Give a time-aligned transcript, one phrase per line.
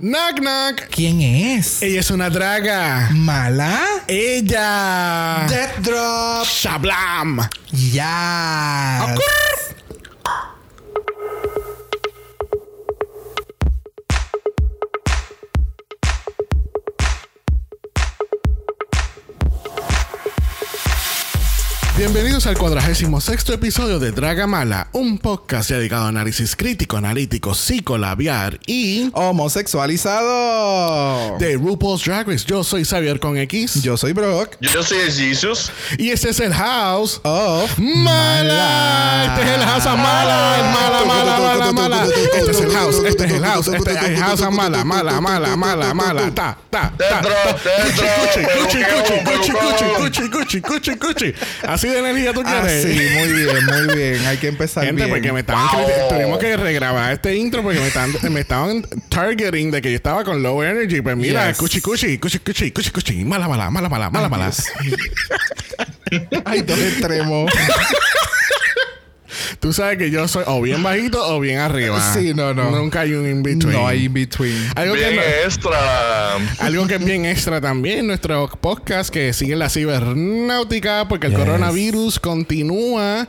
[0.00, 0.88] Knock knock.
[0.92, 1.82] ¿Quién es?
[1.82, 3.10] Ella es una draga.
[3.10, 3.80] ¿Mala?
[4.06, 5.44] Ella.
[5.48, 6.46] Death Drop.
[6.46, 7.40] Shablam.
[7.72, 9.16] Ya.
[21.98, 27.56] Bienvenidos al cuadragésimo sexto episodio de Draga Mala, un podcast dedicado a análisis crítico, analítico,
[27.56, 31.38] psicolabiar y Homosexualizado.
[31.38, 32.44] de RuPaul's Drag Race.
[32.46, 34.54] Yo soy Xavier con X Yo soy Brock.
[34.60, 35.72] Yo soy Jesus.
[35.98, 39.34] y este es el House Of Mala.
[39.36, 40.72] Este es el House of Mala.
[40.72, 42.04] Mala, mala, mala, mala.
[42.06, 43.02] Este es el House.
[43.04, 43.66] Este es el House.
[43.66, 46.30] Este es el House of Mala, mala, mala, mala, mala.
[46.32, 47.20] Ta, ta, ta.
[47.22, 48.06] Dentro, dentro,
[48.62, 49.54] Cuchi, cuchi, cuchi, cuchi,
[49.88, 50.04] pelucón.
[50.04, 51.34] cuchi, cuchi, cuchi, cuchi.
[51.66, 52.82] Así de energía tú Ah, quieres.
[52.82, 54.26] sí, muy bien, muy bien.
[54.26, 55.10] Hay que empezar Gente, bien.
[55.14, 56.08] porque me estaban Wow.
[56.08, 60.24] tuvimos que regrabar este intro porque me estaban, me estaban targeting de que yo estaba
[60.24, 61.00] con low energy.
[61.00, 61.58] Pues mira, Yes.
[61.58, 64.50] cuchi, cuchi, cuchi, cuchi, cuchi, cuchi, mala, mala, mala, mala, mala, mala.
[66.44, 67.50] Hay dos extremos.
[69.60, 72.14] Tú sabes que yo soy o bien bajito o bien arriba.
[72.14, 72.70] Sí, no, no.
[72.70, 73.72] Nunca hay un in between.
[73.72, 74.56] No hay in between.
[74.74, 76.34] Algo que, Bien no- extra.
[76.60, 81.40] algo que es bien extra también, nuestro podcast que sigue la cibernáutica porque el Yes.
[81.40, 83.28] coronavirus continúa.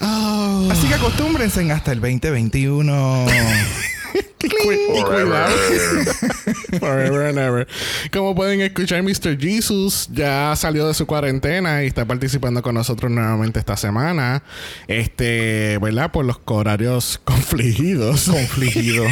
[0.00, 0.68] Oh.
[0.70, 3.26] Así que acostúmbrense hasta el 2021.
[4.62, 5.54] Cuidado.
[6.80, 7.66] Forever and ever.
[8.12, 9.38] Como pueden escuchar, Mr.
[9.38, 14.42] Jesus ya salió de su cuarentena y está participando con nosotros nuevamente esta semana.
[14.88, 16.10] Este, ¿verdad?
[16.12, 18.24] Por los horarios confligidos.
[18.28, 19.04] Confligido.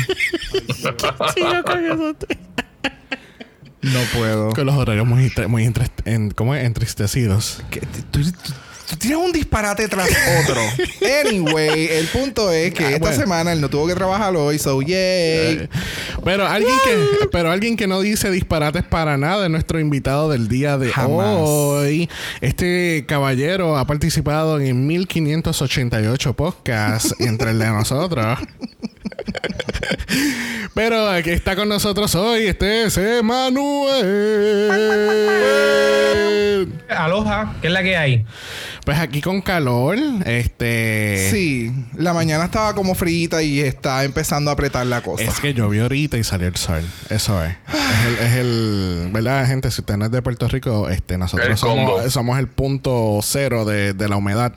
[3.83, 4.51] No puedo.
[4.53, 6.65] Con los horarios muy, muy entre- en- ¿cómo es?
[6.65, 7.63] entristecidos.
[7.71, 8.53] Que t- tú, tú-
[8.91, 10.09] tú tienes un disparate tras
[10.43, 10.61] otro.
[11.27, 13.17] anyway, el punto es que Ah, esta bueno.
[13.17, 15.69] semana él no tuvo que trabajar hoy, so yay.
[16.25, 20.49] Pero alguien que, pero alguien que no dice disparates para nada es nuestro invitado del
[20.49, 21.37] día de Jamás.
[21.41, 22.09] hoy.
[22.41, 28.39] Este caballero ha participado en 1588 podcasts entre el de nosotros.
[30.75, 32.97] Pero que está con nosotros hoy, este es
[35.81, 36.73] Emanuel.
[36.89, 38.25] Aloha, ¿qué es la que hay?
[38.85, 39.97] Pues aquí con calor,
[40.27, 45.23] este Sí, la mañana estaba como frita y está empezando a apretar la cosa.
[45.25, 46.83] Es que llovió ahorita y salió el sol.
[47.09, 47.53] Eso es.
[47.69, 49.71] Es el, es el- ¿verdad, gente?
[49.71, 53.65] Si usted no es de Puerto Rico, este, nosotros El somos, somos el punto cero
[53.65, 54.55] de, de la humedad.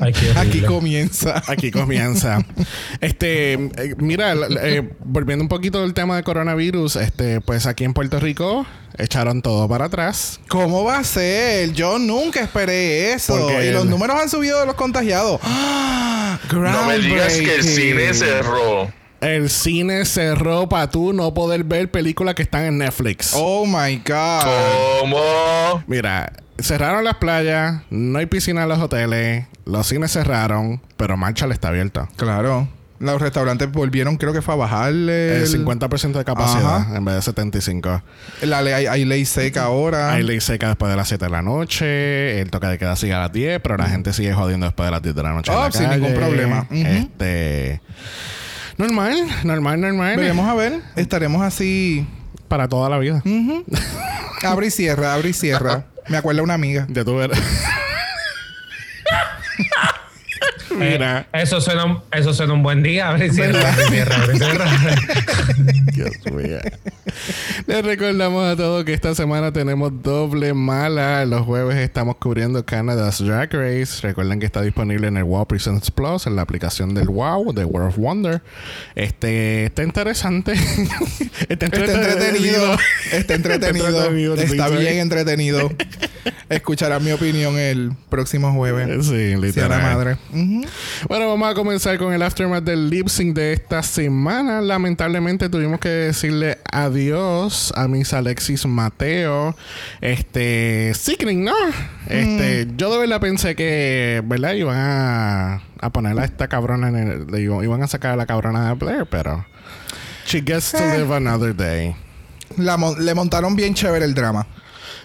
[0.00, 1.42] Ay, Aquí comienza.
[1.46, 2.38] Aquí comienza.
[3.00, 7.94] este, eh, mira, eh, volviendo un poquito del tema de coronavirus, este, pues aquí en
[7.94, 8.66] Puerto Rico
[8.98, 10.40] echaron todo para atrás.
[10.48, 11.72] ¿Cómo va a ser?
[11.72, 13.36] Yo nunca esperé eso.
[13.36, 15.40] Porque y los el- números han subido de los contagiados.
[15.42, 16.38] ¡Ah!
[16.52, 18.88] No me digas que el cine cerró.
[19.20, 23.32] El cine cerró para tú no poder ver películas que están en Netflix.
[23.34, 24.42] Oh my God.
[25.00, 25.82] ¿Cómo?
[25.86, 31.52] Mira, cerraron las playas, no hay piscina en los hoteles, los cines cerraron, pero Marshall
[31.52, 32.06] está abierto.
[32.16, 32.68] Claro.
[33.00, 35.38] Los restaurantes volvieron, creo que fue a bajarle.
[35.38, 36.96] El 50% de capacidad Ajá.
[36.96, 38.02] en vez de 75.
[38.42, 40.12] La ley, hay, hay ley seca ahora.
[40.12, 43.12] Hay ley seca después de las 7 de la noche, el toque de queda sigue
[43.14, 45.50] a las 10, pero la gente sigue jodiendo después de las 10 de la noche.
[45.52, 46.66] en Oh, la sin ningún problema.
[46.70, 46.76] Ujú.
[46.86, 47.80] Este.
[48.78, 50.16] Normal, normal, normal.
[50.16, 50.80] Veremos a ver.
[50.96, 52.06] Estaremos así.
[52.48, 53.22] Para toda la vida.
[54.44, 55.86] Abre y cierra, abre y cierra.
[56.08, 56.86] Me acuerda una amiga.
[56.90, 57.38] Ya tú verás.
[60.78, 61.26] Mira.
[61.32, 63.08] Eh, eso, suena, un- eso suena un buen día.
[63.10, 64.66] Abre y cierra, abre y cierra, abre y cierra.
[65.92, 66.58] Dios mío.
[67.66, 71.24] Les recordamos a todos que esta semana tenemos doble mala.
[71.26, 74.00] Los jueves estamos cubriendo Canada's Drag Race.
[74.02, 77.64] Recuerden que está disponible en el Wow Presents Plus, en la aplicación del Wow, de
[77.64, 78.42] World of Wonder.
[78.94, 80.52] Este está interesante.
[81.48, 82.76] está Está entretenido.
[83.12, 83.86] Está entretenido.
[83.86, 85.70] entretenido, Está bien entretenido.
[86.48, 89.06] Escucharán mi opinión el próximo jueves.
[89.06, 89.70] Sí, Si a literal.
[89.70, 90.16] la madre.
[91.08, 94.60] Bueno, vamos a comenzar con el aftermath del lip sync de esta semana.
[94.60, 99.56] Lamentablemente tuvimos que decirle adiós a mis Alexis Mateo.
[100.00, 101.54] Este, sickening, ¿no?
[102.08, 104.52] Este, yo de verdad pensé que, ¿verdad?
[104.54, 108.68] Iban a, a poner a esta cabrona en el, iban a sacar a la cabrona
[108.68, 109.44] de Blair, pero
[110.26, 110.98] she gets to Eh.
[110.98, 111.94] live another day.
[112.56, 114.46] La mon- le montaron bien chévere el drama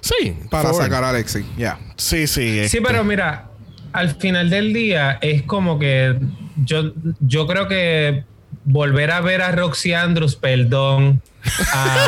[0.02, 1.46] Sí, para sacar a Alexi.
[1.58, 1.78] Ya.
[1.98, 2.42] Sí, sí.
[2.42, 3.49] Sí, este, pero mira,
[3.94, 6.16] al final del día es como que
[6.64, 8.24] yo, yo creo que
[8.66, 11.22] volver a ver a Roxy Andrews, perdón,
[11.74, 12.08] a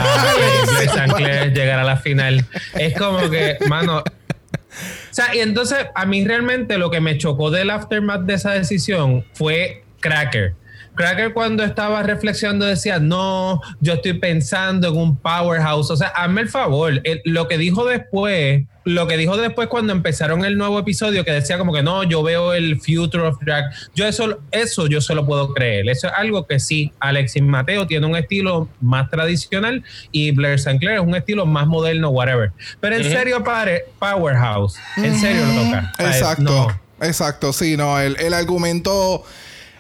[0.94, 2.45] Sinclair llegar a la final,
[2.78, 4.00] es como que, mano.
[4.00, 8.51] O sea, y entonces a mí realmente lo que me chocó del aftermath de esa
[8.51, 10.54] decisión fue Cracker.
[10.95, 15.89] Cracker cuando estaba reflexionando decía, no, yo estoy pensando en un powerhouse.
[15.89, 19.94] O sea, hazme el favor, el- lo que dijo después, lo que dijo después cuando
[19.94, 23.66] empezaron el nuevo episodio, que decía como que no, yo veo el future of drag.
[23.95, 25.88] Yo eso, eso yo se lo puedo creer.
[25.89, 30.98] Eso es algo que sí, Alexis Mateo tiene un estilo más tradicional y Blair Sinclair
[30.98, 32.51] es un estilo más moderno, whatever.
[32.80, 34.75] Pero en serio, padre, powerhouse.
[34.98, 35.94] En serio lo toca.
[36.00, 36.44] Exacto.
[36.44, 36.81] no.
[37.01, 39.24] Exacto, sí, no, el, el argumento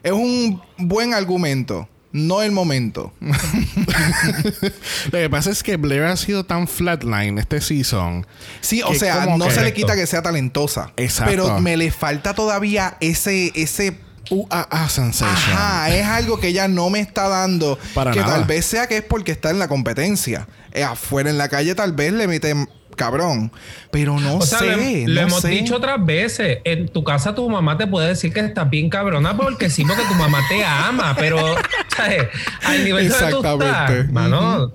[0.01, 3.13] es un buen argumento, no el momento.
[3.21, 8.25] Lo que pasa es que Blair ha sido tan flatline este season.
[8.59, 10.91] Sí, o sea, no se le quita que sea talentosa.
[10.97, 11.31] Exacto.
[11.31, 13.97] Pero me le falta todavía ese, ese
[14.29, 15.57] Uh, ah, ah, sensation.
[15.57, 17.77] Ajá, es algo que ella no me está dando.
[17.93, 18.35] Para que nada.
[18.35, 20.47] tal vez sea que es porque está en la competencia.
[20.71, 23.51] Eh, afuera en la calle tal vez le meten cabrón.
[23.91, 25.03] Pero no O sea, sé.
[25.07, 25.49] lo, lo no hemos sé.
[25.49, 26.59] dicho otras veces.
[26.63, 30.03] En tu casa tu mamá te puede decir que estás bien cabrona porque sí, porque
[30.03, 31.55] tu mamá te ama, pero
[31.95, 32.27] ¿sabes?
[32.63, 33.99] al nivel de Exactamente.
[33.99, 34.73] estás, mano,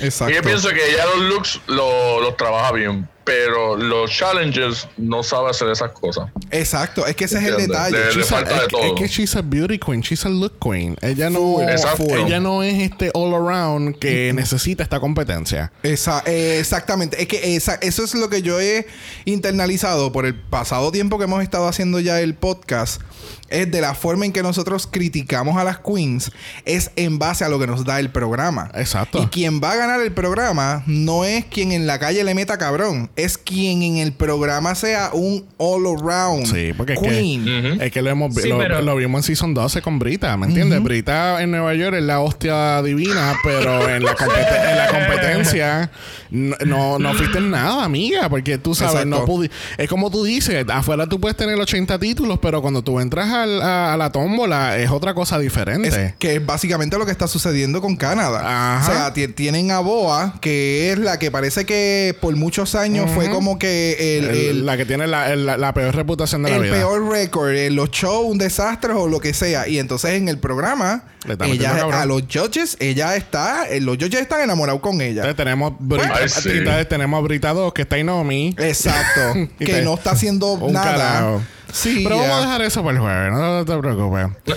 [0.00, 0.34] Exacto.
[0.34, 5.50] Yo pienso que ella los looks lo- los trabaja bien, pero los challenges no sabe
[5.50, 6.28] hacer esas cosas.
[6.52, 7.04] Exacto.
[7.06, 7.98] Es que ese es el detalle.
[7.98, 8.82] Le- le She's a- falta de es, todo.
[8.84, 10.96] es que she's a beauty queen, she's a look queen.
[11.02, 15.72] Ella no, ella no es este all around que necesita esta competencia.
[15.82, 17.20] Esa- eh, exactamente.
[17.20, 18.86] Es que esa- eso es lo que yo he
[19.24, 23.02] internalizado por el pasado tiempo que hemos estado haciendo ya el podcast.
[23.48, 26.32] Es de la forma en que nosotros criticamos a las queens.
[26.64, 28.70] Es en base a lo que nos da el programa.
[28.74, 29.22] Exacto.
[29.22, 32.58] Y quien va a ganar el programa no es quien en la calle le meta
[32.58, 33.10] cabrón.
[33.16, 37.44] Es quien en el programa sea un all around Sí, porque es queen.
[37.78, 40.36] que, es que lo, hemos, Sí, lo, pero- lo vimos en Season 12 con Brita,
[40.36, 40.82] ¿me entiendes?
[40.82, 45.90] Brita en Nueva York es la hostia divina, pero en la, compet- en la competencia
[46.30, 49.08] no, no, no fuiste en nada, amiga, porque tú sabes, Exacto.
[49.20, 52.98] no pudi- es como tú dices, afuera tú puedes tener 80 títulos, pero cuando tú
[53.00, 55.88] entras al- a, a la tómbola es otra cosa diferente.
[55.88, 58.40] Es que es básicamente lo que está sucediendo con Canadá.
[58.78, 58.90] Ajá.
[58.90, 63.10] O sea, ti- tienen a Boa, que es la que parece que por muchos años
[63.14, 66.42] fue como que el, El- el- la que tiene la, el- la- la peor reputación
[66.42, 66.72] de la el vida.
[66.74, 69.68] peor récord, en los shows, un desastre o lo que sea.
[69.68, 71.04] Y entonces en el programa,
[71.44, 75.22] ella, a los judges, ella está, eh, los judges están enamorados con ella.
[75.22, 76.48] Entonces tenemos Brita, Ay, sí.
[76.50, 78.54] entonces tenemos Brita 2, que está Inomi.
[78.58, 79.34] Exacto.
[79.58, 80.92] Que te- no está haciendo Un nada.
[80.92, 81.42] carajo.
[81.72, 84.26] Sí, Pero vamos a dejar eso para el jueves, no te preocupes.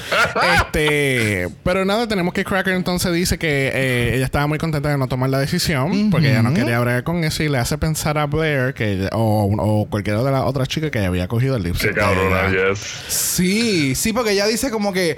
[0.62, 4.98] este, pero nada, tenemos que Cracker entonces dice que eh, ella estaba muy contenta de
[4.98, 8.18] no tomar la decisión porque ella no quería bregar con eso y le hace pensar
[8.18, 11.64] a Blair que ella- o, o cualquiera de las otras chicas que había cogido el
[11.64, 12.70] lip Qué sync de cabrona, ella.
[12.72, 12.80] yes.
[13.08, 15.18] Sí, sí, porque ella dice como que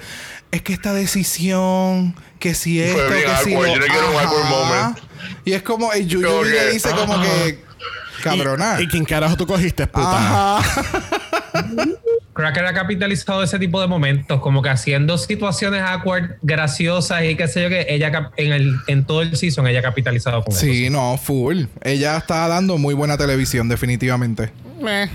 [0.51, 4.15] es que esta decisión, que si esto, bien que si lo- yo le quiero un
[4.17, 4.25] Ajá.
[4.27, 4.99] awkward moment.
[5.45, 7.59] Y es como el Yuyu le dice como que
[8.23, 8.77] cabrona.
[8.79, 10.57] ¿Y, y quién carajo tú cogiste, puta?
[10.57, 10.99] Ajá.
[12.33, 17.47] Cracker ha capitalizado ese tipo de momentos, como que haciendo situaciones awkward, graciosas y qué
[17.47, 20.61] sé yo que ella en el en todo el season ella ha capitalizado con eso.
[20.61, 21.65] Sí, no, full.
[21.83, 24.51] Ella está dando muy buena televisión, definitivamente.
[24.81, 25.09] Meh.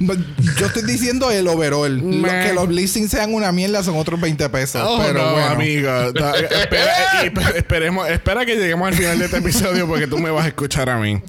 [0.00, 1.96] Yo estoy diciendo el overall.
[2.22, 4.82] Lo- que los listings sean una mierda son otros 20 pesos.
[4.84, 5.46] Oh, pero no, bueno.
[5.48, 6.12] amigo.
[6.12, 10.30] Da- espera, eh, esperemos, espera que lleguemos al final de este episodio porque tú me
[10.30, 11.20] vas a escuchar a mí.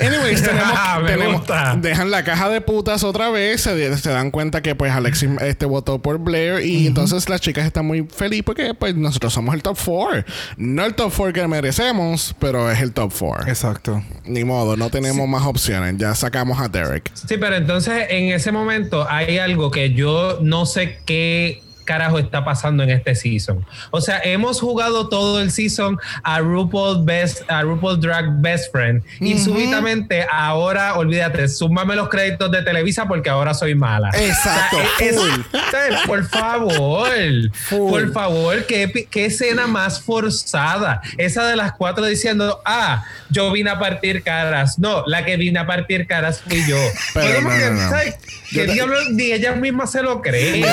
[0.00, 1.76] Anyways, tenemos, Ah, tenemos- gusta.
[1.80, 3.60] dejan la caja de putas otra vez.
[3.62, 7.66] Se, se dan cuenta que pues Alexis este, votó por Blair y entonces las chicas
[7.66, 10.24] están muy felices porque pues nosotros somos el top 4.
[10.56, 13.48] No el top 4 que merecemos, pero es el top 4.
[13.48, 14.02] Exacto.
[14.24, 15.94] Ni modo, no tenemos más opciones.
[15.98, 17.10] Ya sacamos a Derek.
[17.14, 22.44] Sí, pero entonces en ese momento hay algo que yo no sé qué carajo está
[22.44, 23.64] pasando en este season.
[23.90, 29.02] O sea, hemos jugado todo el season a RuPaul Best, a RuPaul Drag Best Friend
[29.20, 34.10] y súbitamente ahora, olvídate, súmame los créditos de Televisa porque ahora soy mala.
[34.12, 35.40] Exacto, O sea, es- full.
[35.70, 35.98] ¿sabes?
[36.06, 37.08] por favor,
[37.52, 37.90] Full.
[37.90, 41.00] por favor, ¿qué, escena más forzada.
[41.16, 44.78] Esa de las cuatro diciendo, ah, yo vine a partir caras.
[44.78, 46.76] No, la que vine a partir caras fui yo.
[47.14, 47.90] Pero no, no.
[49.12, 50.64] Ni ella misma se lo cree.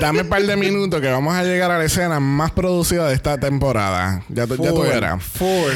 [0.00, 3.14] Dame un par de minutos que vamos a llegar a la escena más producida de
[3.14, 4.24] esta temporada.
[4.28, 5.22] Ya, ya tú verás.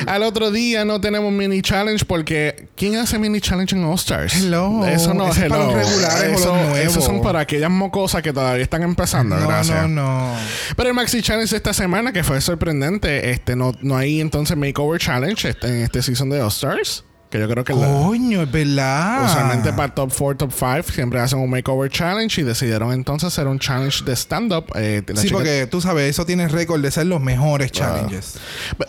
[0.06, 4.35] Al otro día no tenemos mini challenge porque ¿quién hace mini challenge en All Stars?
[4.37, 4.87] Hello.
[4.87, 5.76] Eso no Eso es para hello.
[5.76, 6.78] los regulares o Eso- los.
[6.78, 9.37] Esos son para aquellas mocosas que todavía están empezando.
[9.37, 9.88] No, gracias.
[9.88, 10.35] no, no.
[10.76, 14.56] Pero el Maxi Challenge de esta semana, que fue sorprendente, este no, no hay entonces
[14.56, 17.04] Makeover Challenge este- en este season de All Stars.
[17.37, 17.75] Que yo creo que...
[17.75, 19.26] la- Coño, es verdad.
[19.26, 23.47] Usualmente para top 4, top 5 siempre hacen un makeover challenge y decidieron entonces hacer
[23.47, 24.64] un challenge de stand-up.
[24.75, 28.38] Eh, la Sí, chica- porque tú sabes, eso tiene récord de ser los mejores challenges.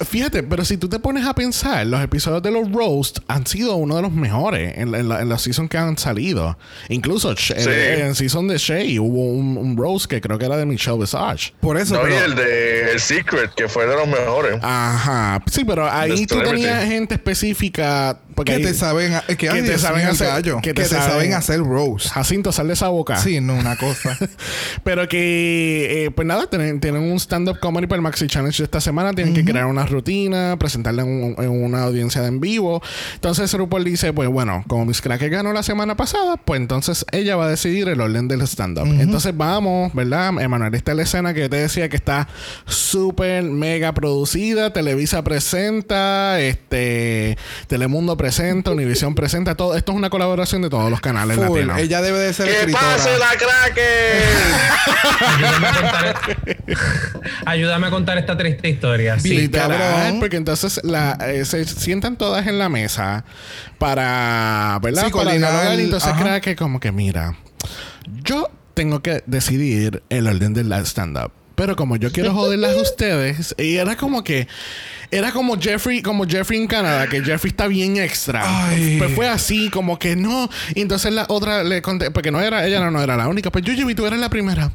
[0.08, 3.76] Fíjate, pero si tú te pones a pensar, los episodios de los roast han sido
[3.76, 6.58] uno de los mejores en, la- en la- en los seasons que han salido.
[6.90, 7.54] Incluso Sí.
[7.58, 10.98] eh, en season de Shay hubo un, un roast que creo que era de Michelle
[10.98, 11.54] Visage.
[11.60, 14.60] Por eso, No, y pero- el de El Secret, que fue de los mejores.
[14.64, 15.42] Ajá.
[15.52, 18.20] Sí, pero ahí tú tenías gente específica.
[18.38, 20.60] Porque que te saben, que, que ay, te saben hacer- gallo.
[20.62, 22.08] que que te saben- saben hacer roast.
[22.10, 23.18] Jacinto, sal de esa boca.
[23.18, 24.16] Sí, no, una cosa.
[24.84, 28.64] Pero que, eh, pues nada, tienen, tienen un stand-up comedy para el Maxi Challenge de
[28.66, 29.12] esta semana.
[29.14, 32.82] Tienen que crear una rutina, presentarla en, un- en una audiencia de en vivo.
[33.16, 37.36] Entonces RuPaul dice, pues bueno, como Miss Cracker ganó la semana pasada, pues entonces ella
[37.38, 38.86] va a decidir el orden del stand-up.
[39.00, 40.40] Entonces vamos, ¿verdad?
[40.40, 42.28] Emanuel, esta es la escena que yo te decía que está
[42.68, 44.72] súper mega producida.
[44.74, 47.36] Televisa presenta, este
[47.68, 48.27] Telemundo presenta,
[48.72, 49.56] Univision presenta.
[49.56, 51.46] Todo, esto es una colaboración de todos los canales Full.
[51.60, 51.80] latinos.
[51.80, 52.84] Ella debe de ser ¡Que escritora.
[52.84, 54.24] pase la Cracker!
[57.46, 59.20] Ayúdame a contar, esta triste historia.
[59.20, 59.30] Sí.
[59.38, 60.20] Literal, cabrón.
[60.20, 63.24] porque entonces la, eh, se sientan todas en la mesa
[63.78, 65.06] para, ¿verdad?
[65.06, 66.22] Sí, para coordinar dialogar y el- entonces ajá.
[66.22, 67.38] crea que como que mira,
[68.24, 71.32] yo tengo que decidir el orden del stand-up.
[71.58, 74.48] Pero como yo quiero joderlas a ustedes, y era como que
[75.10, 78.44] era como Jeffrey, como Jeffrey en Canadá, que Jeffrey está bien extra.
[78.46, 78.98] Ay.
[79.00, 80.52] Pues fue así, como que no.
[80.76, 83.52] Y entonces la otra le conté, porque no era, ella no, no era la única.
[83.52, 84.72] Pues yo, tú eres la primera.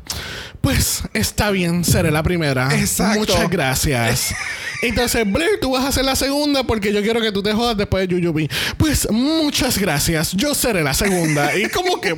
[0.61, 2.75] Pues está bien, seré la primera.
[2.77, 3.21] Exacto.
[3.21, 4.35] Muchas gracias.
[4.83, 7.77] Entonces, Blair, tú vas a ser la segunda porque yo quiero que tú te jodas
[7.77, 8.51] después de Yuyubi.
[8.77, 10.33] Pues muchas gracias.
[10.33, 11.57] Yo seré la segunda.
[11.57, 12.15] y como que,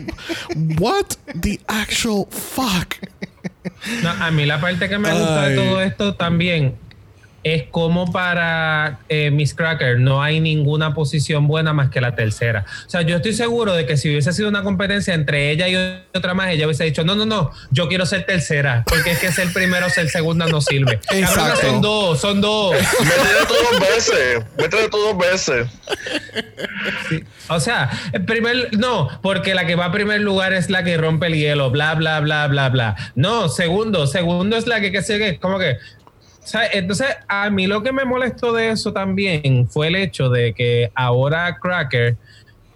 [0.78, 1.04] what
[1.38, 2.94] the actual fuck?
[4.02, 5.50] No, a mí la parte que me gusta Ay.
[5.50, 6.76] de todo esto también
[7.44, 12.64] es como para eh, Miss Cracker no hay ninguna posición buena más que la tercera.
[12.86, 15.76] O sea, yo estoy seguro de que si hubiese sido una competencia entre ella y
[16.14, 19.30] otra más, ella hubiese dicho, no, no, no, yo quiero ser tercera, porque es que
[19.30, 21.00] ser primero o ser segunda no sirve.
[21.12, 21.60] Exacto.
[21.60, 22.74] son dos, son dos.
[22.74, 24.44] Métele tú dos veces.
[24.58, 25.68] Métele tú dos veces.
[27.48, 30.96] O sea, el primer, no, porque la que va a primer lugar es la que
[30.96, 32.96] rompe el hielo, bla, bla, bla, bla, bla.
[33.14, 35.76] No, segundo, segundo es la que, que sigue, como que,
[36.72, 40.90] entonces a mí lo que me molestó de eso también fue el hecho de que
[40.94, 42.16] ahora Cracker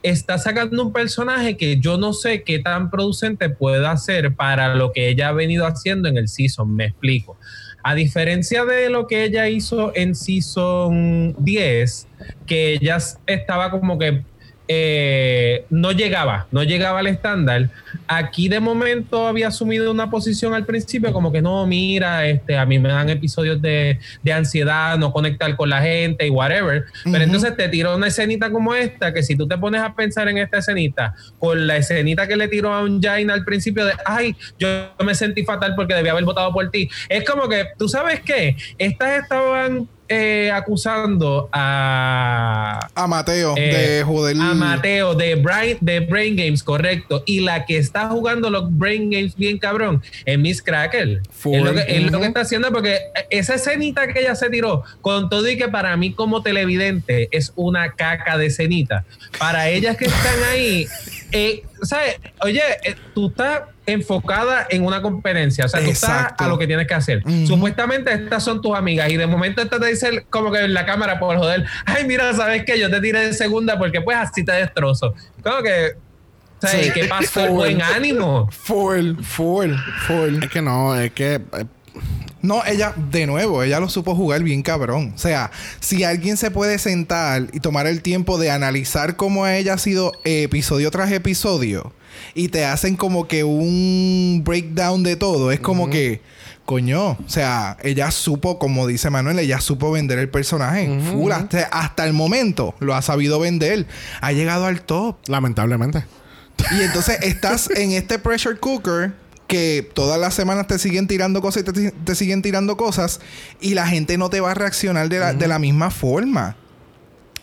[0.02, 4.92] está sacando un personaje que yo no sé qué tan producente pueda ser para lo
[4.92, 7.36] que ella ha venido haciendo en el season, me explico.
[7.82, 12.06] A diferencia de lo que ella hizo en Season 10,
[12.46, 14.24] que ella estaba como que
[14.70, 17.70] eh, no llegaba, no llegaba al estándar.
[18.06, 22.66] Aquí de momento había asumido una posición al principio como que no, mira, este, a
[22.66, 26.84] mí me dan episodios de, de ansiedad, no conectar con la gente y whatever.
[27.04, 30.28] Pero entonces te tiró una escenita como esta, que si tú te pones a pensar
[30.28, 33.94] en esta escenita, con la escenita que le tiró a un Jaina al principio de,
[34.04, 34.68] ay, yo
[35.04, 36.90] me sentí fatal porque debía haber votado por ti.
[37.08, 38.56] Es como que, ¿tú sabes qué?
[38.76, 44.36] Estas estaban eh, acusando a, A Mateo, eh, de joder.
[44.40, 47.22] a Mateo de Brain, de Brain Games, correcto.
[47.26, 51.20] Y la que está jugando los Brain Games bien cabrón es Miss Cracker.
[51.30, 51.56] Full.
[51.56, 52.20] Es lo, que, es lo Ujú.
[52.20, 52.98] que está haciendo porque
[53.30, 57.52] esa escenita que ella se tiró, con todo y que para mí como televidente es
[57.56, 59.04] una caca de escenita,
[59.38, 60.86] para ellas que están ahí,
[61.32, 62.16] eh, ¿sabes?
[62.42, 66.66] Oye, eh, tú estás enfocada en una competencia, o sea, tú estás a lo que
[66.66, 67.22] tienes que hacer.
[67.46, 70.84] Supuestamente estas son tus amigas y de momento esta te dice como que en la
[70.84, 72.78] cámara por joder, ay mira, ¿sabes qué?
[72.78, 75.14] Yo te tiré de segunda porque pues así te destrozo.
[75.42, 75.92] Como que,
[76.60, 76.86] ¿sabes?
[76.86, 76.92] Sí.
[76.92, 77.40] ¿Qué pasó?
[77.44, 78.48] El buen ánimo.
[78.50, 79.72] Full, full,
[80.06, 80.42] full.
[80.42, 81.64] Es que no, es que eh,
[82.40, 85.12] No, ella, de nuevo, ella lo supo jugar bien cabrón.
[85.14, 85.50] O sea,
[85.80, 90.12] si alguien se puede sentar y tomar el tiempo de analizar cómo ella ha sido
[90.24, 91.92] episodio tras episodio
[92.34, 96.20] y te hacen como que un breakdown de todo, es como que,
[96.64, 101.00] coño, o sea, ella supo, como dice Manuel, ella supo vender el personaje.
[101.10, 103.86] Full, hasta, hasta el momento lo ha sabido vender.
[104.20, 105.16] Ha llegado al top.
[105.26, 106.04] lamentablemente.
[106.72, 109.12] Y entonces estás en este pressure cooker
[109.48, 113.20] que todas las semanas te siguen tirando cosas y te, te siguen tirando cosas
[113.60, 116.56] y la gente no te va a reaccionar de la, de la misma forma.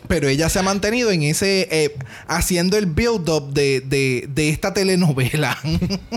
[0.08, 1.68] Pero ella se ha mantenido en ese...
[1.70, 1.96] eh,
[2.28, 5.58] haciendo el build-up de, de, de esta telenovela.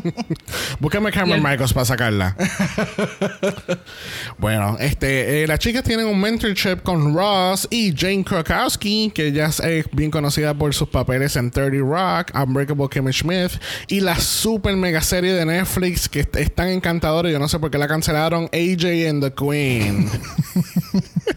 [0.80, 2.36] Búscame Cameron Michaels para sacarla.
[4.38, 9.48] bueno, este, eh, las chicas tienen un mentorship con Ross y Jane Krakowski, que ya
[9.48, 13.52] es eh, bien conocida por sus papeles en 30 Rock, Unbreakable Kimmy Schmidt
[13.88, 17.30] y la super mega serie de Netflix que es es tan encantadora.
[17.30, 20.10] Yo no sé por qué la cancelaron, AJ and the Queen.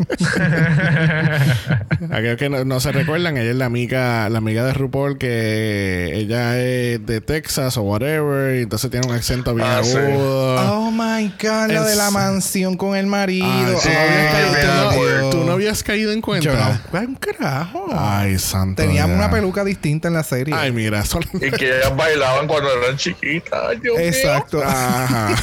[2.10, 6.12] Aquellos que no, no se recuerdan, ella es la amiga, la amiga de RuPaul que
[6.14, 9.96] ella es de Texas o whatever, y entonces tiene un acento bien Ah, sí.
[9.96, 10.72] agudo.
[10.72, 13.46] Oh my God, la de la mansión con el marido.
[13.46, 15.30] Ay, ¿tú, no habías caído, tú no- Dios.
[15.30, 16.44] tú no habías caído en cuenta?
[16.44, 16.98] Yo no.
[16.98, 17.86] Ay, un carajo.
[17.96, 18.82] Ay, santo.
[18.82, 19.24] Teníamos Dios.
[19.24, 20.54] una peluca distinta en la serie.
[20.56, 21.22] Ay, mira, son...
[21.34, 23.78] Y que ellas bailaban cuando eran chiquitas.
[23.82, 23.98] Mío.
[23.98, 24.62] Exacto.
[24.62, 25.34] Ajá.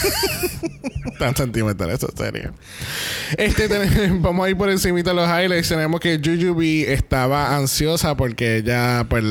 [1.18, 2.50] Tan sentimental esa serie.
[3.38, 3.68] Este,
[4.20, 5.70] vamos a ir por encima de los highlights.
[5.70, 9.24] Tenemos que Jujubee estaba ansiosa porque ella, pues,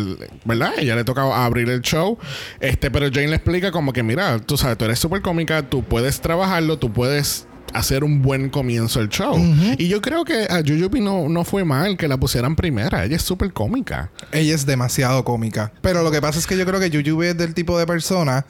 [0.44, 0.72] ¿verdad?
[0.78, 2.18] Ella le tocaba abrir el show.
[2.60, 5.82] Este, pero Jane le explica como que, mira, tú sabes, tú eres súper cómica, tú
[5.82, 9.37] puedes trabajarlo, tú puedes hacer un buen comienzo del show.
[9.76, 13.04] Y yo creo que a Jujubee no, no fue mal que la pusieran primera.
[13.04, 14.10] Ella es súper cómica.
[14.32, 15.72] Ella es demasiado cómica.
[15.82, 18.46] Pero lo que pasa es que yo creo que Yuyube es del tipo de persona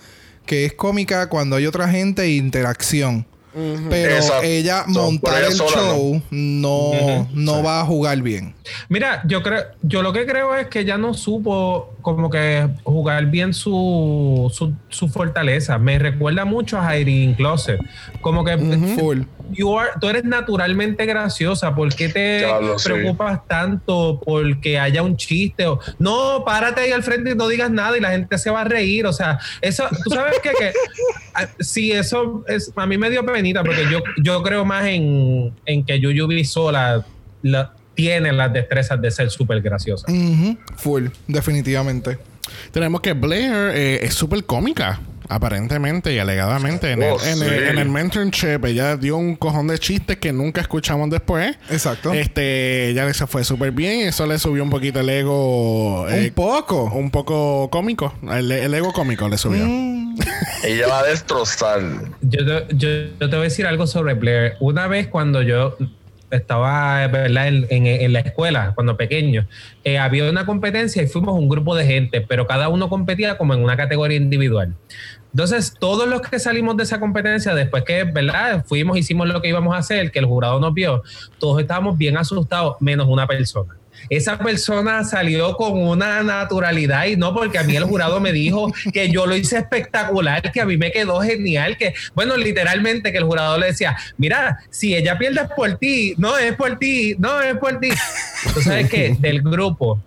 [0.47, 3.27] que es cómica cuando hay otra gente e interacción.
[3.53, 4.43] Pero Exacto.
[4.43, 8.55] ella montar el sola, show no, no va a jugar bien.
[8.89, 13.27] Mira, yo creo, yo lo que creo es que ella no supo como que jugar
[13.27, 15.79] bien su, su, su fortaleza.
[15.79, 17.81] Me recuerda mucho a Irene Closet.
[18.21, 18.59] Como que
[18.99, 19.23] Full.
[19.53, 21.75] You are- tú eres naturalmente graciosa.
[21.75, 22.45] ¿Por qué te
[22.85, 25.67] preocupas tanto porque haya un chiste?
[25.67, 28.63] O, no, párate ahí al frente y no digas nada y la gente se va
[28.63, 29.07] a reír.
[29.07, 30.73] O sea, eso, tú sabes que, que
[31.35, 35.53] ah, sí, eso es, a mí me dio penita porque yo, yo creo más en,
[35.67, 37.05] en que Yuyubi sola
[37.43, 40.07] la- tiene las destrezas de ser súper graciosa.
[40.77, 42.17] Full, definitivamente.
[42.71, 46.93] Tenemos que Blair eh, es súper cómica, aparentemente y alegadamente.
[46.93, 47.65] En, Oh, el, en, el, sí.
[47.71, 51.57] en el mentorship, ella dio un cojón de chistes que nunca escuchamos después.
[51.71, 52.13] Exacto.
[52.13, 54.09] Este, ella se fue súper bien.
[54.09, 56.07] Eso le subió un poquito el ego.
[56.09, 56.85] eh, Un poco.
[56.85, 58.15] un poco cómico.
[58.31, 59.65] El, el ego cómico le subió.
[59.65, 60.17] Mm.
[60.65, 61.81] Ella va a destrozar.
[62.23, 62.89] Yo te, yo,
[63.21, 64.55] yo te voy a decir algo sobre Blair.
[64.61, 65.77] Una vez cuando yo
[66.31, 67.49] estaba ¿verdad?
[67.49, 69.47] En, en- en la escuela, cuando pequeño,
[69.85, 73.55] eh, había una competencia y fuimos un grupo de gente, pero cada uno competía como
[73.55, 74.75] en una categoría individual.
[75.33, 78.65] Entonces, todos los que salimos de esa competencia, después que, ¿verdad?
[78.67, 81.03] Fuimos, hicimos lo que íbamos a hacer, que el jurado nos vio,
[81.39, 83.75] todos estábamos bien asustados, menos una persona.
[84.11, 88.73] Esa persona salió con una naturalidad y no porque a mí el jurado me dijo
[88.93, 93.19] que yo lo hice espectacular, que a mí me quedó genial, que bueno, literalmente que
[93.19, 97.17] el jurado le decía, mira, si ella pierde es por ti, no es por ti,
[97.19, 97.91] no es por ti.
[98.55, 100.01] Tú sabes que del grupo,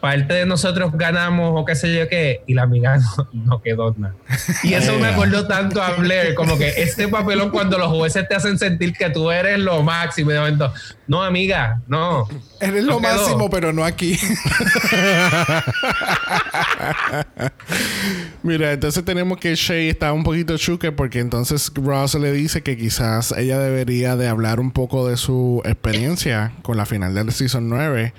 [0.00, 3.94] parte de nosotros ganamos o qué sé yo qué, y la amiga no, no quedó
[3.96, 4.14] nada.
[4.62, 8.34] Y eso me acordó tanto a Blair, como que este papelón cuando los jueces te
[8.34, 10.72] hacen sentir que tú eres lo máximo y de momento,
[11.06, 12.28] no amiga, no.
[12.60, 13.12] Eres lo quedó.
[13.12, 14.18] máximo, pero no aquí.
[18.42, 22.76] Mira, entonces tenemos que Shay está un poquito chuque porque entonces Ross le dice que
[22.76, 27.68] quizás ella debería de hablar un poco de su experiencia con la final del Season
[27.68, 28.12] 9.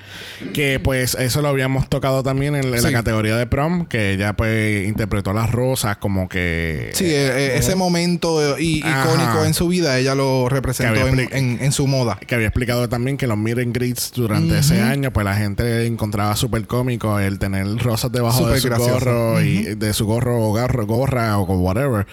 [0.53, 2.91] Que pues eso lo habíamos tocado también en, en la Sí.
[2.93, 6.91] categoría de prom, que ella pues interpretó las rosas como que...
[6.93, 9.05] Sí, eh, eh, ese momento eh, Ajá.
[9.05, 12.17] icónico en su vida, ella lo representó en, en- en su moda.
[12.25, 15.85] que había explicado también que los meet and greets durante ese año, pues la gente
[15.85, 18.93] encontraba súper cómico el tener rosas debajo de Súper su gracioso.
[18.93, 22.05] gorro y de su gorro o garro, gorra o whatever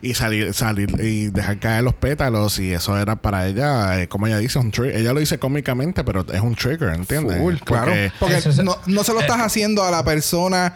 [0.00, 4.26] y salir salir y dejar caer los pétalos y eso era para ella, eh, como
[4.26, 7.38] ella dice, un tri- ella lo dice cómicamente, pero es un trigger, ¿entiendes?
[7.38, 7.86] Full, claro.
[7.92, 9.42] Porque- Porque Eso no, no se lo estás eh.
[9.44, 10.74] haciendo a la persona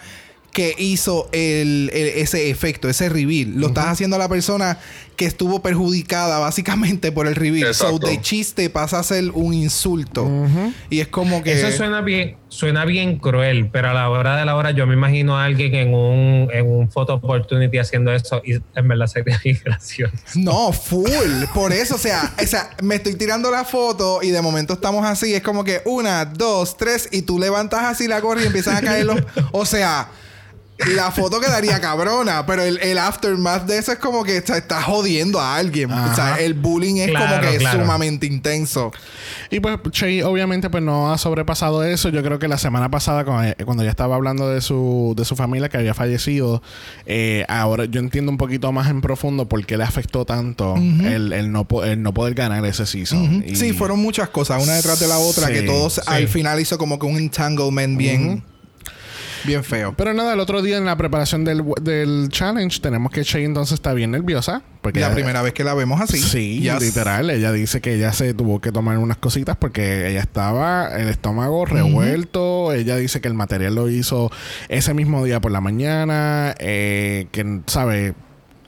[0.57, 3.53] que hizo el, el- ese efecto, ese reveal.
[3.57, 4.79] Lo estás haciendo a la persona
[5.15, 7.75] que estuvo perjudicada básicamente por el reveal.
[7.75, 8.07] So, Exacto.
[8.07, 10.27] de chiste pasa a ser un insulto.
[10.89, 11.53] Y es como que...
[11.53, 14.95] Eso suena bien, suena bien cruel, pero a la hora de la hora yo me
[14.95, 19.39] imagino a alguien en un, en un photo opportunity haciendo eso y en verdad sería
[19.45, 20.15] bien gracioso.
[20.37, 21.11] No, full.
[21.53, 25.05] Por eso, o sea, o sea, me estoy tirando la foto y de momento estamos
[25.05, 25.35] así.
[25.35, 28.81] Es como que una, dos, tres, y tú levantas así la gorra y empiezan a
[28.81, 29.21] caer los.
[29.53, 30.09] O sea,
[30.95, 34.59] la foto quedaría cabrona, pero el, el aftermath de eso es como que o sea,
[34.59, 35.91] estás jodiendo a alguien.
[35.91, 37.81] O sea, el bullying es como que claro.
[37.81, 38.93] sumamente intenso.
[39.51, 42.11] Y pues Shay obviamente pues no ha sobrepasado eso.
[42.11, 45.35] Yo creo que la semana pasada cuando, cuando ella estaba hablando de su, de su
[45.35, 46.63] familia que había fallecido,
[47.07, 51.33] eh, ahora yo entiendo un poquito más en profundo por qué le afectó tanto el,
[51.33, 53.43] el no, el no poder ganar ese season.
[53.47, 56.01] Y- Sí, fueron muchas cosas, una detrás de la otra, Sí, que todos sí.
[56.07, 58.45] al final hizo como que un entanglement bien,
[59.47, 59.95] bien feo.
[59.97, 63.75] Pero nada, el otro día en la preparación del, del challenge tenemos que Shay entonces
[63.75, 64.63] está bien nerviosa.
[64.83, 66.19] Porque la ella- primera vez que la vemos así.
[66.19, 66.81] Sí, Yes.
[66.81, 67.31] literal.
[67.31, 71.65] Ella dice que ella se tuvo que tomar unas cositas porque ella estaba el estómago
[71.65, 72.73] revuelto.
[72.73, 74.31] Ella dice que el material lo hizo
[74.69, 76.55] ese mismo día por la mañana.
[76.59, 78.15] eh, que, ¿sabe?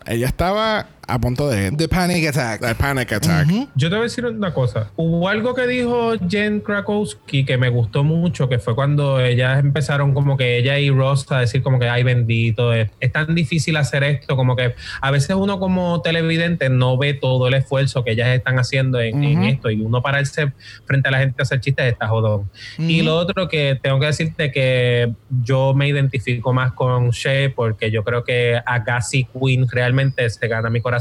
[0.07, 1.71] Ella estaba a punto de...
[1.73, 2.61] The Panic Attack.
[2.61, 3.49] The Panic Attack.
[3.75, 4.91] Yo te voy a decir una cosa.
[4.95, 10.13] Hubo algo que dijo Jen Krakowski que me gustó mucho, que fue cuando ellas empezaron
[10.13, 13.79] como que ella y Ross a decir como que, ay bendito, es, es tan difícil
[13.79, 18.13] hacer esto, como que a veces uno como televidente no ve todo el esfuerzo que
[18.13, 20.53] ellas están haciendo en, en esto y uno pararse
[20.85, 22.51] frente a la gente a hacer chistes está jodón.
[22.77, 25.11] Y lo otro que tengo que decirte que
[25.43, 30.69] yo me identifico más con Shea porque yo creo que Agassi Queen realmente se gana
[30.69, 30.98] mi corazón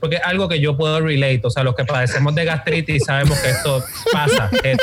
[0.00, 3.38] porque es algo que yo puedo relate, o sea, los que padecemos de gastritis sabemos
[3.38, 3.82] que esto
[4.12, 4.50] pasa.
[4.62, 4.78] Es,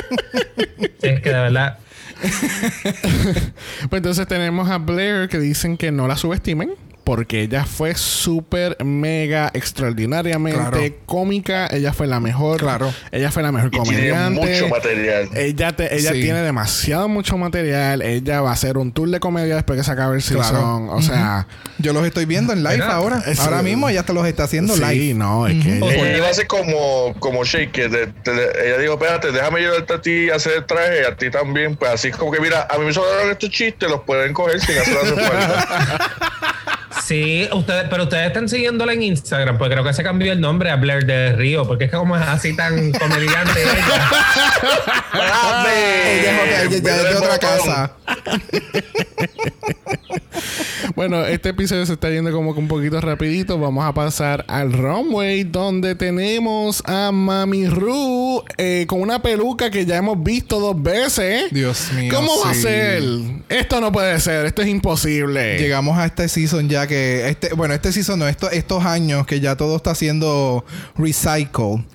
[1.01, 1.78] es que de verdad
[3.89, 6.73] Pues entonces tenemos a Blair que dicen que no la subestimen.
[7.05, 10.79] Porque ella fue súper, mega, extraordinariamente Claro.
[11.05, 11.67] cómica.
[11.67, 12.59] Ella fue la mejor.
[12.59, 12.91] Claro.
[13.11, 14.41] Ella fue la mejor Y tiene comediante.
[14.41, 15.29] mucho material.
[15.35, 16.21] Ella, te- ella Sí.
[16.21, 18.01] tiene demasiado mucho material.
[18.01, 20.43] Ella va a hacer un tour de comedia después que se acabe el Claro.
[20.43, 20.89] season.
[20.89, 23.21] O sea, Yo los estoy viendo en live ahora.
[23.39, 25.13] ahora mismo ella te los está haciendo sí, live.
[25.13, 29.59] no, es que ella- Ella iba a ser como, como Shake, ella dijo, espérate, déjame
[29.59, 31.75] ayudarte a ti a hacer el traje, y a ti también.
[31.75, 34.59] Pues así es como que, mira, a mí me sobraron estos chistes, los pueden coger
[34.59, 36.09] sin hacer hacer falta.
[37.03, 40.69] Sí, ustedes, pero ustedes están siguiéndola en Instagram, porque creo que se cambió el nombre
[40.69, 44.10] a Blair de Río, porque es que como es así tan comediante ella.
[46.81, 47.91] De otra casa.
[50.95, 53.60] Bueno, este episodio se está yendo como que un poquito rapidito.
[53.60, 59.86] Vamos a pasar al runway donde tenemos a Mami Ru eh, con una peluca que
[59.86, 61.51] ya hemos visto dos veces.
[61.51, 63.03] Dios mío, ¿Cómo va a ser?
[63.49, 64.45] Esto no puede ser.
[64.45, 65.60] Esto es imposible.
[65.60, 69.39] Llegamos a este season ya que este bueno este season no esto- estos años que
[69.39, 70.63] ya todo está siendo
[70.97, 71.85] recycle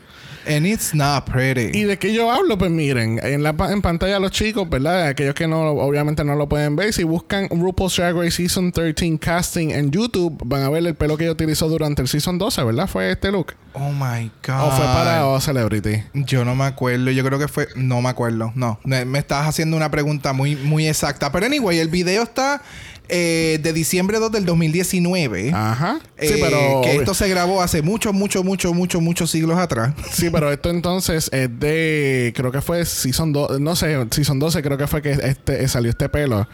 [0.46, 2.57] and it's not pretty ¿Y de qué yo hablo?
[2.59, 5.09] Pues miren, en la en pantalla los chicos, ¿verdad?
[5.09, 9.18] Aquellos que no obviamente no lo pueden ver, si buscan RuPaul's Drag Race Season 13
[9.18, 12.64] casting en YouTube, van a ver el pelo que ella utilizó durante el Season 12,
[12.64, 12.87] ¿verdad?
[12.87, 13.55] Fue este look.
[13.74, 16.03] oh my god ¿O fue para O Celebrity?
[16.14, 19.46] yo no me acuerdo yo creo que fue no me acuerdo no me me estás
[19.46, 22.62] haciendo una pregunta muy muy exacta pero anyway el video está
[23.09, 25.98] eh, de diciembre 2 del 2019 Ajá.
[26.18, 26.81] Sí, Eh, pero.
[26.83, 29.94] que esto se grabó hace muchos, muchos, muchos, muchos, muchos siglos atrás.
[30.12, 32.33] Sí, pero esto entonces es de.
[32.37, 33.61] Creo que fue Season 2.
[33.61, 36.49] No sé, Season 12 creo que fue que este, salió este pelo.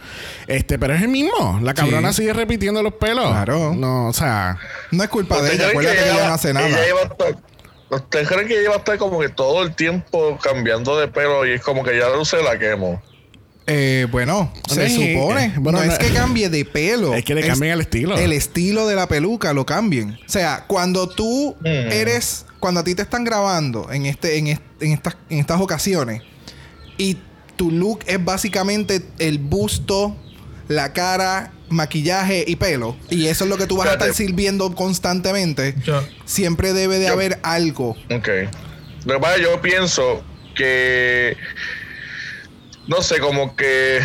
[0.46, 1.60] Este, pero es el mismo.
[1.62, 2.22] La cabrona Sí.
[2.22, 3.26] sigue repitiendo los pelos.
[3.26, 3.74] Claro.
[3.74, 4.58] No, o sea.
[4.90, 6.68] No es culpa de ¿Ustedes ella, acuérdate que ella no hace nada.
[7.88, 11.46] ¿Ustedes creen que ella va a estar como que todo el tiempo cambiando de pelo
[11.46, 13.00] y es como que ya no se la quemo?
[13.68, 15.46] Eh, bueno, se Sí, supone.
[15.46, 17.14] eh, bueno, no, no- es que cambie de pelo.
[17.14, 18.16] Es que le cambien el estilo.
[18.16, 20.18] El estilo de la peluca lo cambien.
[20.24, 21.66] O sea, cuando tú Mm.
[21.92, 25.60] eres, cuando a ti te están grabando en este, en, est- en estas, en estas
[25.60, 26.20] ocasiones
[26.98, 27.16] y
[27.54, 30.16] tu look es básicamente el busto,
[30.66, 34.74] la cara, maquillaje y pelo y eso es lo que tú vas a estar sirviendo
[34.74, 35.76] constantemente.
[35.84, 37.90] Yo, Siempre debe de Yo- haber algo.
[38.10, 38.28] Ok.
[39.04, 40.24] Lo que pasa es que yo pienso
[40.56, 41.36] que.
[42.88, 44.00] No sé, como que.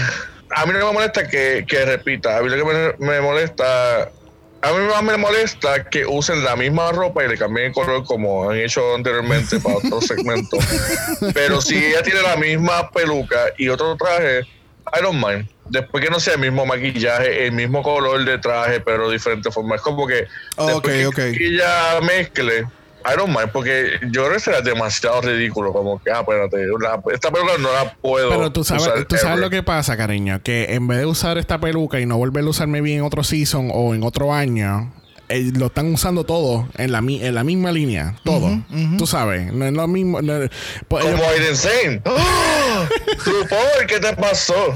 [0.55, 2.37] A mí no me molesta que, que repita.
[2.37, 4.11] A mí lo que me, me molesta.
[4.63, 8.03] A mí más me molesta que usen la misma ropa y le cambien el color
[8.05, 10.59] como han hecho anteriormente para otros segmentos.
[11.33, 15.47] Pero si ella tiene la misma peluca y otro traje, I don't mind.
[15.69, 19.75] Después que no sea el mismo maquillaje, el mismo color de traje, pero diferente forma.
[19.77, 20.27] Es como que.
[20.57, 21.15] Después que- ok.
[21.15, 22.65] que ella mezcle.
[23.05, 25.73] I don't mind, porque yo creo que será demasiado ridículo.
[25.73, 28.29] Como que, ah, espérate, la- esta peluca no la puedo.
[28.29, 29.39] Pero tú sabes, usar tú sabes ever.
[29.39, 30.41] lo que pasa, cariño.
[30.43, 33.23] Que en vez de usar esta peluca y no volverla a usarme bien en otro
[33.23, 34.93] season o en otro año,
[35.29, 38.15] eh, lo están usando todo en la, mi- en la misma línea.
[38.23, 38.61] Todo.
[38.97, 39.51] Tú sabes.
[39.53, 40.21] No es lo mismo.
[40.21, 40.39] no-
[40.87, 42.01] pues Como Aiden Zane.
[43.25, 44.73] RuPaul, ¿qué te pasó?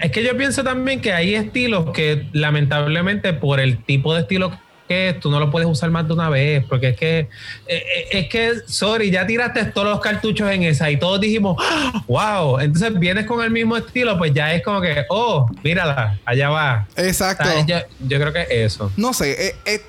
[0.00, 4.58] Es que yo pienso también que hay estilos que lamentablemente por el tipo de estilo
[4.86, 7.28] que es, tú no lo puedes usar más de una vez, porque es que, eh,
[7.66, 12.04] eh, es que, sorry, ya tiraste todos los cartuchos en esa y todos dijimos, ¡Ah!
[12.06, 16.48] wow, entonces vienes con el mismo estilo, pues ya es como que, oh, mírala, allá
[16.50, 16.86] va.
[16.96, 17.44] Exacto.
[17.48, 18.92] O sea, yo, yo creo que eso.
[18.96, 19.82] No sé, eh, eh,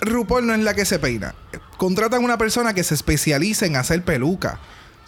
[0.00, 1.34] RuPaul no es la que se peina.
[1.76, 4.58] Contratan una persona que se especializa en hacer peluca.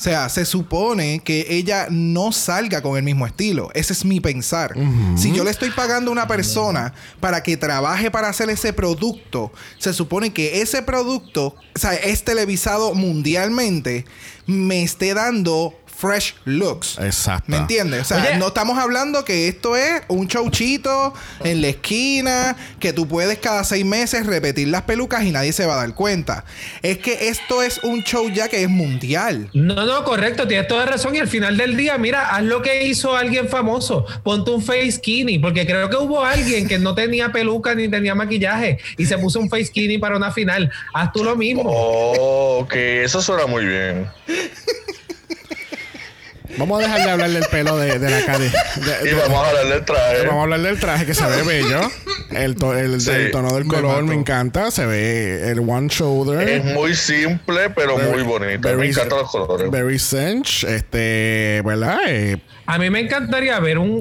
[0.02, 3.70] O sea, se supone que ella no salga con el mismo estilo.
[3.72, 4.74] Ese es mi pensar.
[5.14, 9.52] Si yo le estoy pagando a una persona para que trabaje para hacer ese producto,
[9.78, 14.04] se supone que ese producto, o sea, es televisado mundialmente,
[14.44, 16.98] me esté dando fresh looks.
[16.98, 17.44] Exacto.
[17.46, 18.00] ¿Me entiendes?
[18.00, 18.36] O sea, Oye.
[18.36, 23.62] no estamos hablando que esto es un chauchito en la esquina, que tú puedes cada
[23.62, 26.44] seis meses repetir las pelucas y nadie se va a dar cuenta.
[26.82, 29.48] Es que esto es un show ya que es mundial.
[29.54, 31.14] No, no, correcto, tienes toda razón.
[31.14, 34.04] Y al final del día, mira, haz lo que hizo alguien famoso.
[34.24, 38.16] Ponte un face skinny, porque creo que hubo alguien que no tenía peluca ni tenía
[38.16, 40.68] maquillaje y se puso un face skinny para una final.
[40.94, 41.62] Haz tú lo mismo.
[41.64, 44.10] Oh, ok, eso suena muy bien.
[46.58, 49.48] Vamos a dejar de hablar del pelo de, de la de- de- Y vamos a
[49.48, 50.18] hablar del traje.
[50.26, 51.80] Vamos a hablar del traje que se ve bello.
[52.30, 53.10] El, to- el, Sí.
[53.10, 54.70] el tono del Me color me encanta.
[54.70, 56.48] Se ve el one shoulder.
[56.48, 58.68] Es muy simple, pero muy bonito.
[58.68, 59.70] Me Very- encantan los colores.
[59.70, 60.64] Very cinch.
[60.64, 61.98] Este, ¿verdad?
[62.06, 64.00] Eh, A mí me encantaría ver un,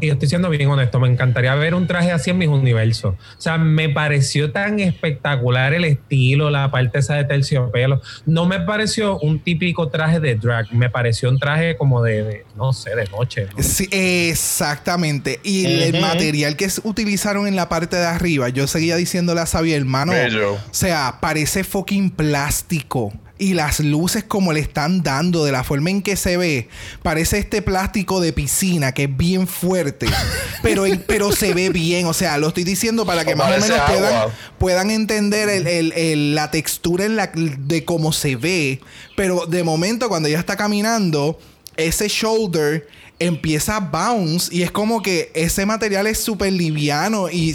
[0.00, 3.14] y estoy siendo bien honesto, me encantaría ver un traje así en mis universos.
[3.14, 8.00] O sea, me pareció tan espectacular el estilo, la parte esa de terciopelo.
[8.24, 12.46] No me pareció un típico traje de drag, me pareció un traje como de, de,
[12.56, 13.46] no sé, de noche.
[13.56, 13.62] ¿no?
[13.62, 15.40] Sí, exactamente.
[15.42, 19.78] Y el material que utilizaron en la parte de arriba, yo seguía diciéndole a Xavier,
[19.80, 20.12] hermano.
[20.12, 20.54] Bello.
[20.54, 23.12] O sea, parece fucking plástico.
[23.38, 26.68] Y las luces como le están dando, de la forma en que se ve,
[27.02, 30.06] parece este plástico de piscina que es bien fuerte,
[30.62, 32.06] pero, pero se ve bien.
[32.06, 35.66] O sea, lo estoy diciendo para que O más o menos puedan, puedan entender el-
[35.66, 38.80] el- el- la textura en la, de cómo se ve.
[39.16, 41.36] Pero de momento, cuando ella está caminando,
[41.86, 47.54] ese shoulder empieza a bounce y es como que ese material es súper liviano y...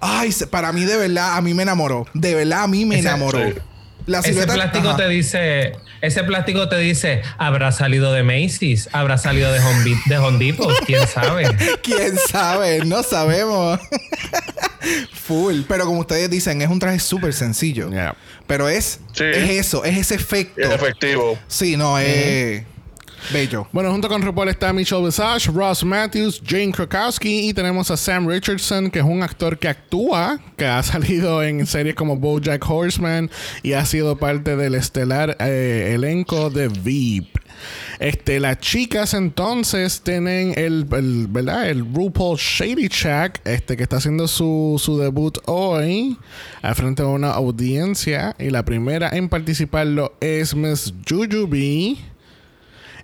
[0.00, 2.06] Ay, para mí de verdad, a mí me enamoró.
[2.12, 3.40] De verdad, a mí me enamoró.
[3.42, 4.98] Ese plástico ajá.
[4.98, 5.72] te dice,
[6.02, 10.38] ese plástico te dice, habrá salido de Macy's, habrá salido de Home, Bi- de Home
[10.38, 11.44] Depot, quién sabe.
[11.82, 12.84] ¿Quién sabe?
[12.84, 13.80] No sabemos.
[15.26, 15.62] Full.
[15.66, 17.90] Pero como ustedes dicen, es un traje súper sencillo.
[17.90, 18.14] Yeah.
[18.46, 19.24] Pero es, Sí.
[19.24, 20.60] es eso, es ese efecto.
[20.60, 21.38] Es efectivo.
[21.48, 22.62] Sí, no, es
[23.32, 23.66] bello.
[23.72, 28.28] Bueno, junto con RuPaul está Michelle Visage, Ross Matthews, Jane Krakowski y tenemos a Sam
[28.28, 33.30] Richardson, que es un actor que actúa, que ha salido en series como BoJack Horseman
[33.62, 37.46] y ha sido parte del estelar eh, elenco de Veep.
[37.98, 41.68] Este, las chicas entonces tienen el, el, ¿verdad?
[41.68, 46.18] El RuPaul Shady Shack, este, que está haciendo su, su debut hoy
[46.62, 48.36] al frente de una audiencia.
[48.38, 51.96] Y la primera en participarlo es Miss Jujubee.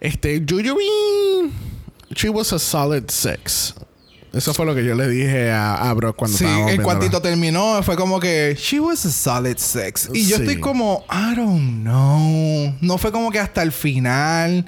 [0.03, 1.53] Este, Jujubee,
[2.17, 3.73] she was a solid six.
[4.33, 6.99] Eso fue lo que yo le dije a, a Brock cuando Sí, estábamos en viéndola.
[6.99, 10.09] cuantito terminó, fue como que she was a solid sex.
[10.13, 10.43] Y yo Sí.
[10.43, 12.75] estoy como, I don't know.
[12.81, 14.67] No fue como que hasta el final,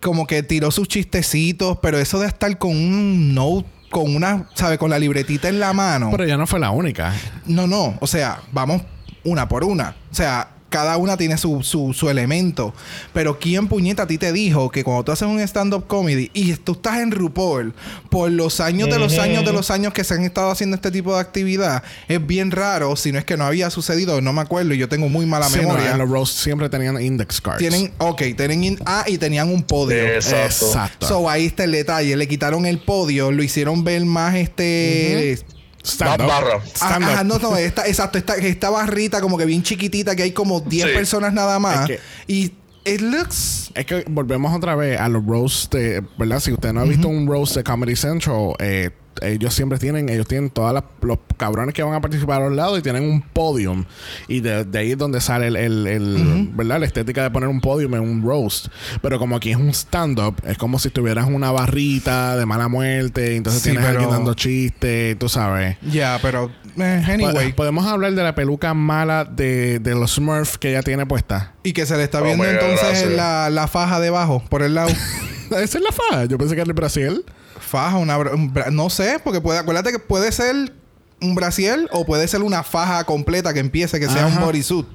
[0.00, 4.78] como que tiró sus chistecitos, pero eso de estar con un note, con una, ¿sabes?
[4.78, 6.10] Con la libretita en la mano.
[6.12, 7.12] Pero ella no fue la única.
[7.46, 7.96] No, no.
[8.00, 8.82] O sea, vamos
[9.24, 9.96] una por una.
[10.12, 12.74] O sea, cada una tiene su, su, su elemento.
[13.12, 16.52] Pero ¿quién puñeta a ti te dijo que cuando tú haces un stand-up comedy y
[16.54, 17.72] tú estás en RuPaul
[18.10, 20.90] por los años de los años de los años que se han estado haciendo este
[20.90, 24.40] tipo de actividad, es bien raro, si no es que no había sucedido, no me
[24.42, 25.92] acuerdo y yo tengo muy mala Sí, no, memoria.
[25.92, 27.58] en los roast siempre tenían index cards.
[27.58, 29.96] tienen, ok, tienen, in- ah, y tenían un podio.
[30.04, 30.66] Exacto.
[30.66, 31.06] Exacto.
[31.06, 32.16] So ahí está el detalle.
[32.16, 35.38] Le quitaron el podio, lo hicieron ver más este.
[35.86, 36.28] Stand up.
[36.28, 36.54] Barra.
[36.56, 37.10] Ah, Stand up.
[37.10, 40.60] Ajá, no, no, esta, exacto, esta, esta barrita como que bien chiquitita, que hay como
[40.60, 40.94] 10 Sí.
[40.94, 41.88] personas nada más.
[41.90, 42.52] Es que- y
[42.84, 43.70] it looks.
[43.74, 46.40] Es que volvemos otra vez a los roasts de, ¿verdad?
[46.40, 48.90] Si usted no ha visto un roast de Comedy Central, eh,
[49.22, 52.78] ellos siempre tienen, ellos tienen todos los cabrones que van a participar a los lados
[52.78, 53.84] y tienen un podium.
[54.28, 56.80] Y de, de ahí es donde sale el, el- el, ¿verdad?
[56.80, 58.68] La estética de poner un podium en un roast.
[59.02, 63.36] Pero como aquí es un stand-up, es como si tuvieras una barrita de mala muerte,
[63.36, 65.76] entonces Sí, tienes a alguien pero- dando chistes, tú sabes.
[65.82, 66.50] Ya, pero.
[66.78, 67.50] eh, anyway.
[67.50, 71.52] Po- Podemos hablar de la peluca mala de, de los Smurfs que ella tiene puesta.
[71.62, 74.88] y que se le está Oh viendo entonces la, la faja debajo, por el lado.
[75.50, 76.24] Esa es la faja.
[76.26, 77.24] Yo pensé que era el Brasil.
[77.66, 78.16] Faja, una.
[78.18, 80.72] bra- un bra- no sé, porque puede, acuérdate que puede ser
[81.20, 84.86] un brasier o puede ser una faja completa que empiece, que sea un bodysuit.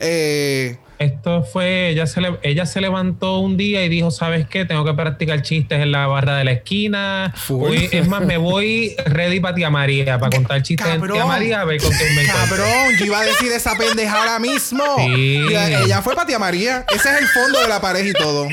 [0.00, 0.78] Eh.
[0.98, 4.66] Esto fue, ella se, le- ella se levantó un día y dijo, ¿sabes qué?
[4.66, 7.32] Tengo que practicar chistes en la barra de la esquina.
[7.48, 11.62] Hoy- es más, me voy ready para tía María, para contar chistes en tía María,
[11.62, 12.24] a ver con quién me.
[12.26, 12.66] Cabrón,
[12.98, 14.84] yo iba a decir esa pendeja ahora mismo.
[14.98, 15.40] Sí.
[15.50, 16.84] Y a- ella fue para tía María.
[16.94, 18.46] Ese es el fondo de la pareja y todo.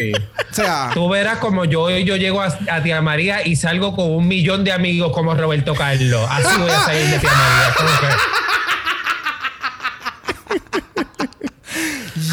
[0.00, 0.12] Sí.
[0.14, 4.10] O sea, Tú verás como yo, yo llego a, a tía María y salgo con
[4.10, 6.26] un millón de amigos como Roberto Carlos.
[6.30, 8.16] Así voy a salir de tía María.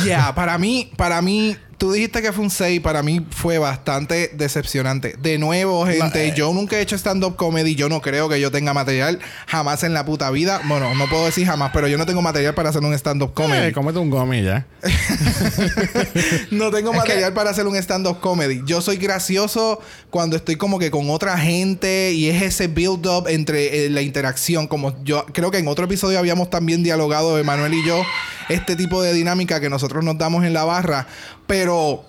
[0.06, 4.31] Ya, para mí, para mí, tú dijiste que fue un 6, para mí fue bastante
[4.33, 5.15] decepcionante.
[5.19, 8.51] De nuevo, gente, eh, yo nunca he hecho stand-up comedy, yo no creo que yo
[8.51, 10.61] tenga material jamás en la puta vida.
[10.65, 13.67] Bueno, no puedo decir jamás, pero yo no tengo material para hacer un stand-up comedy.
[13.67, 14.65] Eh, cómete un gomi ya.
[16.51, 18.61] no tengo material para hacer un stand-up comedy.
[18.65, 23.85] Yo soy gracioso cuando estoy como que con otra gente y es ese build-up entre
[23.85, 24.67] eh, la interacción.
[24.67, 28.01] Como yo creo que en otro episodio habíamos también dialogado, Emanuel y yo,
[28.49, 31.07] este tipo de dinámica que nosotros nos damos en la barra.
[31.47, 32.05] Pero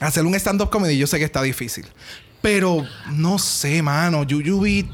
[0.00, 1.86] hacer un stand-up comedy yo sé que está difícil.
[2.42, 4.22] Pero no sé, mano.
[4.24, 4.88] Yuyubi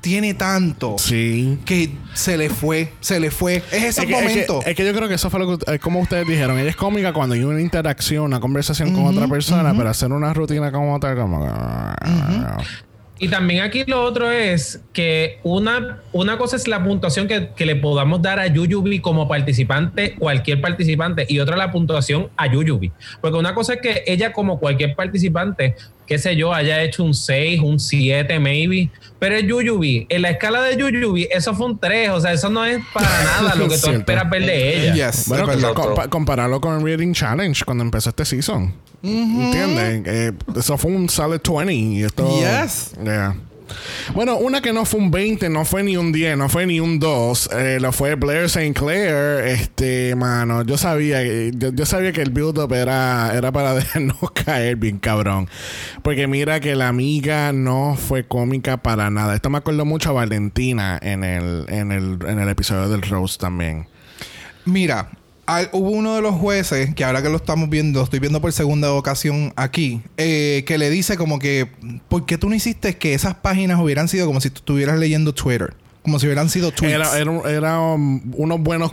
[0.00, 1.58] tiene tanto Sí.
[1.66, 3.56] que se le fue, se le fue.
[3.70, 4.60] Es ese Es que, es, momento.
[4.60, 6.58] que, es que yo creo que eso fue lo que, es como ustedes dijeron.
[6.58, 10.32] Ella es cómica cuando hay una interacción, una conversación con otra persona, pero hacer una
[10.34, 11.46] rutina como tal, como.
[13.22, 17.66] Y también aquí lo otro es que una, una cosa es la puntuación que, que
[17.66, 22.90] le podamos dar a Yuyubi como participante, cualquier participante, y otra la puntuación a Yuyubi.
[23.20, 27.12] Porque una cosa es que ella como cualquier participante, qué sé yo, haya hecho un
[27.12, 30.06] 6, un 7 maybe, pero es Yuyubi.
[30.08, 33.06] En la escala de Yuyubi, eso fue un 3, o sea, eso no es para
[33.24, 35.10] nada lo que tú esperas ver de ella.
[35.10, 35.46] Yes, Bueno,
[36.08, 38.72] compararlo con Reading Challenge cuando empezó este season.
[39.02, 40.02] ¿Entiendes?
[40.06, 41.72] Eh, eso fue un solid 20.
[41.72, 42.92] Y esto, Yes.
[43.02, 43.36] Yeah.
[44.14, 46.80] Bueno, una que no fue un 20, no fue ni un 10, no fue ni
[46.80, 48.74] un 2, eh, lo fue Blair St.
[48.74, 49.46] Clair.
[49.46, 54.76] Este, mano, yo sabía, yo, yo sabía que el build-up era, era para dejarnos caer
[54.76, 55.48] bien cabrón.
[56.02, 59.34] Porque mira que la amiga no fue cómica para nada.
[59.34, 63.38] Esto me acuerdo mucho a Valentina en el, en el, en el episodio del Rose
[63.38, 63.86] también.
[64.64, 65.10] Mira,
[65.56, 68.52] al- hubo uno de los jueces, que ahora que lo estamos viendo, estoy viendo por
[68.52, 71.68] segunda ocasión aquí, eh, que le dice como que,
[72.08, 75.32] ¿por qué tú no hiciste que esas páginas hubieran sido como si tú estuvieras leyendo
[75.34, 75.74] Twitter?
[76.02, 76.94] Como si hubieran sido tweets.
[76.94, 78.92] Era, era, un- era, um, unos buenos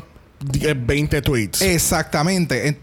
[0.51, 1.61] 10, 20 tweets.
[1.61, 2.77] Exactamente.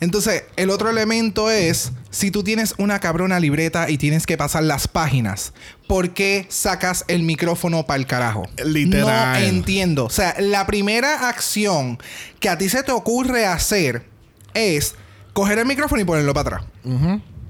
[0.00, 4.36] En- Entonces, el otro elemento es, si tú tienes una cabrona libreta y tienes que
[4.36, 5.52] pasar las páginas,
[5.88, 8.48] ¿por qué sacas el micrófono para el carajo?
[8.64, 9.40] Literal.
[9.40, 10.04] No entiendo.
[10.04, 11.98] O sea, la primera acción
[12.40, 14.04] que a ti se te ocurre hacer
[14.52, 14.94] es
[15.32, 16.70] coger el micrófono y ponerlo para atrás.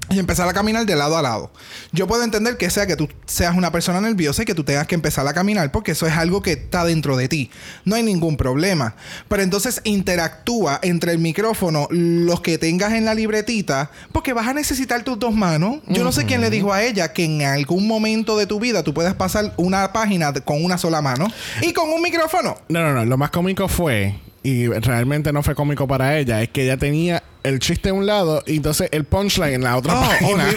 [0.09, 1.51] Y empezar a caminar de lado a lado.
[1.91, 4.87] Yo puedo entender que sea que tú seas una persona nerviosa y que tú tengas
[4.87, 7.51] que empezar a caminar porque eso es algo que está dentro de ti.
[7.85, 8.95] No hay ningún problema.
[9.27, 14.53] Pero entonces interactúa entre el micrófono, los que tengas en la libretita, porque vas a
[14.53, 15.77] necesitar tus dos manos.
[15.87, 18.83] Yo no sé quién le dijo a ella que en algún momento de tu vida
[18.83, 21.27] tú puedes pasar una página con una sola mano
[21.61, 22.57] y con un micrófono.
[22.69, 23.05] No, no, no.
[23.05, 27.23] Lo más cómico fue, y realmente no fue cómico para ella, es que ella tenía
[27.41, 30.45] el chiste de un lado y entonces el punchline en la otra Oh, página.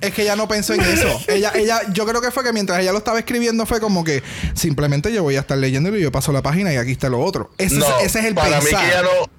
[0.00, 1.08] Es que ella no pensó en eso.
[1.28, 4.22] Ella, ella, yo creo que fue que mientras ella lo estaba escribiendo fue como que
[4.52, 7.20] simplemente yo voy a estar leyéndolo y yo paso la página y aquí está lo
[7.20, 7.50] otro.
[7.56, 8.82] Ese, no, es, ese es el para pensar.
[8.82, 9.30] mí que ella no.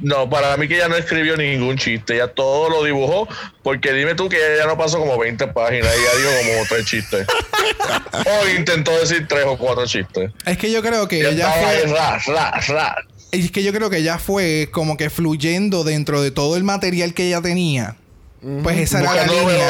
[0.00, 3.28] No, para mí que ella no escribió ningún chiste, ella todo lo dibujó,
[3.62, 6.86] porque dime tú que ella ya no pasó como 20 páginas, ella dijo como tres
[6.86, 7.26] chistes.
[8.12, 10.30] o intentó decir tres o cuatro chistes.
[10.46, 11.92] Es que yo creo que Y ella ahí, fue.
[11.94, 12.96] ra, ra, ra.
[13.30, 17.14] Es que yo creo que ella fue como que fluyendo dentro de todo el material
[17.14, 17.96] que ella tenía.
[18.62, 19.68] Pues esa era la línea.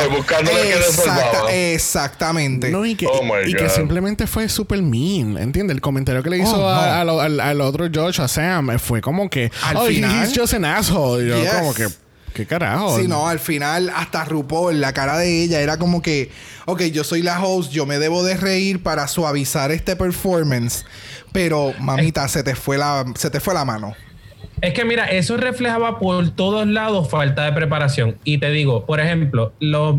[1.47, 2.71] que exactamente.
[2.71, 5.75] No, y que, Oh y que simplemente fue súper mean, ¿entiendes?
[5.75, 6.93] El comentario que le hizo Oh, a- no.
[6.93, 10.25] a lo- al, al otro George, a Sam, eh, fue como que, Al oh, final-
[10.27, 11.27] he's just an asshole.
[11.29, 11.53] Yo Yes.
[11.53, 11.87] como que,
[12.33, 12.99] ¿qué carajo?
[12.99, 16.31] Sí, no, al final hasta RuPaul, la cara de ella era como que,
[16.65, 20.87] ok, yo soy la host, yo me debo de reír para suavizar este performance,
[21.33, 23.95] pero mamita, se te fue la, se te fue la mano.
[24.63, 28.17] Es que mira, eso reflejaba por todos lados falta de preparación.
[28.23, 29.97] Y te digo, por ejemplo, los,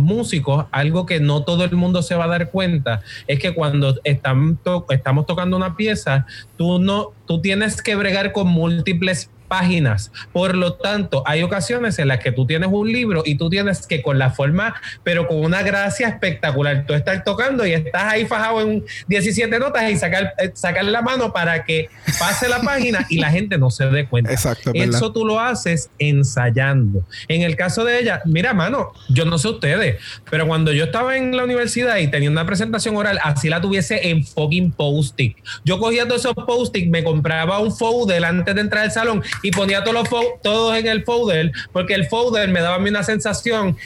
[0.00, 4.00] músicos, algo que no todo el mundo se va a dar cuenta, es que cuando
[4.02, 10.12] estamos tocando una pieza, tú no, tú tienes que bregar con múltiples páginas.
[10.32, 13.84] Por lo tanto, hay ocasiones en las que tú tienes un libro y tú tienes
[13.84, 18.26] que con la forma, pero con una gracia espectacular, tú estás tocando y estás ahí
[18.26, 21.88] fajado en 17 notas y sacar, eh, sacar la mano para que
[22.20, 24.30] pase la página y la gente no se dé cuenta.
[24.30, 24.70] Exacto.
[24.72, 27.04] Eso tú lo haces ensayando.
[27.26, 29.96] En el caso de ella, mira, mano, yo no sé ustedes,
[30.30, 34.10] pero cuando yo estaba en la universidad y tenía una presentación oral, así la tuviese
[34.10, 35.36] en fucking post-it.
[35.64, 39.50] Yo cogía todos esos post-it, me compraba un folder antes de entrar al salón y
[39.50, 43.02] ponía todos los todos en el folder, porque el folder me daba a mí una
[43.02, 43.76] sensación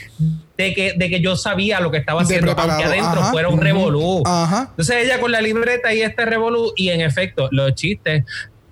[0.57, 3.59] de que, de que yo sabía lo que estaba haciendo, aunque adentro ajá, fuera un
[3.59, 4.23] revolú.
[4.25, 4.67] ajá.
[4.71, 8.23] Entonces ella con la libreta y este revolú, y en efecto, los chistes.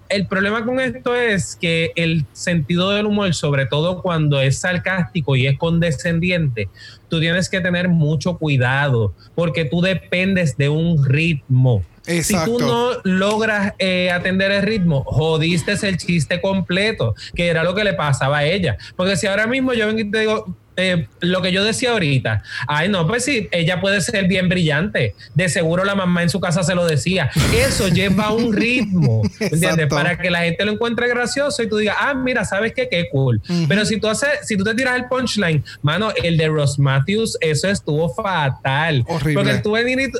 [0.10, 5.36] El problema con esto es que el sentido del humor, sobre todo cuando es sarcástico
[5.36, 6.70] y es condescendiente,
[7.10, 11.84] tú tienes que tener mucho cuidado porque tú dependes de un ritmo.
[12.06, 12.46] Exacto.
[12.46, 17.74] Si tú no logras eh, atender el ritmo, jodiste el chiste completo, que era lo
[17.74, 18.78] que le pasaba a ella.
[18.96, 22.44] Porque si ahora mismo yo vengo y te digo, eh, lo que yo decía ahorita,
[22.68, 26.40] ay no, pues sí, ella puede ser bien brillante, de seguro la mamá en su
[26.40, 29.88] casa se lo decía, eso lleva un ritmo, ¿entiendes?
[29.88, 32.90] Para que la gente lo encuentre gracioso y tú digas, ah, mira, ¿sabes qué?
[32.90, 33.42] Qué cool.
[33.68, 37.38] Pero si tú haces, si tú te tiras el punchline, mano, el de Ross Matthews,
[37.42, 39.04] eso estuvo fatal.
[39.08, 39.44] Horrible.
[39.44, 40.12] Porque tú venir,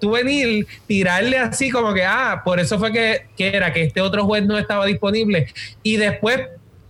[0.00, 4.00] tú venir, tirarle así como que, ah, por eso fue que, que era que este
[4.00, 5.46] otro juez no estaba disponible.
[5.82, 6.40] Y después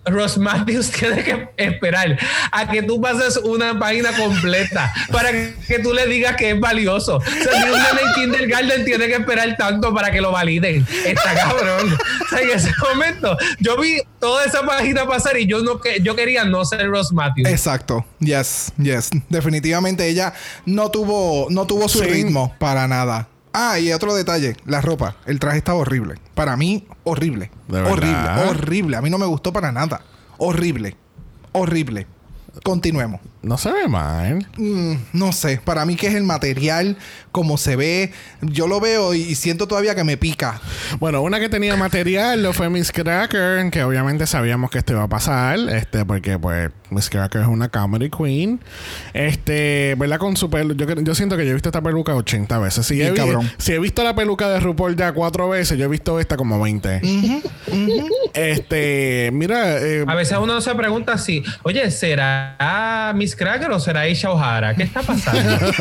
[0.07, 2.19] Ross Matthews tiene que esperar
[2.53, 7.17] a que tú pases una página completa para que tú le digas que es valioso.
[7.17, 10.87] O sea, ni un nene en kindergarten tiene que esperar tanto para que lo validen.
[11.05, 11.97] Está cabrón.
[12.25, 16.01] O sea, en ese momento yo vi toda esa página pasar y yo no que
[16.01, 17.49] yo quería no ser Ross Matthews.
[17.49, 18.05] Exacto.
[18.21, 19.11] Yes, yes.
[19.29, 20.33] Definitivamente ella
[20.65, 22.05] no tuvo, no tuvo su Sí.
[22.07, 23.29] ritmo para nada.
[23.59, 25.17] Ah, y otro detalle, la ropa.
[25.25, 26.17] El traje estaba horrible.
[26.35, 27.51] Para mí, horrible.
[27.69, 28.49] ¿De horrible, verdad?
[28.51, 28.97] horrible.
[28.99, 30.03] A mí no me gustó para nada.
[30.37, 30.95] Horrible.
[31.53, 32.07] Horrible.
[32.63, 33.23] Continuemos.
[33.41, 34.47] No se ve mal.
[34.59, 36.99] Mm, no sé, para mí que es el material,
[37.33, 40.61] como se ve, yo lo veo y siento todavía que me pica.
[40.99, 45.05] Bueno, una que tenía material lo fue Miss Cracker, que obviamente sabíamos que esto iba
[45.05, 48.61] a pasar, este, porque pues Miss Cracker es una comedy queen.
[49.13, 50.19] Este, ¿verdad?
[50.19, 50.75] Con su pelo.
[50.75, 52.87] Yo, siento que yo he visto esta peluca 80 veces.
[52.87, 53.21] Si, he, vi-
[53.59, 56.61] si he visto la peluca de RuPaul ya cuatro veces, yo he visto esta como
[56.61, 57.01] 20.
[58.35, 64.09] Este, mira, eh, A veces uno se pregunta si, oye, ¿será Miss Cracker o será
[64.09, 64.75] Isha O'Hara?
[64.75, 65.67] ¿Qué está pasando?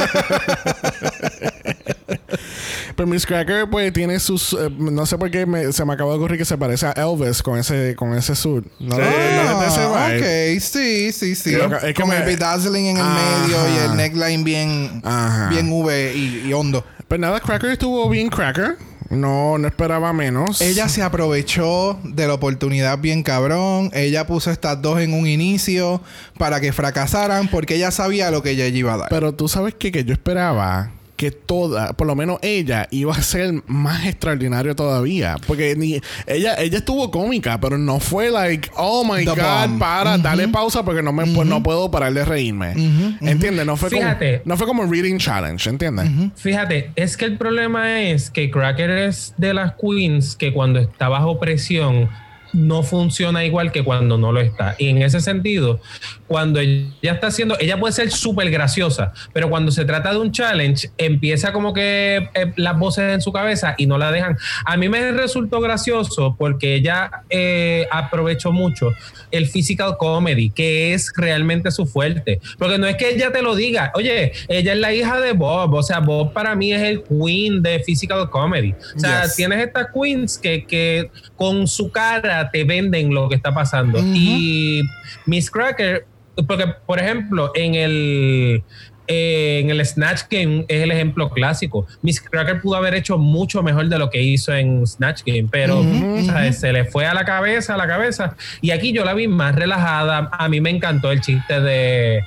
[2.95, 6.11] pero Miss Cracker pues tiene sus, eh, no sé por qué me- se me acaba
[6.11, 8.65] de ocurrir que se parece a Elvis con ese, con ese suit.
[8.79, 9.01] No, Sí.
[9.01, 10.55] no es de ese Ah, vibe.
[10.55, 11.51] ok, sí, sí, sí.
[11.51, 13.19] Que- es que Con me- el bedazzling en el Ajá.
[13.41, 15.49] medio y el neckline bien, Ajá.
[15.49, 16.83] bien V y, y hondo.
[17.07, 18.77] Pues nada, Cracker estuvo bien Cracker.
[19.11, 20.61] No, no esperaba menos.
[20.61, 23.91] Ella se aprovechó de la oportunidad bien cabrón.
[23.93, 26.01] Ella puso estas dos en un inicio
[26.39, 29.09] para que fracasaran porque ella sabía lo que ella iba a dar.
[29.09, 29.91] Pero tú sabes qué?
[29.91, 30.91] que yo esperaba
[31.25, 35.37] que toda, por lo menos ella, iba a ser más extraordinario todavía.
[35.47, 39.79] Porque ni ella, ella estuvo cómica, pero no fue like, oh my The God, bomb.
[39.79, 42.73] para, dale pausa porque no me pues, no puedo parar de reírme.
[43.21, 43.65] ¿Entiendes?
[43.65, 44.41] No fue Fíjate.
[44.41, 46.09] como no fue como reading challenge, ¿entiendes?
[46.35, 51.09] Fíjate, es que el problema es que Cracker es de las queens que cuando está
[51.09, 52.09] bajo presión
[52.53, 54.75] no funciona igual que cuando no lo está.
[54.77, 55.81] Y en ese sentido,
[56.27, 60.31] cuando ella está haciendo, ella puede ser súper graciosa, pero cuando se trata de un
[60.31, 64.37] challenge, empieza como que eh, las voces en su cabeza y no la dejan.
[64.65, 68.91] A mí me resultó gracioso porque ella eh, aprovechó mucho
[69.31, 72.39] el physical comedy, que es realmente su fuerte.
[72.57, 75.73] Porque no es que ella te lo diga, oye, ella es la hija de Bob,
[75.73, 78.73] o sea, Bob para mí es el queen de physical comedy.
[78.95, 79.35] O sea, Yes.
[79.35, 83.99] tienes estas queens que, que con su cara te venden lo que está pasando.
[83.99, 84.81] Y
[85.25, 86.05] Miss Cracker,
[86.47, 88.63] porque por ejemplo, en el...
[89.07, 91.85] eh, en el Snatch Game es el ejemplo clásico.
[92.01, 95.83] Miss Cracker pudo haber hecho mucho mejor de lo que hizo en Snatch Game, pero
[96.25, 96.59] ¿sabes?
[96.59, 98.35] se le fue a la cabeza, a la cabeza.
[98.61, 100.29] Y aquí yo la vi más relajada.
[100.31, 102.21] A mí me encantó el chiste de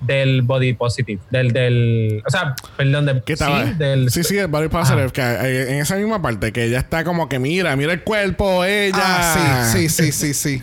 [0.00, 3.64] del body positive, del, del, o sea, perdón, del, ¿Qué estaba?
[3.64, 5.12] sí, del, sí, sí, el body positive, Ajá.
[5.12, 8.66] que eh, en esa misma parte, que ella está como que mira, mira el cuerpo,
[8.66, 8.98] ella.
[8.98, 10.62] Ah, sí, sí, sí, sí, sí.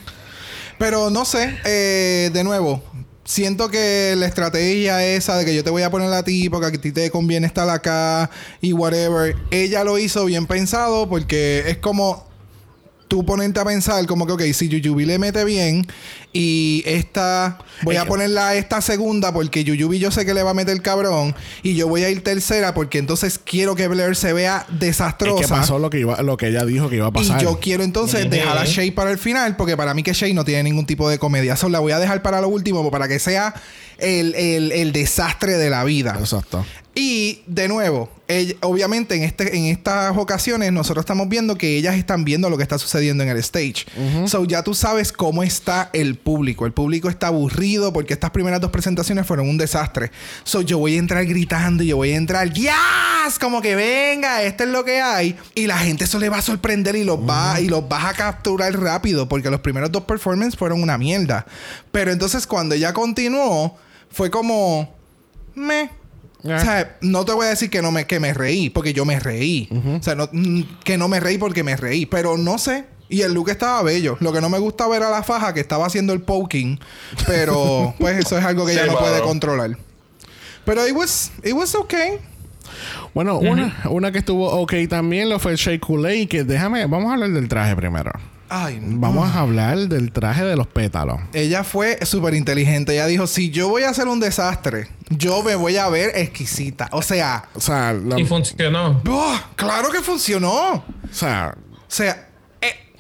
[0.78, 2.84] Pero no sé, eh, de nuevo,
[3.32, 6.68] siento que la estrategia esa de que yo te voy a poner a ti porque
[6.68, 8.30] a ti te conviene estar acá
[8.60, 12.28] y whatever, ella lo hizo bien pensado porque es como
[13.08, 15.88] tú ponerte a pensar como que, ok, si Yuyubi le mete bien
[16.34, 20.52] y esta, voy a ponerla a esta segunda porque Yuyubi yo sé que le va
[20.52, 24.32] a meter cabrón y yo voy a ir tercera porque entonces quiero que Blair se
[24.32, 25.42] vea Es desastrosa.
[25.42, 27.42] que pasó lo que iba, lo que ella dijo que iba a pasar.
[27.42, 30.34] Y yo quiero entonces dejar a Shay para el final, porque para mí que Shay
[30.34, 31.56] no tiene ningún tipo de comedia.
[31.56, 33.54] Eso la voy a dejar para lo último, para que sea
[33.98, 36.16] el, el- el desastre de la vida.
[36.20, 36.66] Exacto.
[36.94, 41.96] Y de nuevo, ella- obviamente en, este, en estas ocasiones nosotros estamos viendo que ellas
[41.96, 43.86] están viendo lo que está sucediendo en el stage.
[44.26, 46.66] So ya tú sabes cómo está el público.
[46.66, 50.12] El público está aburrido porque estas primeras dos presentaciones fueron un desastre.
[50.44, 53.38] So yo voy a entrar gritando y yo voy a entrar, ¡Yes!
[53.40, 55.36] Como que venga, esto es lo que hay.
[55.56, 58.14] Y la gente eso le va a sorprender y los va y los vas a
[58.14, 61.46] capturar rápido porque los primeros dos performances fueron una mierda.
[61.92, 63.78] Pero entonces cuando ella continuó,
[64.10, 64.96] fue como...
[65.56, 65.90] Me.
[66.44, 66.56] Ya.
[66.56, 69.06] O sea, no te voy a decir que no me, que me reí, porque yo
[69.06, 69.70] me reí.
[70.00, 72.06] O sea, no- mm, que no me reí porque me reí.
[72.08, 72.86] Pero no sé.
[73.12, 74.18] Y el look estaba bello.
[74.22, 76.80] Lo que no me gusta ver a la faja que estaba haciendo el poking.
[77.28, 79.78] Pero, pues, eso es algo que Sí, ella no puede controlar.
[80.66, 82.18] Pero it was, it was okay.
[83.14, 87.14] Bueno, una, una que estuvo ok también lo fue Shea Coulee, que déjame, vamos a
[87.14, 88.12] hablar del traje primero.
[88.48, 89.00] Ay, no.
[89.00, 91.20] Vamos a hablar del traje de los pétalos.
[91.34, 92.94] Ella fue súper inteligente.
[92.94, 96.90] Ella dijo, si yo voy a hacer un desastre, yo me voy a ver exquisita.
[96.92, 99.02] O sea, O sea, Y funcionó.
[99.06, 99.40] ¡buah!
[99.56, 100.74] claro que funcionó.
[100.76, 100.84] o
[101.14, 102.28] sea, O sea,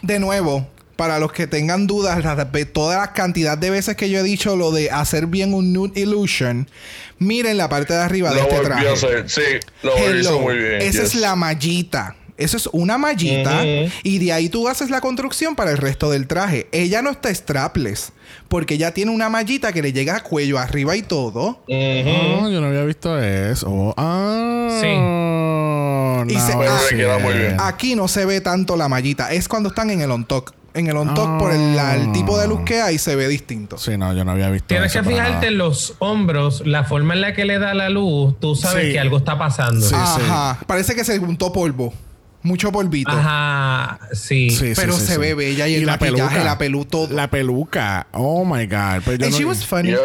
[0.02, 4.20] de nuevo, para los que tengan dudas, de toda la cantidad de veces que yo
[4.20, 6.70] he dicho lo de hacer bien un nude illusion,
[7.18, 8.88] miren la parte de arriba de este traje.
[8.88, 9.30] a hacer.
[9.30, 9.41] Sí,
[9.84, 10.82] lo hizo muy bien.
[10.82, 11.14] Esa yes.
[11.14, 12.16] es la mallita.
[12.38, 13.64] Eso es una mallita.
[14.04, 16.68] Y de ahí tú haces la construcción para el resto del traje.
[16.72, 18.12] Ella no está strapless.
[18.47, 21.61] Porque ella tiene una mallita que le llega a cuello arriba y todo.
[21.67, 23.67] No, yo no había visto eso.
[23.69, 24.67] Oh, ah,
[26.27, 27.57] Y se- queda muy bien.
[27.59, 29.32] Aquí no se ve tanto la mallita.
[29.32, 30.49] Es cuando están en el on-top.
[30.73, 33.77] En el on-top, por el, la- el tipo de luz que hay, se ve distinto.
[33.77, 37.13] Sí, no, yo no había visto Tienes eso que fijarte en los hombros, la forma
[37.13, 38.91] en la que le da la luz, tú sabes Sí.
[38.93, 39.86] que algo está pasando.
[39.86, 39.93] Sí.
[39.93, 40.59] Ajá.
[40.67, 41.93] Parece que se juntó polvo.
[42.43, 43.11] Mucho polvito.
[43.11, 44.47] Ajá, sí.
[44.75, 45.19] Pero sí, se sí.
[45.19, 47.13] ve bella y el maquillaje, la pelu- todo.
[47.13, 48.07] La peluca.
[48.11, 49.01] Oh my God.
[49.05, 49.89] Pero yo And no- she was funny.
[49.91, 49.99] Yep.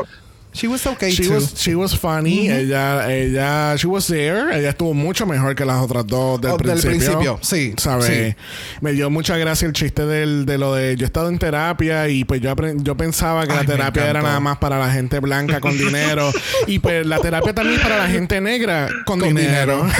[0.57, 1.35] She was okay She too.
[1.35, 2.49] was, she was funny.
[2.49, 4.51] Ella, ella, she was there.
[4.59, 6.99] Ella estuvo mucho mejor que las otras dos del Oh, del principio.
[6.99, 8.07] principio, sí, ¿Sabes?
[8.07, 8.35] sí.
[8.81, 12.09] Me dio mucha gracia el chiste del, de lo de yo he estado en terapia
[12.09, 15.21] y pues yo, yo pensaba que Ay, la terapia era nada más para la gente
[15.21, 16.33] blanca con dinero.
[16.67, 19.87] y pues la terapia también es para la gente negra con, Con dinero.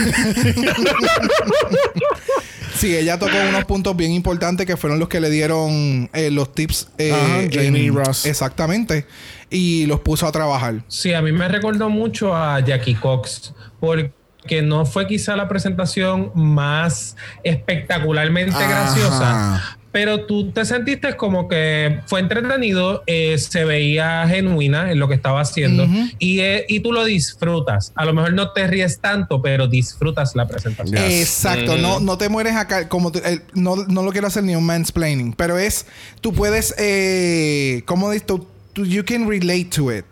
[2.77, 6.55] Sí, ella tocó unos puntos bien importantes que fueron los que le dieron eh, los
[6.55, 6.89] tips.
[6.99, 8.27] eh, Janie en- Ross.
[8.27, 9.07] Exactamente.
[9.51, 10.83] Y los puso a trabajar.
[10.89, 16.33] Sí, a mí me recordó mucho a Jackie Cox, porque no fue quizá la presentación
[16.35, 18.69] más espectacularmente Ajá.
[18.69, 25.09] graciosa, pero tú te sentiste como que fue entretenido, eh, se veía genuina en lo
[25.09, 25.87] que estaba haciendo
[26.19, 27.93] y, eh, y tú lo disfrutas.
[27.95, 31.03] A lo mejor no te ríes tanto, pero disfrutas la presentación.
[31.03, 31.21] Yes.
[31.23, 33.23] Exacto, no, no te mueres acá, como tú-
[33.55, 35.87] no, no lo quiero hacer ni un mansplaining, pero es,
[36.21, 38.47] tú puedes, eh, ¿cómo dices tú?
[38.85, 40.05] You can relate to it.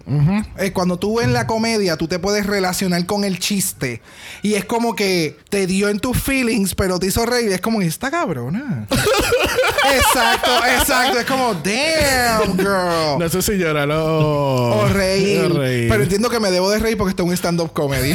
[0.59, 4.01] Eh, cuando tú en la comedia, tú te puedes relacionar con el chiste.
[4.43, 7.53] Y es como que te dio en tus feelings, pero te hizo reír.
[7.53, 8.87] Es como, esta cabrona.
[9.97, 11.19] exacto, exacto.
[11.19, 13.19] Es como, damn, girl.
[13.19, 15.53] No sé si llorar o, O reír.
[15.89, 18.15] Pero entiendo que me debo de reír porque esto es un stand-up comedy.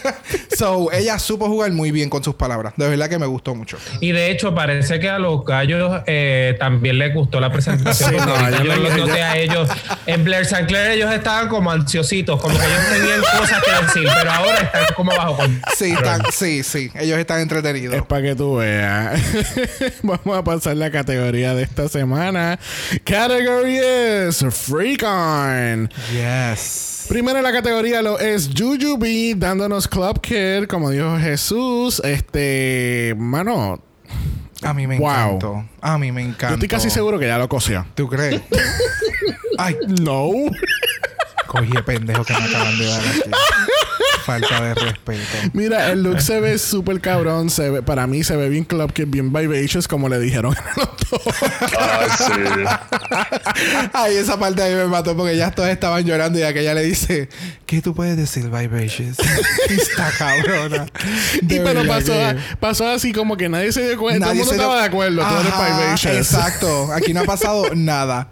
[0.56, 2.74] so, ella supo jugar muy bien con sus palabras.
[2.76, 3.78] De verdad que me gustó mucho.
[4.00, 8.10] Y de hecho, parece que a los gallos eh, también les gustó la presentación.
[8.10, 9.68] Sí, no, yo yo no- los yo- noté a ellos.
[10.06, 10.66] En Blair St.
[10.66, 14.84] Clair ellos estaban como ansiositos, como que ellos tenían cosas que decir, pero ahora están
[14.94, 15.62] como bajo control.
[15.76, 16.90] Sí, están, sí, sí.
[16.94, 17.94] Ellos están entretenidos.
[17.94, 19.20] Es para que tú veas.
[20.02, 22.58] Vamos a pasar la categoría de esta semana.
[23.04, 25.88] Category es Freak On.
[26.12, 27.06] Yes.
[27.08, 32.00] Primero en la categoría lo es Juju B dándonos Club Kid, como dijo Jesús.
[32.04, 33.80] Este, mano,
[34.66, 35.08] A mí me Wow.
[35.10, 35.64] encantó.
[35.80, 36.48] A mí me encantó.
[36.48, 37.86] yo estoy casi seguro que ya lo cosió.
[37.94, 38.42] ¿Tú crees?
[39.58, 40.28] Ay, No.
[41.46, 43.20] cogí el pendejo que me acaban de dar aquí.
[44.26, 45.22] Falta de respeto.
[45.52, 47.48] Mira, el look se ve súper cabrón.
[47.48, 50.64] Se ve, para mí se ve bien Club Kid, bien vivacious, como le dijeron en
[50.76, 51.20] el otro.
[51.78, 52.32] Ah, sí.
[53.92, 57.28] Ay, esa parte ahí me mató porque ya todos estaban llorando y aquella le dice,
[57.66, 59.16] ¿qué tú puedes decir, Vivacious?
[59.68, 60.86] Esta cabrona.
[61.42, 64.26] Y pero pasó, que- pasó así como que nadie se dio cuenta.
[64.26, 65.22] Nadie Todo el mundo se dio- estaba de acuerdo.
[65.22, 66.16] Tú eres Ajá, vivacious.
[66.16, 66.92] Exacto.
[66.92, 68.28] Aquí no ha pasado nada.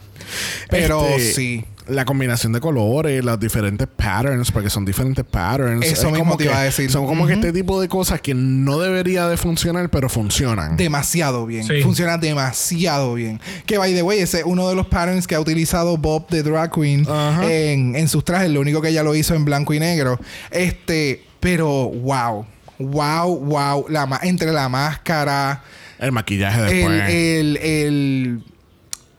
[0.68, 1.64] Pero Este, sí.
[1.86, 5.84] La combinación de colores, los diferentes patterns, porque son diferentes patterns.
[5.84, 6.90] Eso Es mismo como te que iba a decir.
[6.90, 10.76] Son como que este tipo de cosas que no debería de funcionar, pero funcionan.
[10.78, 11.64] Demasiado bien.
[11.64, 11.82] Sí.
[11.82, 13.38] Funciona demasiado bien.
[13.66, 16.42] Que by the way, ese es uno de los patterns que ha utilizado Bob de
[16.42, 17.06] Drag Queen
[17.42, 18.50] en, en sus trajes.
[18.50, 20.18] Lo único que ella lo hizo en blanco y negro.
[20.50, 22.46] Este, pero wow.
[22.78, 23.86] Wow, wow.
[23.90, 25.62] La, entre la máscara,
[25.98, 27.10] El maquillaje el, después.
[27.10, 28.44] el, el-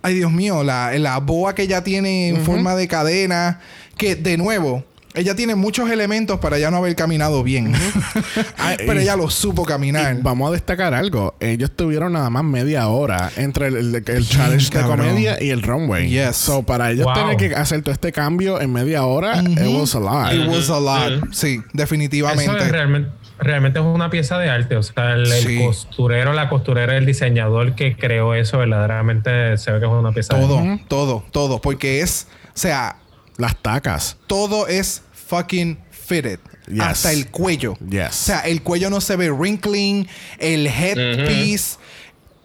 [0.05, 3.59] Ay, Dios mío, la, la boa que ella tiene en forma de cadena.
[3.97, 4.83] Que, de nuevo,
[5.15, 7.73] ella tiene muchos elementos para ya no haber caminado bien.
[8.57, 10.17] Ay, Pero ella lo supo caminar.
[10.17, 11.33] Y vamos a destacar algo.
[11.39, 15.07] Ellos tuvieron nada más media hora entre el, el- el challenge de cabrón.
[15.07, 16.09] comedia y el runway.
[16.09, 16.35] Yes.
[16.35, 17.13] So, para ellos Wow.
[17.15, 20.33] tener que hacer todo este cambio en media hora, it was a lot.
[20.33, 21.33] It was a lot.
[21.33, 22.63] Sí, Eso definitivamente.
[22.63, 23.09] es realmente,
[23.39, 24.75] realmente es una pieza de arte.
[24.77, 25.27] O sea, el,
[25.63, 30.39] costurero, la costurera, el diseñador que creó eso, verdaderamente se ve que es una pieza
[30.39, 30.85] Todo, de arte.
[30.87, 31.61] todo, todo.
[31.61, 32.97] Porque es, o sea,
[33.37, 34.17] Las tacas.
[34.27, 36.39] todo es fucking fitted.
[36.67, 36.81] Yes.
[36.81, 37.75] Hasta el cuello.
[37.89, 38.09] Yes.
[38.09, 40.07] O sea, el cuello no se ve wrinkling,
[40.39, 41.77] el headpiece.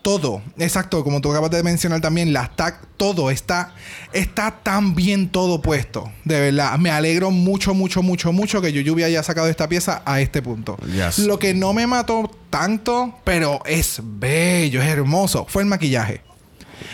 [0.03, 3.75] Todo, exacto, como tú acabas de mencionar también, las tag, todo está,
[4.13, 6.11] está tan bien todo puesto.
[6.25, 10.21] De verdad, me alegro mucho, mucho, mucho, mucho que Yuyubi haya sacado esta pieza a
[10.21, 10.77] este punto.
[10.93, 11.19] Yes.
[11.21, 16.23] Lo que no me mató tanto, pero es bello, es hermoso, fue el maquillaje.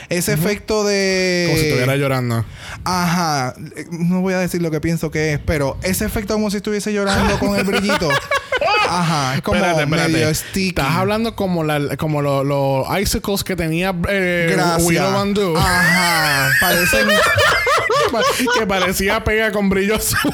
[0.09, 1.45] Ese efecto de.
[1.49, 2.45] Como si estuviera llorando.
[2.85, 3.55] Ajá.
[3.91, 6.93] No voy a decir lo que pienso que es, pero ese efecto como si estuviese
[6.93, 8.09] llorando con el brillito.
[8.89, 9.35] Ajá.
[9.35, 10.13] Es como Espérate, espérate.
[10.13, 10.69] medio sticky.
[10.69, 14.57] Estás hablando como, la, como lo- los icicles que tenía eh.
[14.81, 15.57] Willow Van Du.
[15.57, 16.49] Ajá.
[16.61, 17.09] Parecen.
[18.59, 20.33] que parecía pega con brillo azul.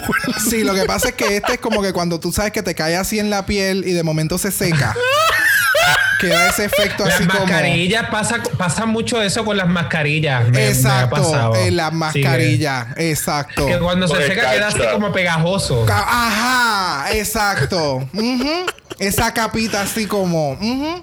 [0.48, 2.74] Sí, lo que pasa es que este es como que cuando tú sabes que te
[2.74, 4.94] cae así en la piel y de momento se seca.
[6.20, 7.40] Queda ese efecto Las así como.
[7.46, 10.44] mascarillas, pasa, pasa mucho eso con las mascarillas.
[10.44, 11.16] Me, me Exacto.
[11.16, 11.56] pasado.
[11.56, 12.86] En la Sí, mascarilla.
[12.96, 13.66] Exacto.
[13.66, 15.84] que cuando se seca queda así como pegajoso.
[15.90, 17.06] Ajá.
[17.12, 17.96] Exacto.
[18.12, 18.66] Ujú.
[19.00, 20.56] Esa capita así como.
[20.60, 21.02] Eso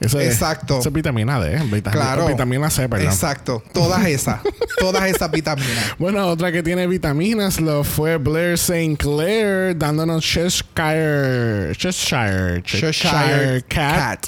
[0.00, 0.78] Exacto.
[0.80, 1.50] Eso es vitamina D.
[1.64, 2.26] Vitamina, Claro.
[2.26, 3.08] Vitamina C, perdón.
[3.08, 3.62] Exacto.
[3.72, 4.40] Todas esas.
[4.78, 5.94] todas esas vitaminas.
[5.98, 8.96] Bueno, otra que tiene vitaminas lo fue Blair St.
[8.96, 11.72] Clair dándonos Cheshire.
[11.76, 12.62] Cheshire.
[12.62, 14.26] Cheshire Cat.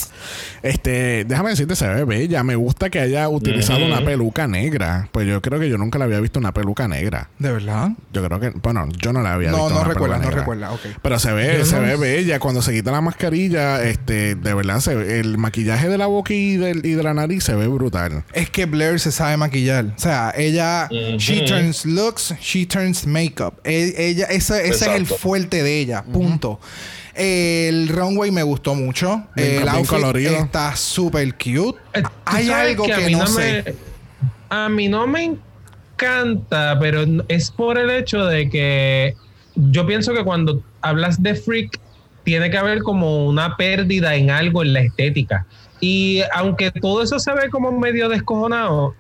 [0.63, 2.43] Este, déjame decirte, se ve bella.
[2.45, 5.09] Me gusta que haya utilizado una peluca negra.
[5.11, 7.31] Pues yo creo que yo nunca la había visto una peluca negra.
[7.39, 7.91] ¿De verdad?
[8.13, 9.71] Yo creo que, bueno, yo no la había No, visto.
[9.75, 10.81] no una recuerda, peluca no recuerda, ok.
[11.03, 12.39] Pero se ve, se no- ve bella.
[12.39, 16.33] Cuando se quita la mascarilla, este, de verdad, se ve- el maquillaje de la boca
[16.35, 18.25] y, del- y de la nariz se ve brutal.
[18.33, 19.85] Es que Blair se sabe maquillar.
[19.97, 20.89] O sea, ella,
[21.19, 23.55] she turns looks, she turns makeup.
[23.65, 26.03] E- ella, ese, ese es el fuerte de ella.
[26.05, 26.61] Punto.
[27.15, 29.27] El runway me gustó mucho.
[29.37, 30.37] Bien- el outfit colorido.
[30.37, 31.79] está súper cute.
[31.95, 33.65] Eh, ¿tú Hay algo que, a mí no, sé.
[33.67, 33.75] me-
[34.49, 35.25] a mí no me
[35.97, 39.15] encanta, pero es por el hecho de que
[39.55, 41.79] yo pienso que cuando hablas de freak,
[42.25, 45.47] tiene que haber como una pérdida en algo en la estética.
[45.85, 48.95] Y aunque todo eso se ve como medio descojonado,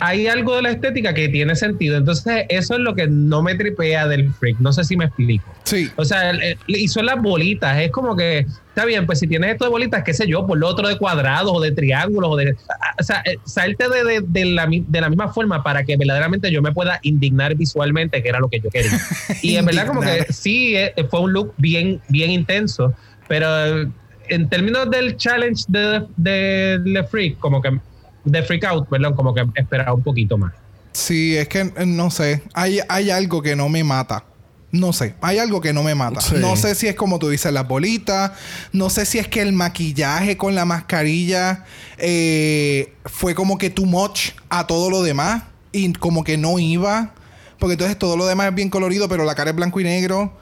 [0.00, 1.96] hay algo de la estética que tiene sentido.
[1.96, 4.58] Entonces, eso es lo que no me tripea del freak.
[4.58, 5.50] No sé si me explico.
[5.64, 5.90] Sí.
[5.96, 6.32] O sea,
[6.66, 7.78] y son las bolitas.
[7.78, 10.58] Es como que, está bien, pues si tienes esto de bolitas, qué sé yo, por
[10.58, 12.28] lo otro de cuadrados o de triángulos.
[12.32, 12.56] O, de,
[12.98, 16.50] o sea, eh, salte de, de- de la, de la misma forma para que verdaderamente
[16.52, 18.90] yo me pueda indignar visualmente, que era lo que yo quería.
[19.42, 22.92] Y en verdad, como que sí, eh, fue un look bien, bien intenso,
[23.28, 23.88] pero
[24.28, 27.78] en términos del challenge de, de, de Freak, como que
[28.24, 30.52] de Freak Out, perdón, como que esperaba un poquito más.
[30.92, 32.42] Sí, es que eh, no sé.
[32.54, 34.24] Hay, hay algo que no me mata.
[34.70, 36.20] No sé, hay algo que no me mata.
[36.20, 36.34] Sí.
[36.38, 38.32] No sé si es como tú dices, las bolitas.
[38.72, 41.64] No sé si es que el maquillaje con la mascarilla
[41.96, 45.44] eh, fue como que too much a todo lo demás.
[45.72, 47.14] Y como que no iba.
[47.58, 50.36] Porque entonces todo lo demás es bien colorido, pero la cara es blanco y negro.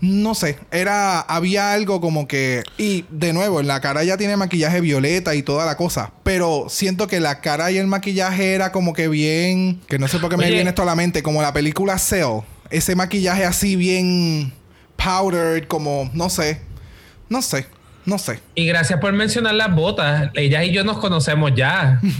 [0.00, 4.34] No sé, era, había algo como que, y de nuevo, en la cara ya tiene
[4.36, 8.72] maquillaje violeta y toda la cosa, pero siento que la cara y el maquillaje era
[8.72, 11.42] como que bien, que no sé por qué me viene esto a la mente, como
[11.42, 12.40] la película Cell,
[12.70, 14.54] ese maquillaje así bien
[14.96, 16.62] powdered, como, no sé,
[17.28, 17.66] no sé,
[18.06, 18.40] no sé.
[18.54, 20.30] Y gracias por mencionar las botas.
[20.34, 22.00] Ellas y yo nos conocemos ya.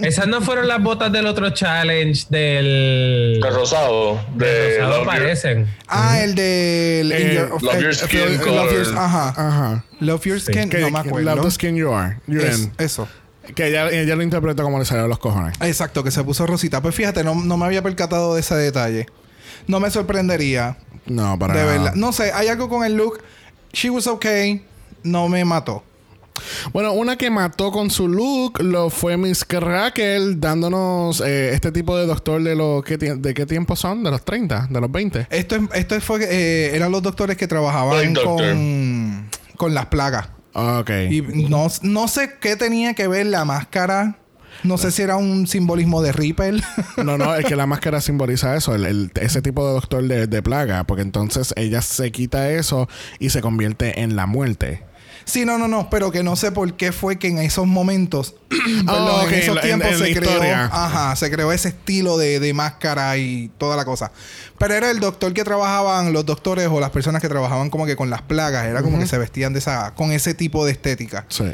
[0.00, 3.40] Esas no fueron las botas del otro challenge del.
[3.44, 4.20] El rosado.
[4.36, 5.66] De del rosado Love Your- parecen.
[5.88, 8.72] Ah, el de el- Eh, eh, Love Your eh, Skin Love Color.
[8.72, 9.28] Your- ajá.
[9.36, 9.84] Ajá.
[10.00, 11.34] Love Your Skin, no me acuerdo.
[11.34, 12.18] Love the skin you are.
[12.26, 12.72] You're Es- in.
[12.78, 13.08] eso.
[13.54, 15.54] Que ella, ella lo interpretó como le salió a los cojones.
[15.60, 16.80] Exacto, que se puso rosita.
[16.80, 19.06] Pues fíjate, no, no me había percatado de ese detalle.
[19.66, 20.76] No me sorprendería.
[21.06, 21.72] No, para de nada.
[21.72, 21.94] verdad.
[21.94, 23.20] No sé, hay algo con el look.
[23.74, 24.64] She was okay.
[25.02, 25.82] No me mató.
[26.72, 31.96] Bueno, una que mató con su look lo fue Miss Raquel dándonos eh, este tipo
[31.96, 35.28] de doctor de los que de qué tiempo son, de los 30, de los 20.
[35.30, 40.28] Esto, es- esto fue, eh, eran los doctores que trabajaban con, con las plagas.
[40.54, 40.90] Ok.
[41.10, 44.18] Y no, no sé qué tenía que ver la máscara.
[44.64, 46.60] No sé si era un simbolismo de Ripple.
[47.04, 50.26] No, no, es que la máscara simboliza eso, el- el- ese tipo de doctor de,
[50.26, 52.88] de plaga, porque entonces ella se quita eso
[53.18, 54.82] y se convierte en la muerte.
[55.26, 55.88] sí, no, no, no.
[55.90, 59.56] Pero que no sé por qué fue que en esos momentos, perdón, Ah, en esos
[59.56, 63.76] en- tiempos en se creó, ajá, se creó ese estilo de, de máscara y toda
[63.76, 64.12] la cosa.
[64.58, 67.96] Pero era el doctor que trabajaban, los doctores o las personas que trabajaban como que
[67.96, 71.24] con las plagas, era como que se vestían de esa, con ese tipo de estética.
[71.28, 71.44] Sí.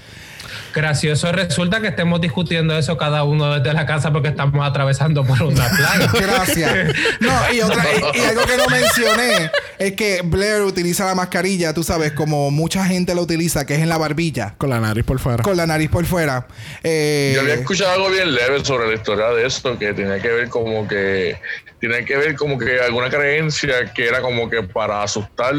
[0.74, 5.42] Gracioso resulta que estemos discutiendo eso cada uno desde la casa porque estamos atravesando por
[5.42, 6.12] una plaga.
[6.20, 6.94] Gracias.
[7.20, 11.74] No, y, otra, y, y algo que no mencioné es que Blair utiliza la mascarilla,
[11.74, 15.04] tú sabes, como mucha gente lo utiliza, que es en la barbilla, Con la nariz
[15.04, 15.42] por fuera.
[15.42, 16.46] con la nariz por fuera.
[16.82, 20.28] Eh, Yo había escuchado algo bien leve sobre la historia de esto, que tenía que
[20.28, 21.36] ver como que,
[21.80, 25.54] tenía que ver como que alguna creencia que era como que para asustar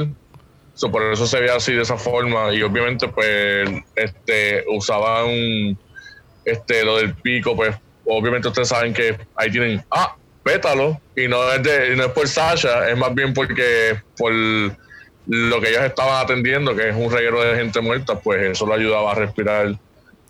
[0.73, 2.53] So, por eso se veía así de esa forma.
[2.53, 5.77] Y obviamente, pues, este, usaban
[6.45, 10.99] este, lo del pico, pues, obviamente ustedes saben que ahí tienen, ah, pétalo.
[11.15, 15.69] Y no es, de, no es por Sasha, es más bien porque por lo que
[15.69, 19.15] ellos estaban atendiendo, que es un reguero de gente muerta, pues eso lo ayudaba a
[19.15, 19.67] respirar.
[19.67, 19.77] Es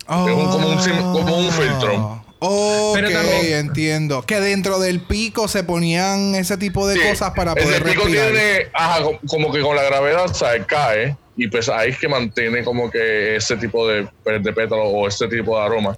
[0.07, 0.77] un- como, un,
[1.13, 2.25] como un filtro.
[2.43, 4.23] Ok, Pero también- entiendo.
[4.23, 8.03] Que dentro del pico se ponían ese tipo de Sí, cosas para ese poder pico
[8.03, 8.31] respirar.
[8.31, 11.15] tiene, ajá, co- como que con la gravedad, o sea, cae.
[11.37, 15.07] Y pues ahí es que mantiene como que ese tipo de, pues, de pétalo o
[15.07, 15.95] ese tipo de aroma.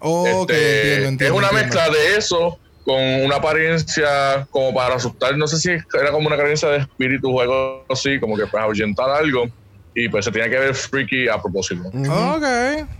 [0.00, 1.24] Ok, Este, entiendo, entiendo.
[1.24, 1.76] es una entiendo.
[1.76, 5.36] mezcla de eso con una apariencia como para asustar.
[5.36, 8.64] No sé si era como una creencia de espíritu o algo así, como que para
[8.64, 9.48] ahuyentar algo.
[9.98, 11.88] Y pues se tenía que ver freaky a propósito.
[11.88, 12.44] Ok,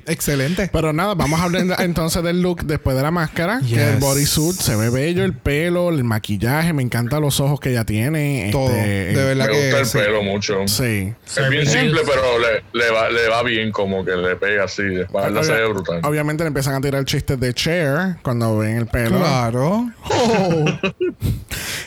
[0.07, 0.71] excelente.
[0.73, 3.61] Pero nada, vamos a hablar entonces del look después de la máscara.
[3.61, 4.01] Que el Yes.
[4.01, 8.49] bodysuit se ve bello, el pelo, el maquillaje, me encantan los ojos que ella tiene.
[8.51, 9.99] Todo, este, de verdad Me que gusta el sí.
[9.99, 10.67] pelo mucho.
[10.69, 11.13] Sí.
[11.37, 14.83] Es bien simple, pero le, le va, le va bien, como que le pega así.
[14.83, 16.01] De espalda se ve brutal.
[16.03, 19.19] Obviamente le empiezan a tirar chistes de Cher cuando ven el pelo.
[19.19, 19.91] Claro.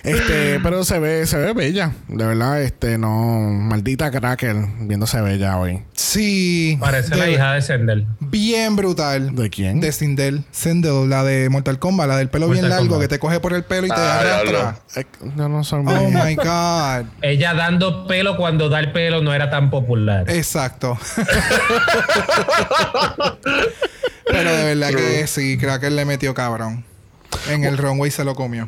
[0.03, 1.91] Este, pero se ve, se ve bella.
[2.07, 3.49] De verdad, este, no.
[3.51, 4.55] Maldita Cracker
[4.99, 5.81] viéndose bella hoy.
[5.93, 6.77] Sí.
[6.79, 8.05] Parece la de- hija de Sendel.
[8.19, 9.33] Bien brutal.
[9.33, 9.79] ¿De quién?
[9.79, 10.43] De Sindel.
[10.51, 13.01] Sindel, la de Mortal Kombat, la del pelo bien Mortal largo Kombat.
[13.01, 14.51] que te coge por el pelo y te Ah, arrastra.
[14.51, 14.79] diablo.
[14.97, 15.05] Eh,
[15.37, 17.05] no, no son Oh my God.
[17.21, 20.29] Ella dando pelo cuando dar pelo no era tan popular.
[20.29, 20.97] Exacto.
[24.25, 26.83] Pero de verdad que sí, creo que él le metió cabrón.
[27.49, 28.67] En el runway se lo comió.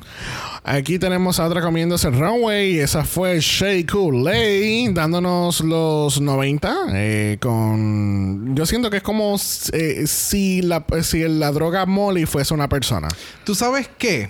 [0.64, 2.80] Aquí tenemos a otra comiéndose el runway.
[2.80, 6.76] Esa fue Shea Coulee dándonos los 90.
[6.94, 8.56] eh, con.
[8.56, 9.36] Yo siento que es como
[9.74, 13.08] eh, si, la, si la droga Molly fuese una persona.
[13.44, 14.30] ¿Tú sabes qué?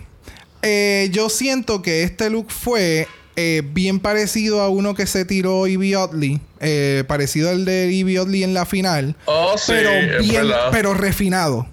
[0.61, 5.65] Eh, yo siento que este look fue eh, bien parecido a uno que se tiró
[5.67, 6.39] Evie Oddly.
[6.59, 9.15] eh, parecido al de Evie Oddly en la final.
[9.25, 9.89] Oh, sí, pero
[10.21, 11.67] bien, pero refinado.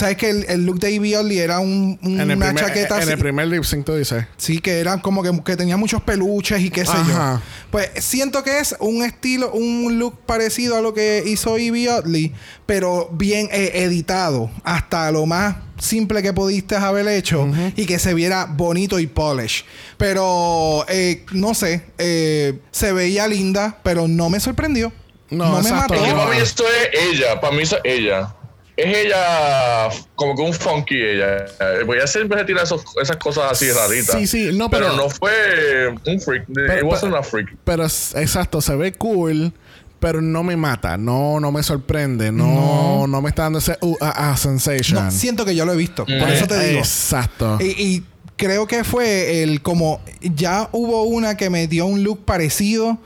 [0.00, 2.64] ¿Sabes que el, el look de Evie Oddly era un, un- En el, una primer,
[2.64, 3.12] chaqueta en así?
[3.12, 4.24] el primer lip sync, tú dices.
[4.38, 7.34] Sí, que era como que, que tenía muchos peluches y qué sé Ajá.
[7.34, 7.42] yo.
[7.70, 12.32] Pues siento que es un estilo, un look parecido a lo que hizo Evie Oddly,
[12.64, 17.46] pero bien eh, editado, hasta lo más simple que pudiste haber hecho
[17.76, 19.64] y que se viera bonito y polish.
[19.98, 24.92] Pero eh, no sé, eh, se veía linda, pero no me sorprendió.
[25.30, 25.94] No, No, me exacto.
[25.94, 26.16] mató.
[26.16, 28.34] Para mí esto es ella, para mí es ella.
[28.82, 31.44] Es ella como que un funky ella.
[31.60, 34.16] Eh, Voy a siempre se tira esos- esas cosas así raritas.
[34.16, 36.44] Sí, sí, no, pero, pero- no fue un freak.
[36.54, 37.56] Pero- It wasn't pero- a freak.
[37.64, 39.52] Pero es- exacto, se ve cool.
[39.98, 43.96] Pero no me mata, no, no me sorprende, no, no, me está dando ese uh,
[44.00, 45.04] ah, ah, sensation.
[45.04, 46.06] No, siento que yo lo he visto.
[46.06, 46.78] Por Eh, eso te digo.
[46.78, 47.58] Exacto.
[47.60, 48.04] Y, y
[48.36, 52.96] creo que fue el como ya hubo una que me dio un look parecido.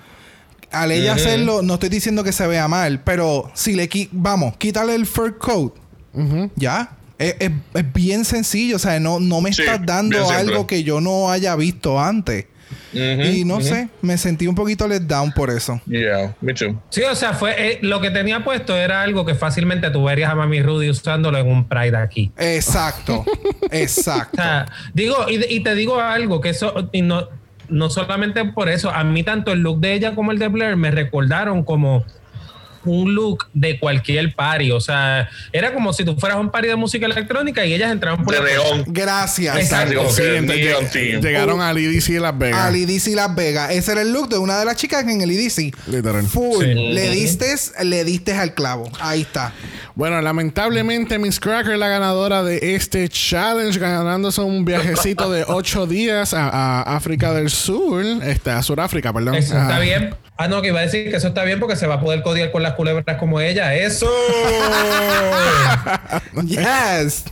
[0.70, 4.56] Al ella hacerlo, no estoy diciendo que se vea mal, pero si le qui- vamos,
[4.56, 5.74] quítale el fur coat,
[6.56, 6.96] ya.
[7.18, 10.82] Es, es- es bien sencillo, o sea, no, no me Sí, estás dando algo que
[10.82, 12.46] yo no haya visto antes.
[12.92, 15.80] Y no sé, me sentí un poquito let down por eso.
[15.86, 16.80] Yeah, me too.
[16.90, 20.30] Sí, o sea, fue eh, lo que tenía puesto era algo que fácilmente tú verías
[20.30, 22.32] a Mami Rudy usándolo en un Pride aquí.
[22.36, 23.24] Exacto,
[23.62, 24.36] O exacto.
[24.36, 27.28] sea, digo, y, y te digo algo, que eso, y no,
[27.68, 30.76] no solamente por eso, a mí tanto el look de ella como el de Blair
[30.76, 32.04] me recordaron como
[32.84, 34.70] un look de cualquier party.
[34.72, 38.24] O sea, era como si tú fueras un party de música electrónica y ellas entraban
[38.24, 38.84] por De neón.
[38.86, 39.56] Gracias.
[39.56, 40.10] Exacto.
[40.10, 42.60] Sí, entonces, lleg- llegaron al EDC de Las Vegas.
[42.60, 43.70] Al IDC Las Vegas.
[43.70, 45.74] Ese era el look de una de las chicas en el IDC.
[45.88, 46.24] Literal.
[46.26, 46.64] Full.
[46.64, 46.74] Sí.
[46.74, 47.54] Le diste,
[47.84, 48.90] le diste al clavo.
[49.00, 49.52] Ahí está.
[49.94, 56.34] Bueno, lamentablemente Miss Cracker, la ganadora de este challenge, ganándose un viajecito de ocho días
[56.34, 59.36] a, a África del Sur, este, a Suráfrica, perdón.
[59.36, 60.14] Eso Ah, está bien.
[60.36, 62.22] Ah, no, que iba a decir que eso está bien porque se va a poder
[62.22, 63.74] codiar con las culebras como ella.
[63.74, 64.10] ¡Eso!
[66.44, 67.24] Yes.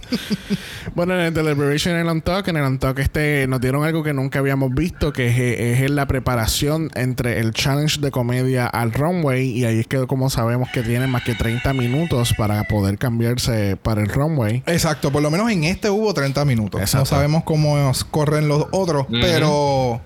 [0.94, 4.12] Bueno, en el Deliberation, en el Untalk, en el Untalk este, nos dieron algo que
[4.12, 9.50] nunca habíamos visto, que es, es la preparación entre el challenge de comedia al runway,
[9.50, 13.76] y ahí es que como sabemos que tienen más que 30 minutos para poder cambiarse
[13.76, 14.62] para el runway.
[14.66, 15.11] Exacto.
[15.11, 16.80] Por lo menos en este hubo 30 minutos.
[16.80, 16.98] Exacto.
[16.98, 19.07] No sabemos cómo corren los otros.
[19.11, 20.00] Pero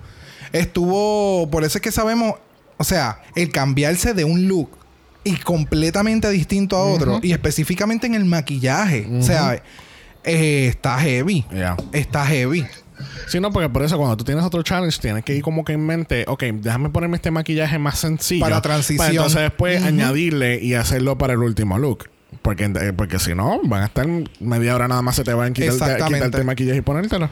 [0.51, 1.49] estuvo.
[1.49, 2.35] Por eso es que sabemos.
[2.77, 4.69] O sea, el cambiarse de un look
[5.23, 7.19] y completamente distinto a otro.
[7.21, 9.07] Y específicamente en el maquillaje.
[9.11, 9.61] O sea,
[10.23, 11.45] eh, está heavy.
[11.53, 11.75] Ya.
[11.91, 12.65] Está heavy.
[13.27, 15.73] Sí, no, porque por eso cuando tú tienes otro challenge tienes que ir como que
[15.73, 18.41] en mente, ok, déjame ponerme este maquillaje más sencillo.
[18.41, 18.97] Para transición.
[18.97, 22.09] Para entonces después añadirle y hacerlo para el último look.
[22.41, 24.07] Porque, eh, porque si no, van a estar
[24.39, 27.29] media hora nada más se te van a quitar, quitarte el maquillaje y ponértelo.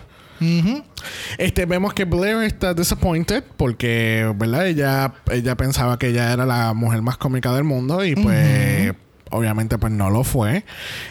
[1.37, 4.67] Este, vemos que Blair está disappointed porque, ¿verdad?
[4.67, 8.93] Ella, ella pensaba que ella era la mujer más cómica del mundo y pues
[9.31, 10.63] obviamente pues no lo fue.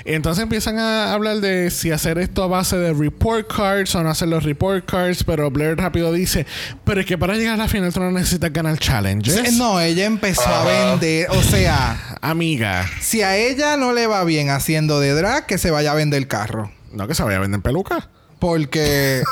[0.04, 4.02] Y entonces empiezan a hablar de si hacer esto a base de report cards o
[4.02, 6.46] no hacer los report cards, pero Blair rápido dice,
[6.84, 9.54] pero es que para llegar a la final tú no necesitas ganar challenges.
[9.54, 14.48] No, ella empezó a vender, o sea, Amiga, si a ella no le va bien
[14.50, 16.70] haciendo de drag, que se vaya a vender carro.
[16.92, 18.08] no que se vaya a vender peluca.
[18.44, 19.22] Porque,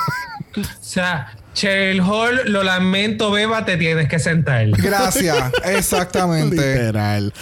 [0.57, 4.71] O sea, Cheryl Hall, lo lamento, beba, te tienes que sentar.
[4.71, 6.57] gracias, exactamente.
[6.57, 7.35] Literal.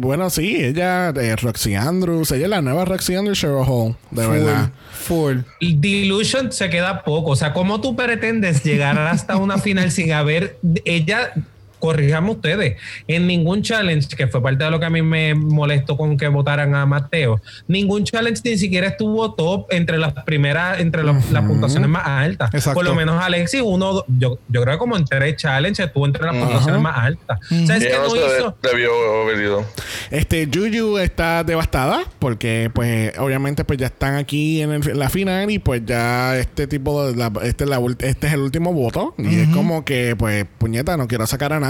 [0.00, 4.26] Bueno, sí, ella, eh, Roxy Andrews, ella es la nueva Roxy Andrews Cheryl Hall, de
[4.26, 4.70] verdad.
[5.06, 5.40] Full.
[5.60, 7.32] Delusion se queda poco.
[7.32, 11.34] O sea, ¿cómo tú pretendes llegar hasta una final sin haber ella?
[11.78, 15.96] Corrijame ustedes, en ningún challenge, que fue parte de lo que a mí me molestó
[15.96, 21.02] con que votaran a Mateo, ningún challenge ni siquiera estuvo top entre las primeras, entre
[21.02, 22.52] los- las puntuaciones más altas.
[22.54, 22.74] Exacto.
[22.78, 26.24] Por lo menos Alexis, uno, yo, yo creo que como en tres challenges estuvo entre
[26.24, 27.38] las puntuaciones más altas.
[27.50, 28.56] O sea, es que Ella no no se hizo.
[28.62, 29.64] de- debió haber ido.
[30.10, 35.08] Este, Juju está devastada porque, pues, obviamente, pues ya están aquí en, el- en la
[35.10, 38.72] final y pues ya este tipo de, la- este, es la este es el último
[38.72, 41.65] voto y es como que, pues, puñeta, no quiero sacar a nadie.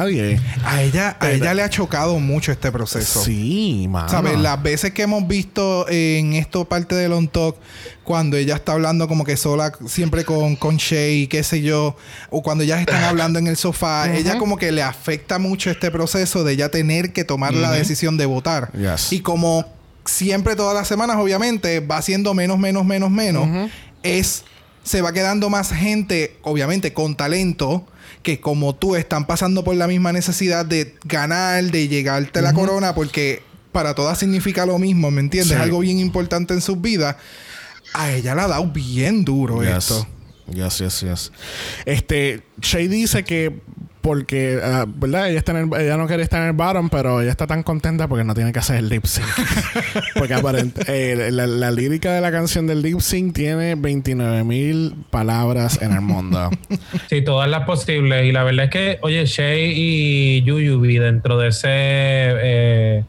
[0.65, 3.23] A ella, a ella le ha chocado mucho este proceso.
[3.23, 4.09] Sí, mano.
[4.09, 4.39] ¿Sabes?
[4.39, 7.57] Las veces que hemos visto en esto parte del On Talk,
[8.05, 11.97] cuando ella está hablando como que sola, siempre con, con Shay, qué sé yo,
[12.31, 15.91] o cuando ellas están hablando en el sofá, ella como que le afecta mucho este
[15.91, 18.71] proceso de ella tener que tomar la decisión de votar.
[18.73, 19.13] Yes.
[19.13, 19.65] Y como
[20.05, 23.71] siempre todas las semanas, obviamente, va siendo menos, menos, menos, menos,
[24.03, 24.45] es
[24.87, 27.85] se va quedando más gente, obviamente, con talento,
[28.23, 32.55] que como tú están pasando por la misma necesidad de ganar, de llegarte a la
[32.55, 35.57] corona, porque para todas significa lo mismo, ¿me entiendes?
[35.57, 35.63] Sí.
[35.63, 37.17] Algo bien importante en sus vidas.
[37.95, 39.77] A ella le ha dado bien duro Yes.
[39.91, 40.07] esto.
[40.53, 41.33] Yes, yes, yes.
[41.85, 43.61] Este, Shay dice que
[44.07, 45.29] porque, ah, ¿verdad?
[45.31, 47.65] Ella, está en el- ella no quiere estar en el bottom, pero ella está tan
[47.65, 49.27] contenta porque no tiene que hacer el lip sync.
[50.17, 55.83] porque aparentemente la, la lírica de la canción del lip sync tiene 29 mil palabras
[55.83, 56.51] en el mundo.
[57.11, 58.25] Sí, todas las posibles.
[58.27, 61.67] Y la verdad es que, oye, Shay y Yuyubi dentro de ese.
[61.69, 63.05] eh,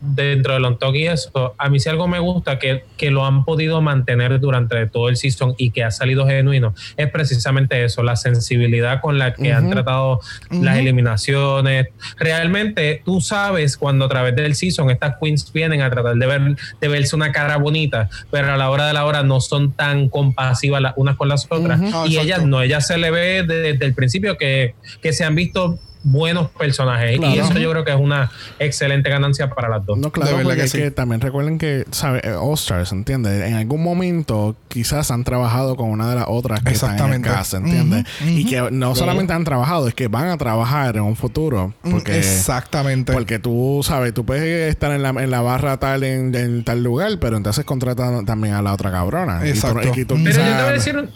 [0.00, 3.44] dentro del on y eso, a mí si algo me gusta que, que lo han
[3.44, 8.16] podido mantener durante todo el season y que ha salido genuino, es precisamente eso, la
[8.16, 10.20] sensibilidad con la que han tratado
[10.50, 11.88] las eliminaciones.
[12.16, 16.56] Realmente tú sabes cuando a través del season estas queens vienen a tratar de ver
[16.80, 20.08] de verse una cara bonita, pero a la hora de la hora no son tan
[20.08, 21.80] compasivas las unas con las otras.
[21.80, 22.20] Ah, Y exacto.
[22.22, 25.78] ellas no, ellas se le ve de- desde el principio que, que se han visto
[26.10, 27.18] buenos personajes.
[27.18, 27.34] Claro.
[27.34, 29.98] Y eso yo creo que es una excelente ganancia para las dos.
[29.98, 30.78] No, claro, De verdad porque que es sí.
[30.78, 32.22] que también recuerden que, ¿sabes?
[32.40, 33.44] All Stars, ¿entiendes?
[33.48, 37.00] En algún momento quizás han trabajado con una de las otras que están en el
[37.20, 37.28] Exactamente.
[37.28, 38.04] cast, ¿entiendes?
[38.24, 41.74] Y que no solamente han trabajado, es que van a trabajar en un futuro.
[41.82, 43.12] Porque, Exactamente.
[43.12, 44.14] porque tú, ¿sabes?
[44.14, 47.64] Tú puedes estar en la, en la barra tal en, en tal lugar, pero entonces
[47.64, 49.36] contratan también a la otra cabrona.
[49.46, 49.92] Y tú- Exacto.
[49.96, 51.08] y tú Pero yo te voy a decir.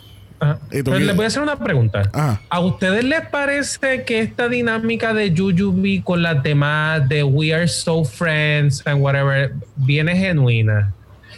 [0.43, 0.59] Un- Ajá.
[0.71, 2.03] ¿Y tú Pero les voy a hacer una pregunta.
[2.13, 2.41] Ajá.
[2.49, 7.69] ¿A ustedes les parece que esta dinámica de Jujubi con las demás de We Are
[7.69, 10.93] So Friends and whatever viene genuina?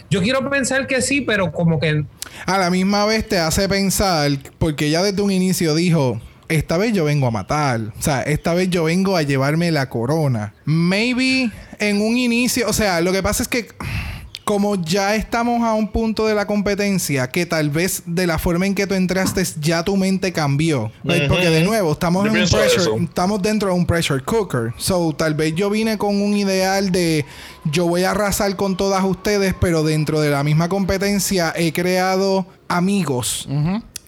[0.09, 2.03] Yo quiero pensar que sí, pero como que
[2.45, 6.93] A la misma vez te hace pensar, porque ella desde un inicio dijo, esta vez
[6.93, 10.53] yo vengo a matar, o sea, esta vez yo vengo a llevarme la corona.
[10.65, 11.49] Maybe
[11.79, 13.67] en un inicio, o sea, lo que pasa es que
[14.45, 18.67] como ya estamos a un punto de la competencia, que tal vez de la forma
[18.67, 20.91] en que tú entraste ya tu mente cambió.
[21.03, 21.27] Right?
[21.27, 24.73] Porque de nuevo, estamos en un pressure, estamos dentro de un pressure cooker.
[24.77, 27.25] So, tal vez yo vine con un ideal de
[27.65, 32.45] yo voy a arrasar con todas ustedes, pero dentro de la misma competencia he creado
[32.67, 33.47] amigos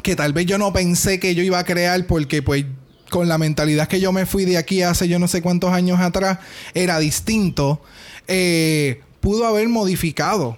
[0.04, 2.64] que tal vez yo no pensé que yo iba a crear porque pues
[3.10, 6.00] con la mentalidad que yo me fui de aquí hace yo no sé cuántos años
[6.00, 6.40] atrás
[6.74, 7.82] era distinto.
[8.28, 10.58] Eh, pudo haber modificado.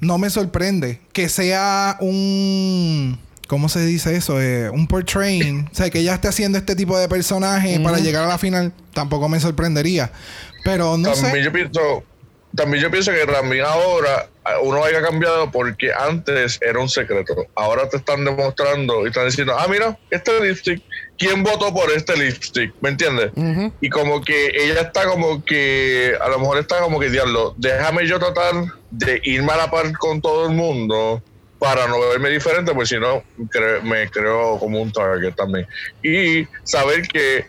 [0.00, 4.42] No me sorprende que sea un ¿Cómo se dice eso?
[4.42, 5.70] Eh, un portraying.
[5.72, 8.74] O sea, que ella esté haciendo este tipo de personaje para llegar a la final,
[8.92, 10.12] tampoco me sorprendería.
[10.64, 11.42] Pero no también sé.
[11.44, 12.04] yo pienso
[12.54, 17.46] también yo pienso que también ahora ah, uno haya cambiado porque antes era un secreto
[17.54, 20.82] ahora te están demostrando y están diciendo ah mira este lipstick
[21.20, 23.30] quién votó por este lipstick ¿me entiendes?
[23.80, 28.06] y como que ella está como que a lo mejor está como que diablo déjame
[28.08, 28.54] yo tratar
[28.90, 31.22] de irme a la par con todo el mundo
[31.60, 35.66] para no verme diferente, pues si no, cre- me creo como un target también.
[36.02, 37.44] Y saber que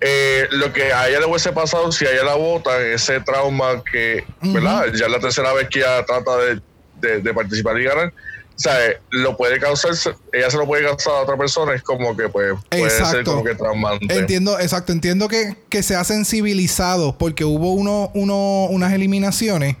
[0.00, 3.82] eh, lo que a ella le hubiese pasado si a ella la votan, ese trauma
[3.90, 4.86] que, ¿verdad?
[4.94, 8.12] Ya es la tercera vez que ella trata de, de, participar y ganar.
[8.56, 8.76] O sea,
[9.10, 9.92] lo puede causar,
[10.32, 13.42] ella se lo puede causar a otra persona, es como que pues, puede ser como
[13.42, 14.06] que traumante.
[14.16, 19.76] Entiendo, exacto, entiendo que, que se ha sensibilizado porque hubo uno, uno, unas eliminaciones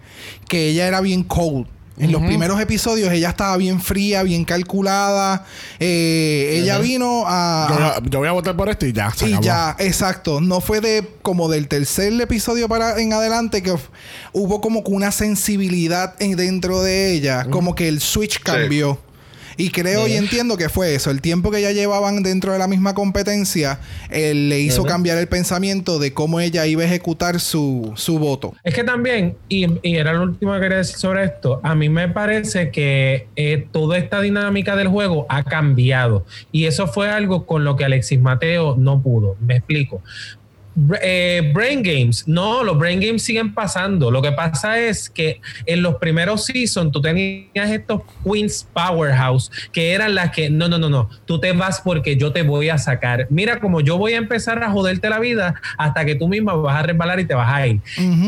[0.48, 1.68] que ella era bien cold.
[1.96, 5.46] En los primeros episodios ella estaba bien fría, bien calculada.
[5.78, 9.12] Eh, ella vino a, yo, voy a votar por esto y ya.
[9.24, 10.40] y ya, exacto.
[10.40, 13.76] No fue de como del tercer episodio para en adelante que
[14.32, 17.46] hubo como que una sensibilidad dentro de ella.
[17.50, 18.98] Como que el switch cambió.
[19.56, 21.10] Y creo y entiendo que fue eso.
[21.10, 23.78] El tiempo que ya llevaban dentro de la misma competencia
[24.10, 28.54] le hizo cambiar el pensamiento de cómo ella iba a ejecutar su, su voto.
[28.62, 32.08] Es que también, y, era lo último que quería decir sobre esto, a mí me
[32.08, 36.26] parece que eh, toda esta dinámica del juego ha cambiado.
[36.52, 39.36] Y eso fue algo con lo que Alexis Mateo no pudo.
[39.40, 40.02] Me explico.
[41.00, 44.10] Eh, brain Games, no, los Brain Games siguen pasando.
[44.10, 49.92] Lo que pasa es que en los primeros seasons tú tenías estos Queens Powerhouse que
[49.92, 52.78] eran las que, no, no, no, no, tú te vas porque yo te voy a
[52.78, 53.26] sacar.
[53.30, 56.76] Mira, como yo voy a empezar a joderte la vida hasta que tú misma vas
[56.76, 57.80] a resbalar y te vas a ir.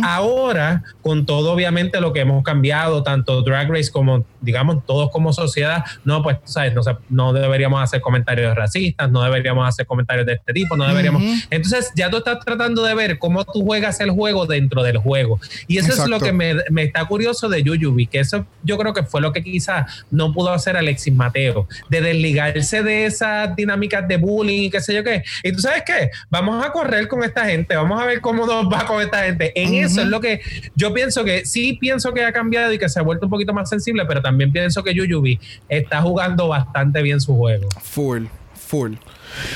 [0.05, 5.33] Ahora, con todo obviamente lo que hemos cambiado, tanto Drag Race como, digamos, todos como
[5.33, 10.35] sociedad, no, pues, sabes, no, no deberíamos hacer comentarios racistas, no deberíamos hacer comentarios de
[10.35, 11.23] este tipo, no deberíamos.
[11.51, 15.41] Entonces, ya tú estás tratando de ver cómo tú juegas el juego dentro del juego.
[15.67, 19.03] Y eso es lo que me, está curioso de Yuyubi, que eso yo creo que
[19.03, 24.17] fue lo que quizás no pudo hacer Alexis Mateo, de desligarse de esas dinámicas de
[24.17, 25.23] bullying y qué sé yo qué.
[25.43, 28.67] Y tú sabes qué, vamos a correr con esta gente, vamos a ver cómo nos
[28.67, 29.53] va con esta gente.
[29.55, 30.41] En eso es lo que
[30.75, 33.53] yo pienso que sí pienso que ha cambiado y que se ha vuelto un poquito
[33.53, 37.69] más sensible, pero también pienso que Yuyubi está jugando bastante bien su juego.
[37.83, 38.27] Full,
[38.67, 38.95] full.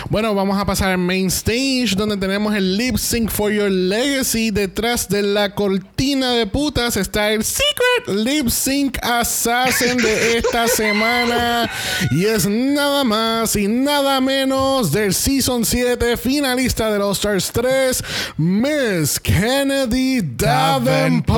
[0.09, 4.51] Bueno, vamos a pasar al main stage donde tenemos el lip sync for your legacy.
[4.51, 11.71] Detrás de la cortina de putas está el secret lip sync assassin de esta semana.
[12.11, 18.05] Y es nada más y nada menos del season 7 finalista de los Stars 3,
[18.37, 21.31] Miss Kennedy Davenport.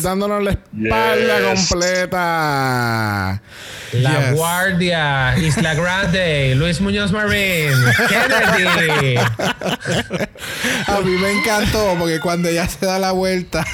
[0.00, 3.42] Dándonos la espalda completa.
[3.92, 7.72] La Guardia, Isla Grande, Luis Muñoz Marín,
[8.08, 9.16] Kennedy.
[10.86, 13.64] A mí me encantó porque cuando ella se da la vuelta,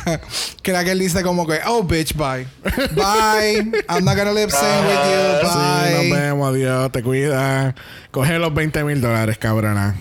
[0.62, 2.46] que él dice como que, oh bitch, bye.
[2.94, 3.72] Bye.
[3.88, 5.48] I'm not gonna lip sync with you.
[5.48, 6.08] Bye.
[6.08, 7.74] nos vemos, adiós, te cuida.
[8.10, 9.96] Coge los 20 mil dólares, cabrona.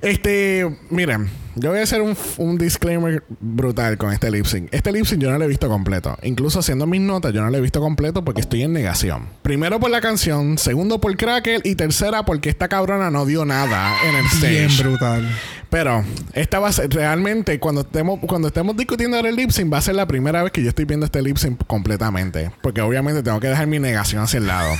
[0.00, 4.68] Este, miren, yo voy a hacer un, disclaimer brutal con este lip sync.
[4.72, 6.16] Este lip sync yo no lo he visto completo.
[6.22, 9.26] Incluso haciendo mis notas, yo no lo he visto completo porque estoy en negación.
[9.42, 13.94] Primero por la canción, segundo por Cracker y tercera porque esta cabrona no dio nada
[14.08, 14.50] en el stage.
[14.50, 15.28] Bien brutal.
[15.68, 19.78] Pero esta va a ser realmente cuando estemos cuando estemos discutiendo el lip sync va
[19.78, 23.22] a ser la primera vez que yo estoy viendo este lip sync completamente, porque obviamente
[23.22, 24.70] tengo que dejar mi negación hacia el lado.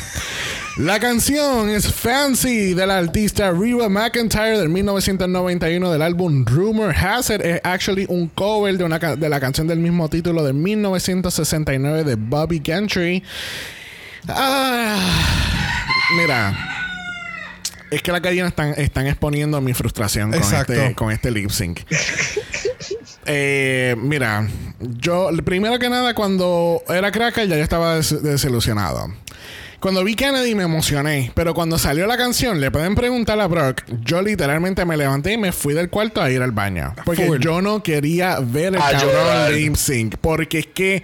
[0.78, 7.28] La canción es Fancy de la artista Reba McIntyre del 1991 del álbum Rumor Has
[7.28, 7.42] It.
[7.42, 12.14] Es actually un cover de, una de la canción del mismo título de 1969 de
[12.14, 13.22] Bobby Gentry.
[14.28, 14.96] Ah,
[16.16, 16.56] mira.
[17.90, 21.80] Es que las gallinas están, están exponiendo mi frustración con este, con este lip sync.
[23.26, 24.48] Eh, mira,
[24.80, 29.12] yo primero que nada cuando era cracker ya yo estaba desilusionado.
[29.82, 33.82] Cuando vi Kennedy me emocioné, pero cuando salió la canción, le pueden preguntar a Brock,
[34.04, 36.94] yo literalmente me levanté y me fui del cuarto a ir al baño.
[37.04, 40.18] Porque yo no quería ver el cabrón lip sync.
[40.20, 41.02] Porque es que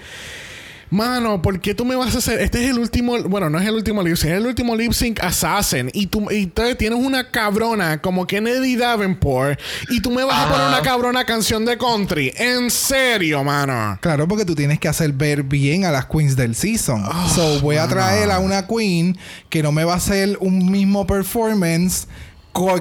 [0.91, 2.41] Mano, ¿por qué tú me vas a hacer?
[2.41, 3.23] Este es el último.
[3.25, 5.91] Bueno, no es el último lip sync, es el último lip sync Assassin.
[5.93, 9.61] Y tú, y tienes una cabrona como Kennedy Davenport.
[9.91, 12.33] Y tú me vas a poner una cabrona canción de country.
[12.37, 13.99] En serio, mano.
[14.01, 17.03] Claro, porque tú tienes que hacer ver bien a las queens del season.
[17.05, 19.19] Ah, so voy a traer a una queen
[19.51, 22.07] que no me va a hacer un mismo performance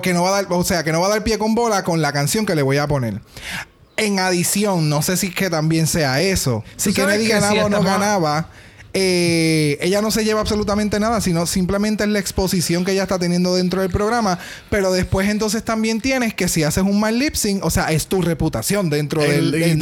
[0.01, 1.83] que no va a dar, o sea, que no va a dar pie con bola
[1.83, 3.21] con la canción que le voy a poner.
[3.97, 6.63] En adición, no sé si es que también sea eso.
[6.75, 8.49] Si Kennedy ganaba o no ganaba,
[8.93, 13.19] eh, ella no se lleva absolutamente nada, sino simplemente es la exposición que ella está
[13.19, 14.39] teniendo dentro del programa.
[14.69, 18.07] Pero después entonces también tienes que si haces un mal lip sync, o sea, es
[18.07, 19.75] tu reputación dentro del, de,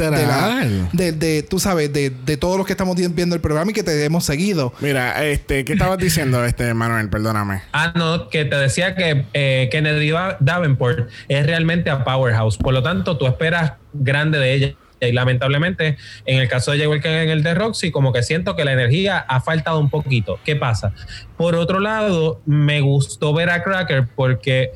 [0.94, 3.84] de, de, tú sabes, de, de todos los que estamos viendo el programa y que
[3.84, 4.74] te hemos seguido.
[4.80, 7.10] Mira, este, ¿qué estabas diciendo, este Manuel?
[7.10, 7.62] Perdóname.
[7.74, 12.58] Ah, no, que te decía que eh, Kennedy Davenport es realmente a powerhouse.
[12.58, 17.00] Por lo tanto, tú esperas grande de ella y lamentablemente, en el caso de J.
[17.00, 20.40] que en el de Roxy, como que siento que la energía ha faltado un poquito.
[20.44, 20.94] ¿Qué pasa?
[21.38, 24.72] Por otro lado, me gustó ver a Cracker porque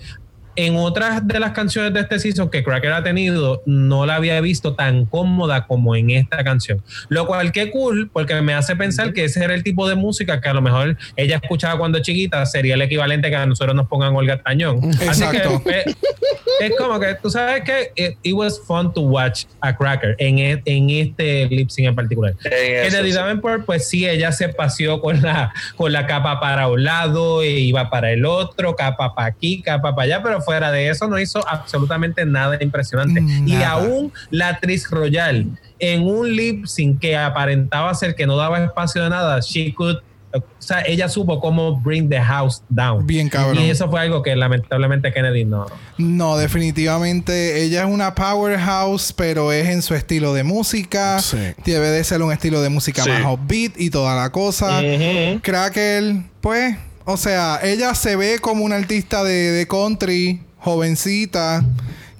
[0.66, 4.42] en otras de las canciones de este season que Cracker ha tenido, no la había
[4.42, 6.84] visto tan cómoda como en esta canción.
[7.08, 10.42] Lo cual que cool, porque me hace pensar que ese era el tipo de música
[10.42, 13.88] que a lo mejor ella escuchaba cuando chiquita, sería el equivalente que a nosotros nos
[13.88, 14.84] pongan Olga Tañón.
[15.02, 15.62] Exacto.
[15.64, 15.96] Así que
[16.66, 20.62] es, como que tú sabes que it, was fun to watch a Cracker en, e,
[20.66, 22.34] en este lip sync en particular.
[22.44, 26.84] En Kennedy Davenport, pues sí, ella se paseó con la, con la capa para un
[26.84, 30.90] lado e iba para el otro, capa para aquí, capa para allá, pero fuera de
[30.90, 33.22] eso no hizo absolutamente nada impresionante.
[33.46, 35.46] Y aún la actriz Royal
[35.78, 39.98] en un lip sync que aparentaba ser que no daba espacio de nada, she could
[40.34, 43.06] o sea, ella supo cómo bring the house down.
[43.06, 43.64] Bien cabrón.
[43.64, 45.68] Y eso fue algo que lamentablemente Kennedy no.
[46.00, 51.20] No, definitivamente ella es una powerhouse, pero es en su estilo de música.
[51.64, 54.82] Debe de ser un estilo de música más upbeat y toda la cosa.
[55.42, 56.76] Cracker, pues,
[57.06, 61.64] o sea, ella se ve como una artista de, de country, jovencita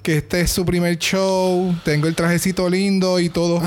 [0.02, 3.62] que este es su primer show, tengo el trajecito lindo y todo.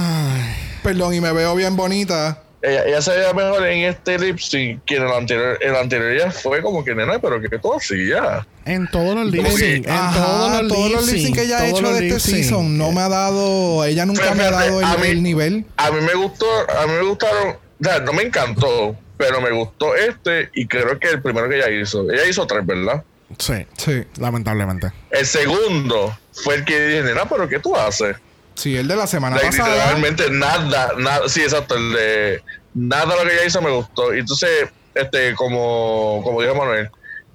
[0.83, 2.39] Perdón, y me veo bien bonita.
[2.61, 5.57] Ella, se veía mejor en este lip sync que en el anterior.
[5.61, 7.77] El anterior ya fue como que, nena, pero que todo
[8.09, 9.85] ya En todos los lip sync.
[9.85, 12.77] En todos los, lip sync que ella ha hecho de este season.
[12.77, 13.83] No me ha dado.
[13.83, 15.65] Ella nunca me ha dado el, nivel.
[15.75, 16.45] A mí me gustó.
[16.77, 17.57] A mí me gustaron.
[17.81, 18.95] O sea, no me encantó.
[19.17, 20.49] Pero me gustó este.
[20.53, 22.09] Y creo que el primero que ella hizo.
[22.11, 23.03] Ella hizo tres, ¿verdad?
[23.37, 23.65] Sí.
[23.77, 24.03] Sí.
[24.17, 24.91] Lamentablemente.
[25.09, 28.17] El segundo fue el que dije, nena, pero ¿qué tú haces?
[28.55, 29.69] Sí, el de la semana pasada.
[29.69, 32.43] Literalmente nada, nada, sí, exacto, el de
[32.73, 34.13] nada lo que ella hizo me gustó.
[34.13, 36.89] Y entonces, este, como, como dijo Manuel,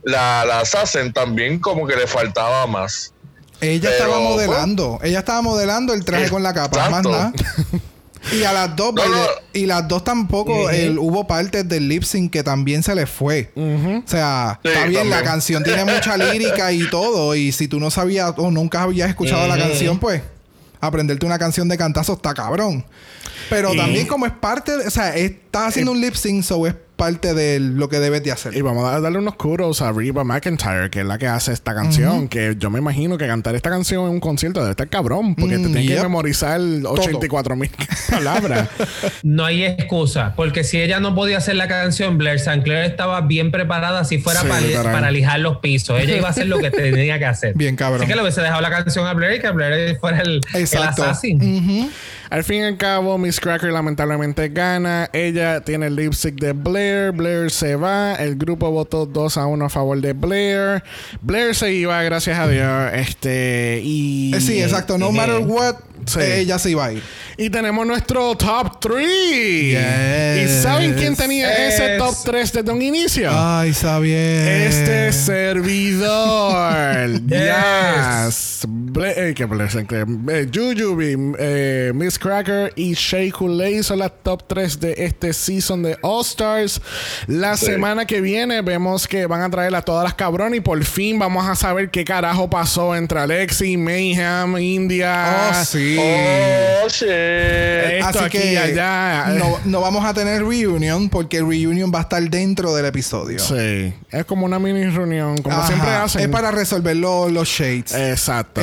[0.04, 0.62] la, la
[1.12, 3.12] también como que le faltaba más.
[3.60, 7.32] Ella estaba modelando, ella estaba modelando el traje con la capa, más nada.
[8.32, 8.94] Y a las dos,
[9.52, 13.50] y las dos tampoco hubo partes del lip sync que también se les fue.
[13.56, 17.34] O sea, está bien, la canción tiene mucha lírica y todo.
[17.34, 20.22] Y si tú no sabías o nunca habías escuchado la canción, pues
[20.80, 22.84] aprenderte una canción de cantazo está cabrón.
[23.50, 26.74] Pero también como es parte, de, o sea, estás haciendo un lip sync, so es
[26.98, 28.56] parte de lo que debes de hacer.
[28.56, 31.72] Y vamos a darle unos curos a Reba McIntyre, que es la que hace esta
[31.72, 32.28] canción.
[32.28, 35.54] Que yo me imagino que cantar esta canción en un concierto debe estar cabrón, porque
[35.54, 37.70] te mm, tienes que memorizar 84 mil
[38.10, 38.68] palabras.
[39.22, 43.52] no hay excusa, porque si ella no podía hacer la canción, Blair Sinclair estaba bien
[43.52, 46.00] preparada si fuera para, para, lijar los pisos.
[46.00, 47.54] Ella iba a hacer lo que tenía que hacer.
[47.58, 48.00] Bien cabrón.
[48.00, 51.04] Así que le hubiese dejado la canción a Blair y que Blair fuera el, Exacto.
[51.22, 51.90] el
[52.30, 55.08] Al fin y al cabo, Miss Cracker lamentablemente gana.
[55.12, 57.12] Ella tiene el lip sync de Blair.
[57.12, 57.50] Blair.
[57.50, 58.14] se va.
[58.14, 60.82] El grupo votó 2 a 1 a favor de Blair.
[61.20, 62.92] Blair se iba, gracias a Dios.
[62.94, 63.80] Este.
[63.82, 64.34] Y.
[64.34, 64.98] Eh, sí, exacto.
[64.98, 65.76] No matter what,
[66.16, 67.02] ella se iba a ir.
[67.36, 70.44] Y tenemos nuestro top 3.
[70.44, 73.30] ¿Y saben quién tenía ese top 3 desde un inicio?
[73.32, 74.66] Ay, sabía.
[74.66, 76.68] Este servidor.
[77.26, 78.66] yes.
[79.04, 84.94] Eh, ¿Qué eh, Jujubi, eh, Miss Cracker y Shea Kool-Aid son las top 3 de
[84.98, 86.80] este season de All Stars.
[87.26, 90.82] La semana que viene vemos que van a traer a todas las cabronas y por
[90.84, 95.50] fin vamos a saber qué carajo pasó entre Alexi, Mayhem, India.
[95.50, 95.96] Oh, sí.
[95.98, 98.02] Oh, shit.
[98.02, 99.34] Así que allá.
[99.64, 103.38] No, vamos a tener reunion porque reunion va a estar dentro del episodio.
[103.38, 103.94] Sí.
[104.10, 106.22] Es como una mini reunión, como siempre hacen.
[106.22, 107.94] Es para resolver los shades.
[107.94, 108.60] Exacto.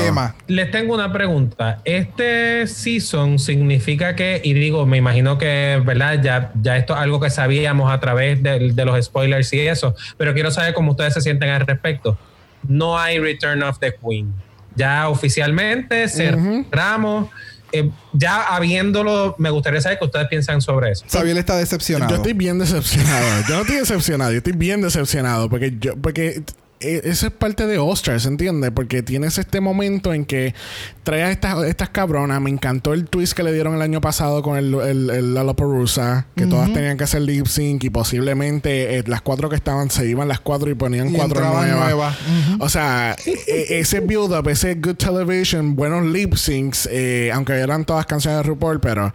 [0.48, 1.82] Les tengo una pregunta.
[1.86, 6.22] Este season significa que, y digo, me imagino que, ¿verdad?
[6.22, 10.34] Ya, ya esto es algo que sabíamos a través de, los spoilers y eso, pero
[10.34, 12.18] quiero saber cómo ustedes se sienten al respecto.
[12.68, 14.34] No hay Return of the Queen.
[14.76, 17.30] Ya oficialmente cerramos.
[17.72, 21.06] Eh, ya habiéndolo, me gustaría saber qué ustedes piensan sobre eso.
[21.12, 22.10] Xavier está decepcionado.
[22.10, 23.26] Yo estoy bien decepcionado.
[23.50, 26.44] yo no estoy decepcionado, yo estoy bien decepcionado porque yo, porque
[26.80, 28.72] eso es parte de Ostras, ¿entiendes?
[28.72, 30.54] Porque tienes este momento en que
[31.04, 32.42] traes estas, estas cabronas.
[32.42, 35.36] Me encantó el twist que le dieron el año pasado con el, el, el
[36.36, 40.08] que todas tenían que hacer lip sync y posiblemente eh, las cuatro que estaban se
[40.08, 42.18] iban las cuatro y ponían cuatro nuevas.
[42.60, 47.86] O sea, e, e, ese build-up, ese good television, buenos lip syncs, eh, aunque eran
[47.86, 49.14] todas canciones de RuPaul, pero,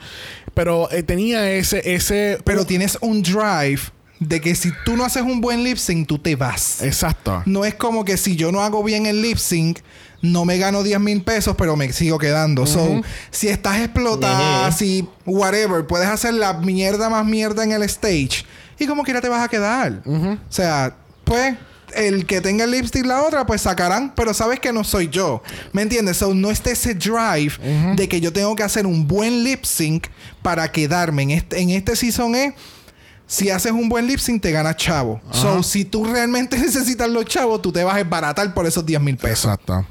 [0.55, 2.39] pero eh, tenía ese, ese.
[2.45, 3.81] Pero tienes un drive
[4.21, 6.83] de que si tú no haces un buen lip sync, tú te vas.
[6.83, 7.43] Exacto.
[7.47, 9.81] No es como que si yo no hago bien el lip sync,
[10.23, 12.67] no me gano 10 mil pesos, pero me sigo quedando.
[12.67, 13.01] So,
[13.31, 18.45] si estás explotada, si whatever, puedes hacer la mierda más mierda en el stage
[18.79, 20.03] y como quiera te vas a quedar.
[20.07, 21.57] O sea, pues
[21.95, 25.43] el que tenga el lipstick la otra, pues sacarán, pero sabes que no soy yo.
[25.73, 26.19] ¿Me entiendes?
[26.19, 27.55] So, no está ese drive
[27.97, 30.09] de que yo tengo que hacer un buen lip sync
[30.43, 31.23] para quedarme.
[31.23, 32.55] En este, en este season es
[33.31, 35.21] si haces un buen lip sync, te ganas chavo.
[35.31, 39.01] So, si tú realmente necesitas los chavos, tú te vas a desbaratar por esos 10
[39.01, 39.45] mil pesos.
[39.45, 39.87] Exacto.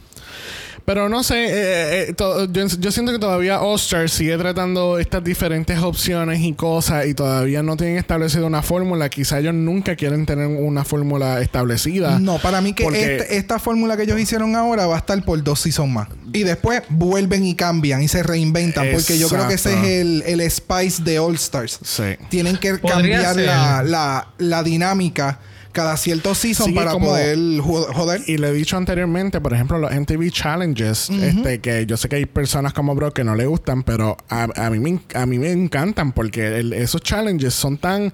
[0.85, 4.97] Pero no sé, eh, eh, to- yo, yo siento que todavía All Star sigue tratando
[4.99, 9.09] estas diferentes opciones y cosas y todavía no tienen establecido una fórmula.
[9.09, 12.19] Quizá ellos nunca quieren tener una fórmula establecida.
[12.19, 15.23] No, para mí que Porque- este- esta fórmula que ellos hicieron ahora va a estar
[15.23, 16.07] por dos seasons más.
[16.33, 18.87] Y después vuelven y cambian y se reinventan.
[18.91, 21.79] Porque yo creo que ese es el, el spice de All Stars.
[21.83, 22.03] Sí.
[22.29, 25.39] Tienen que Podría cambiar la, la, la dinámica
[25.71, 28.21] cada cierto season Sí, para como- poder jo- joder.
[28.27, 32.17] Y le he dicho anteriormente, por ejemplo, los MTV Challenges, este, que yo sé que
[32.17, 35.39] hay personas como Bro que no le gustan, pero a, a mí, me, a mí
[35.39, 38.11] me encantan porque el- esos challenges son tan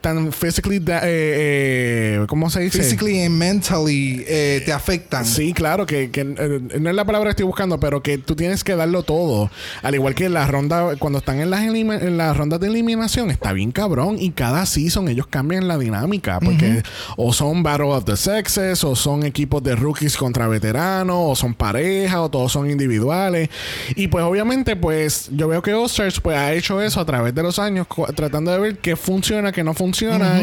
[0.00, 2.78] tan physically da- eh, eh, ¿cómo se dice?
[2.78, 5.24] Physically and mentally eh, te afectan.
[5.24, 8.64] Sí, claro, que, que, no es la palabra que estoy buscando, pero que tú tienes
[8.64, 9.50] que darlo todo.
[9.82, 13.30] Al igual que en la ronda, cuando están en las, en las rondas de eliminación,
[13.30, 14.16] está bien cabrón.
[14.18, 16.40] Y cada season ellos cambian la dinámica.
[16.40, 16.82] Porque
[17.16, 21.54] o son Battle of the Sexes, o son equipos de rookies contra veteranos, o son
[21.54, 23.48] parejas, o todos son individuales.
[23.96, 27.42] Y pues obviamente, pues yo veo que All-Stars pues, ha hecho eso a través de
[27.42, 29.81] los años, tratando de ver qué funciona, qué no funciona.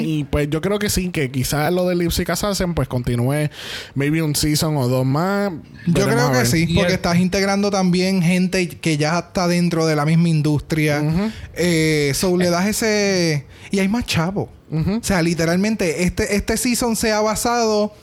[0.02, 3.50] Y pues yo creo que sí, que quizás lo del Lip Sync Assassin pues continúe
[3.96, 5.52] maybe un season o dos más.
[5.88, 9.96] Yo creo que sí, porque el- estás integrando también gente que ya está dentro de
[9.96, 11.04] la misma industria.
[11.56, 13.46] Eh, so le das ese.
[13.72, 14.50] Y hay más chavo.
[14.72, 17.94] O sea, literalmente, este, este season se ha basado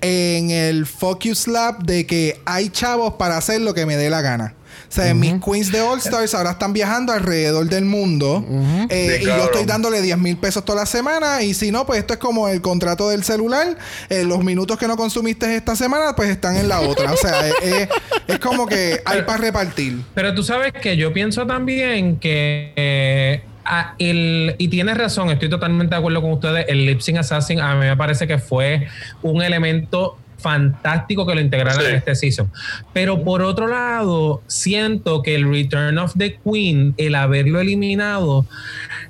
[0.00, 4.20] en el Focus Lab de que hay chavos para hacer lo que me dé la
[4.22, 4.54] gana.
[4.88, 8.44] O sea, mis queens de All Stars ahora están viajando alrededor del mundo.
[8.88, 11.42] Eh, Sí, y yo estoy dándole 10 mil pesos toda la semana.
[11.42, 13.76] Y si no, pues esto es como el contrato del celular.
[14.08, 17.12] Eh, los minutos que no consumiste esta semana, pues están en la otra.
[17.12, 17.88] O sea, es, es-
[18.28, 20.00] es como que hay para repartir.
[20.14, 25.48] Pero tú sabes que yo pienso también que eh, a- el, y tienes razón, estoy
[25.48, 26.66] totalmente de acuerdo con ustedes.
[26.68, 28.86] El Lip Sync Assassin a mí me parece que fue
[29.22, 30.16] un elemento
[30.46, 31.86] fantástico que lo integraran Sí.
[31.90, 32.52] en este season.
[32.92, 38.46] Pero por otro lado, siento que el Return of the Queen, el haberlo eliminado,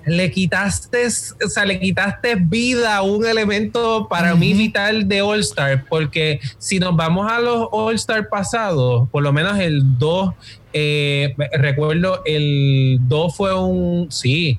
[0.06, 1.06] le quitaste,
[1.44, 6.40] o sea, le quitaste vida a un elemento para mí vital de All Star, porque
[6.58, 10.30] si nos vamos a los All Star pasados, por lo menos el 2,
[10.72, 14.58] eh, recuerdo el 2 fue un, sí,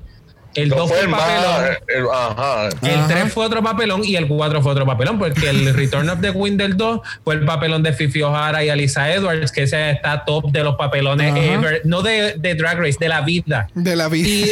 [0.62, 1.20] el 2 No fue más.
[1.20, 1.76] papelón.
[1.88, 2.68] el- ajá.
[2.82, 3.08] El Ajá.
[3.08, 6.32] 3 fue otro papelón y el 4 fue otro papelón, porque el Return of the
[6.32, 10.24] Queen del 2 fue el papelón de Fifi O'Hara y Alisa Edwards, que ese está
[10.24, 11.44] top de los papelones Ajá.
[11.44, 13.68] ever, no de, de Drag Race, de la vida.
[13.74, 14.28] De la vida.
[14.28, 14.44] Y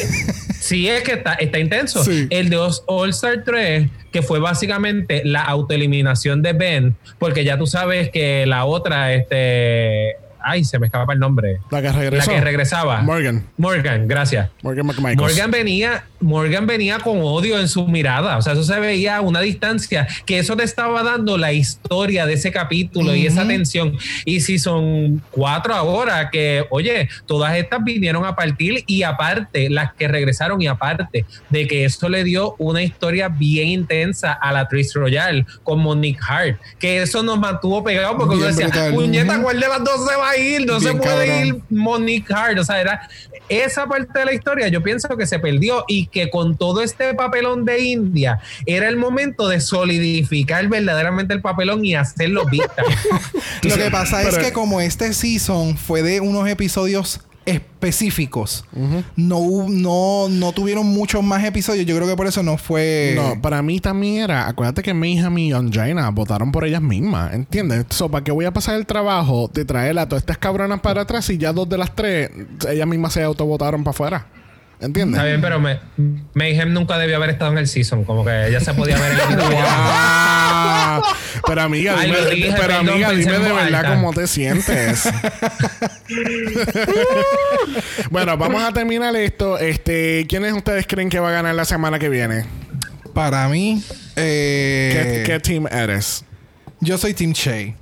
[0.61, 2.03] sí, es que está, está intenso.
[2.05, 2.27] Sí.
[2.31, 2.57] El de
[2.87, 8.47] All Star 3, que fue básicamente la autoeliminación de Ben, porque ya tú sabes que
[8.47, 10.17] la otra, este.
[10.49, 11.59] Ay, se me escapa el nombre.
[11.71, 12.31] La que regresó.
[12.31, 13.03] La que regresaba.
[13.03, 13.45] Morgan.
[13.57, 14.49] Morgan, gracias.
[14.63, 15.21] Morgan McMichaels.
[15.21, 18.37] Morgan venía, Morgan venía con odio en su mirada.
[18.37, 20.07] O sea, eso se veía a una distancia.
[20.25, 23.99] Que eso te estaba dando la historia de ese capítulo y esa tensión.
[24.25, 29.95] Y si son cuatro ahora, que, oye, todas estas vinieron a partir y aparte, las
[29.95, 34.69] que regresaron y aparte de que eso le dio una historia bien intensa a la
[34.69, 36.61] Tris Royal con Monique Hart.
[36.79, 38.95] Que eso nos mantuvo pegados porque uno decía, brutal.
[38.95, 39.43] puñeta.
[39.43, 40.67] ¿cuál de las dos se va ir?
[40.67, 41.47] No Bien se puede cabrón.
[41.47, 42.59] ir Monique Hart.
[42.59, 43.09] O sea, era
[43.49, 44.69] esa parte de la historia.
[44.69, 48.97] Yo pienso que se perdió y que con todo este papelón de India era el
[48.97, 52.83] momento de solidificar verdaderamente el papelón y hacerlo vista.
[53.63, 58.65] Lo que pasa es que como este season fue de unos episodios específicos,
[59.15, 61.87] no, no, no tuvieron muchos más episodios.
[61.87, 63.13] Yo creo que por eso no fue...
[63.15, 64.49] No, para mí también era.
[64.49, 67.33] Acuérdate que Mayhem y Angina votaron por ellas mismas.
[67.33, 67.87] ¿Entiendes?
[67.91, 71.03] So, ¿para qué voy a pasar el trabajo de traer a todas estas cabronas para
[71.03, 72.31] atrás y ya dos de las tres,
[72.69, 74.27] ellas mismas se autovotaron para afuera?
[74.79, 75.17] ¿Entiendes?
[75.17, 75.81] Está bien, pero me-
[76.35, 78.05] Mayhem nunca debió haber estado en el season.
[78.05, 79.17] Como que ella se podía haber.
[79.37, 81.03] Wow.
[81.47, 83.95] Pero amiga, Ay, dime, dije, pero perdón, amiga, dime de verdad alta.
[83.95, 85.09] cómo te sientes.
[88.11, 89.59] bueno, vamos a terminar esto.
[89.59, 92.45] Este, ¿quiénes ustedes creen que va a ganar la semana que viene?
[93.15, 93.83] Para mí,
[94.15, 96.25] ¿Qué, eh, qué team eres?
[96.81, 97.75] yo soy Team Shay.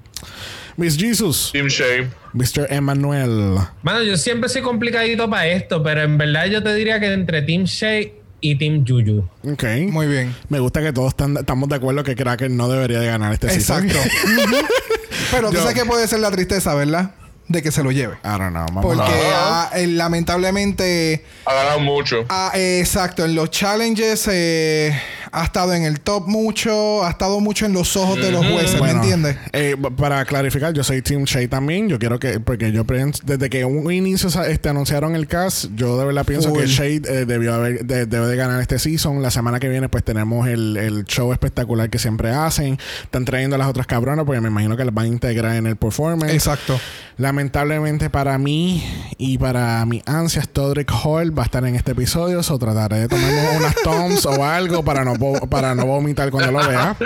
[0.76, 2.08] Miss Jesus, Team Shea.
[2.32, 2.66] Mr.
[2.70, 3.58] Emmanuel.
[3.82, 7.42] Mano, yo siempre soy complicadito para esto, pero en verdad yo te diría que entre
[7.42, 8.08] Team Shea
[8.40, 9.26] y Team Juju.
[9.52, 9.64] Ok.
[9.88, 10.34] Muy bien.
[10.48, 13.48] Me gusta que todos están- estamos de acuerdo que Kraken no debería de ganar este
[13.50, 13.86] season.
[13.88, 14.10] Exacto.
[15.30, 17.12] Pero tú Yo- sabes que puede ser la tristeza, ¿verdad?
[17.46, 18.14] De que se lo lleve.
[18.24, 18.66] I don't know.
[18.72, 21.24] Vamos Porque ah, eh, lamentablemente...
[21.44, 22.24] Ha ganado mucho.
[22.28, 24.98] ah, eh, exacto, en los challenges eh,
[25.34, 28.80] ha estado en el top mucho, ha estado mucho en los ojos de los jueces,
[28.80, 29.36] ¿me entiendes?
[29.52, 31.88] eh, para clarificar, yo soy Team Shay también.
[31.88, 35.98] Yo quiero que, porque yo pienso- desde que un inicio este, anunciaron el cast, yo
[35.98, 39.22] de verdad pienso que Shay eh, debió haber, de- debe de ganar este season.
[39.22, 42.78] La semana que viene, pues tenemos el, el show espectacular que siempre hacen.
[43.02, 45.66] Están trayendo a las otras cabronas, porque me imagino que las van a integrar en
[45.66, 46.32] el performance.
[46.32, 46.78] Exacto.
[47.16, 48.84] Lamentablemente para mí
[49.18, 52.42] y para mi ansias, Todrick Hall va a estar en este episodio.
[52.42, 55.14] So trataré de tomarme unas toms o algo para no,
[55.48, 56.96] para no vomitar cuando lo vea.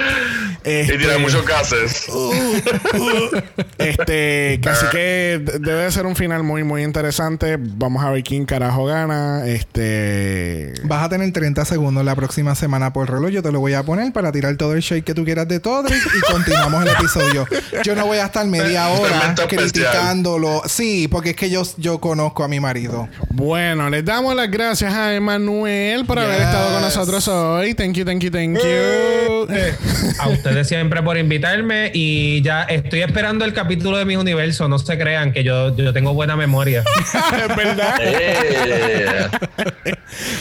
[0.64, 2.06] Y tiene Este, muchos gases.
[3.78, 7.56] este, que así que debe de ser un final muy, muy interesante.
[7.58, 9.46] Vamos a ver quién carajo gana.
[9.46, 10.74] Este.
[10.84, 13.30] Vas a tener 30 segundos la próxima semana por reloj.
[13.30, 15.60] Yo te lo voy a poner para tirar todo el shake que tú quieras de
[15.60, 17.46] Todrick y continuamos el episodio.
[17.84, 20.62] Yo no voy a estar media hora criticándolo.
[20.66, 23.08] Sí, porque es que yo, yo conozco a mi marido.
[23.30, 27.74] Bueno, les damos las gracias a Emanuel por haber estado con nosotros hoy.
[27.74, 29.46] Thank you, thank you, thank you.
[30.18, 34.68] A ustedes siempre por invitarme y ya estoy esperando el capítulo de mis universos.
[34.68, 36.82] No se crean que yo, yo tengo buena memoria.
[37.04, 37.98] es verdad.
[38.00, 39.28] Eh.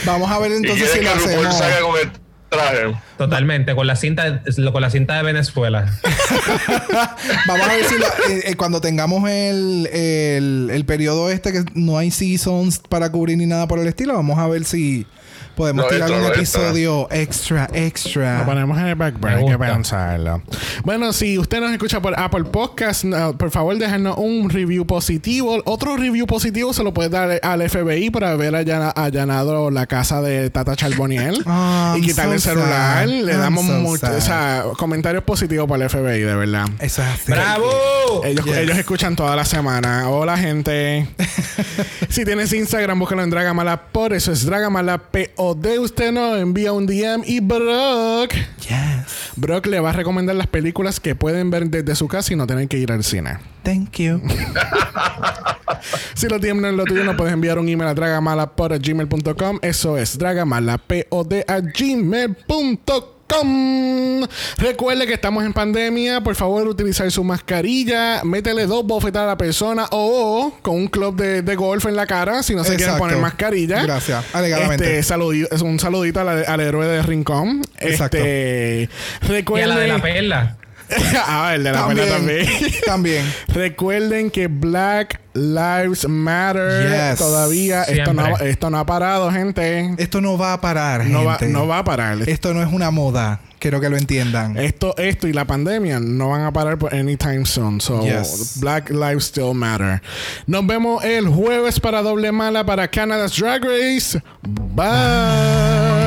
[0.06, 1.58] Vamos a ver entonces si lo RuPaul hacemos.
[1.58, 2.12] salga con el
[2.50, 3.07] traje.
[3.18, 4.42] Totalmente, con la cinta,
[4.72, 5.92] con la cinta de Venezuela.
[7.48, 11.64] Vamos a ver si lo- eh, eh, cuando tengamos el, el, el periodo este que
[11.74, 15.06] no hay seasons para cubrir ni nada por el estilo, vamos a ver si
[15.56, 18.40] podemos Lo tirar un episodio extra, extra.
[18.40, 20.44] Lo ponemos en el backburner, Me hay que pensarlo.
[20.84, 25.60] Bueno, si usted nos escucha por Apple Podcast, no, por favor déjanos un review positivo.
[25.66, 30.22] Otro review positivo se lo puede dar al FBI por haber allana- allanado la casa
[30.22, 33.07] de Tata Charboniel Oh, y quitarle so el celular.
[33.08, 34.18] Le I'm damos so mucho- sad.
[34.18, 36.66] o sea, comentarios positivos para el FBI, de verdad.
[36.80, 37.32] Eso es así.
[37.32, 38.22] ¡Bravo!
[38.26, 38.58] Ellos, Yes.
[38.58, 40.10] ellos escuchan toda la semana.
[40.10, 41.08] Hola, gente.
[42.10, 43.82] si tienes Instagram, búscalo en Dragamala.
[43.92, 45.80] Por eso es Dragamala POD.
[45.80, 48.34] Usted nos envía un DM y Brock.
[48.62, 49.32] Yes.
[49.36, 52.48] Brock le va a recomendar las películas que pueden ver desde su casa y no
[52.48, 53.38] tienen que ir al cine.
[53.68, 54.22] Thank you.
[56.16, 59.60] Si lo tienen lo tuyo, nos puedes enviar un email a dragamalapod@gmail.com.
[59.62, 63.08] Eso es dragamalapod a gmail.com.
[64.58, 66.22] Recuerde que estamos en pandemia.
[66.22, 68.24] Por favor, utilizar su mascarilla.
[68.24, 72.08] Métele dos bofetadas a la persona o con un club de, de golf en la
[72.08, 73.84] cara si no se quieren poner mascarilla.
[73.84, 74.26] Gracias.
[74.34, 74.98] Alegadamente.
[75.00, 77.62] Este, saludi- es un saludito al, al héroe de Rincón.
[77.80, 78.18] Exacto.
[78.18, 78.90] Este,
[79.22, 79.66] Y recuerde.
[79.66, 80.58] a la de la perla.
[81.28, 82.10] ah, el de la También.
[82.10, 82.48] también.
[82.86, 83.34] También.
[83.50, 87.20] Recuerden que Black Lives Matter Yes.
[87.20, 89.94] todavía esto no, esto no ha parado, gente.
[89.98, 91.54] Esto no va a parar, No va, gente.
[91.54, 92.18] no va a parar.
[92.28, 93.42] Esto no es una moda.
[93.60, 94.56] Quiero que lo entiendan.
[94.58, 97.82] Esto, esto y la pandemia no van a parar por anytime soon.
[97.82, 98.60] So, Yes.
[98.60, 100.02] Black Lives Still Matter.
[100.46, 104.22] Nos vemos el jueves para Doble Mala para Canada's Drag Race.
[104.44, 106.07] Bye.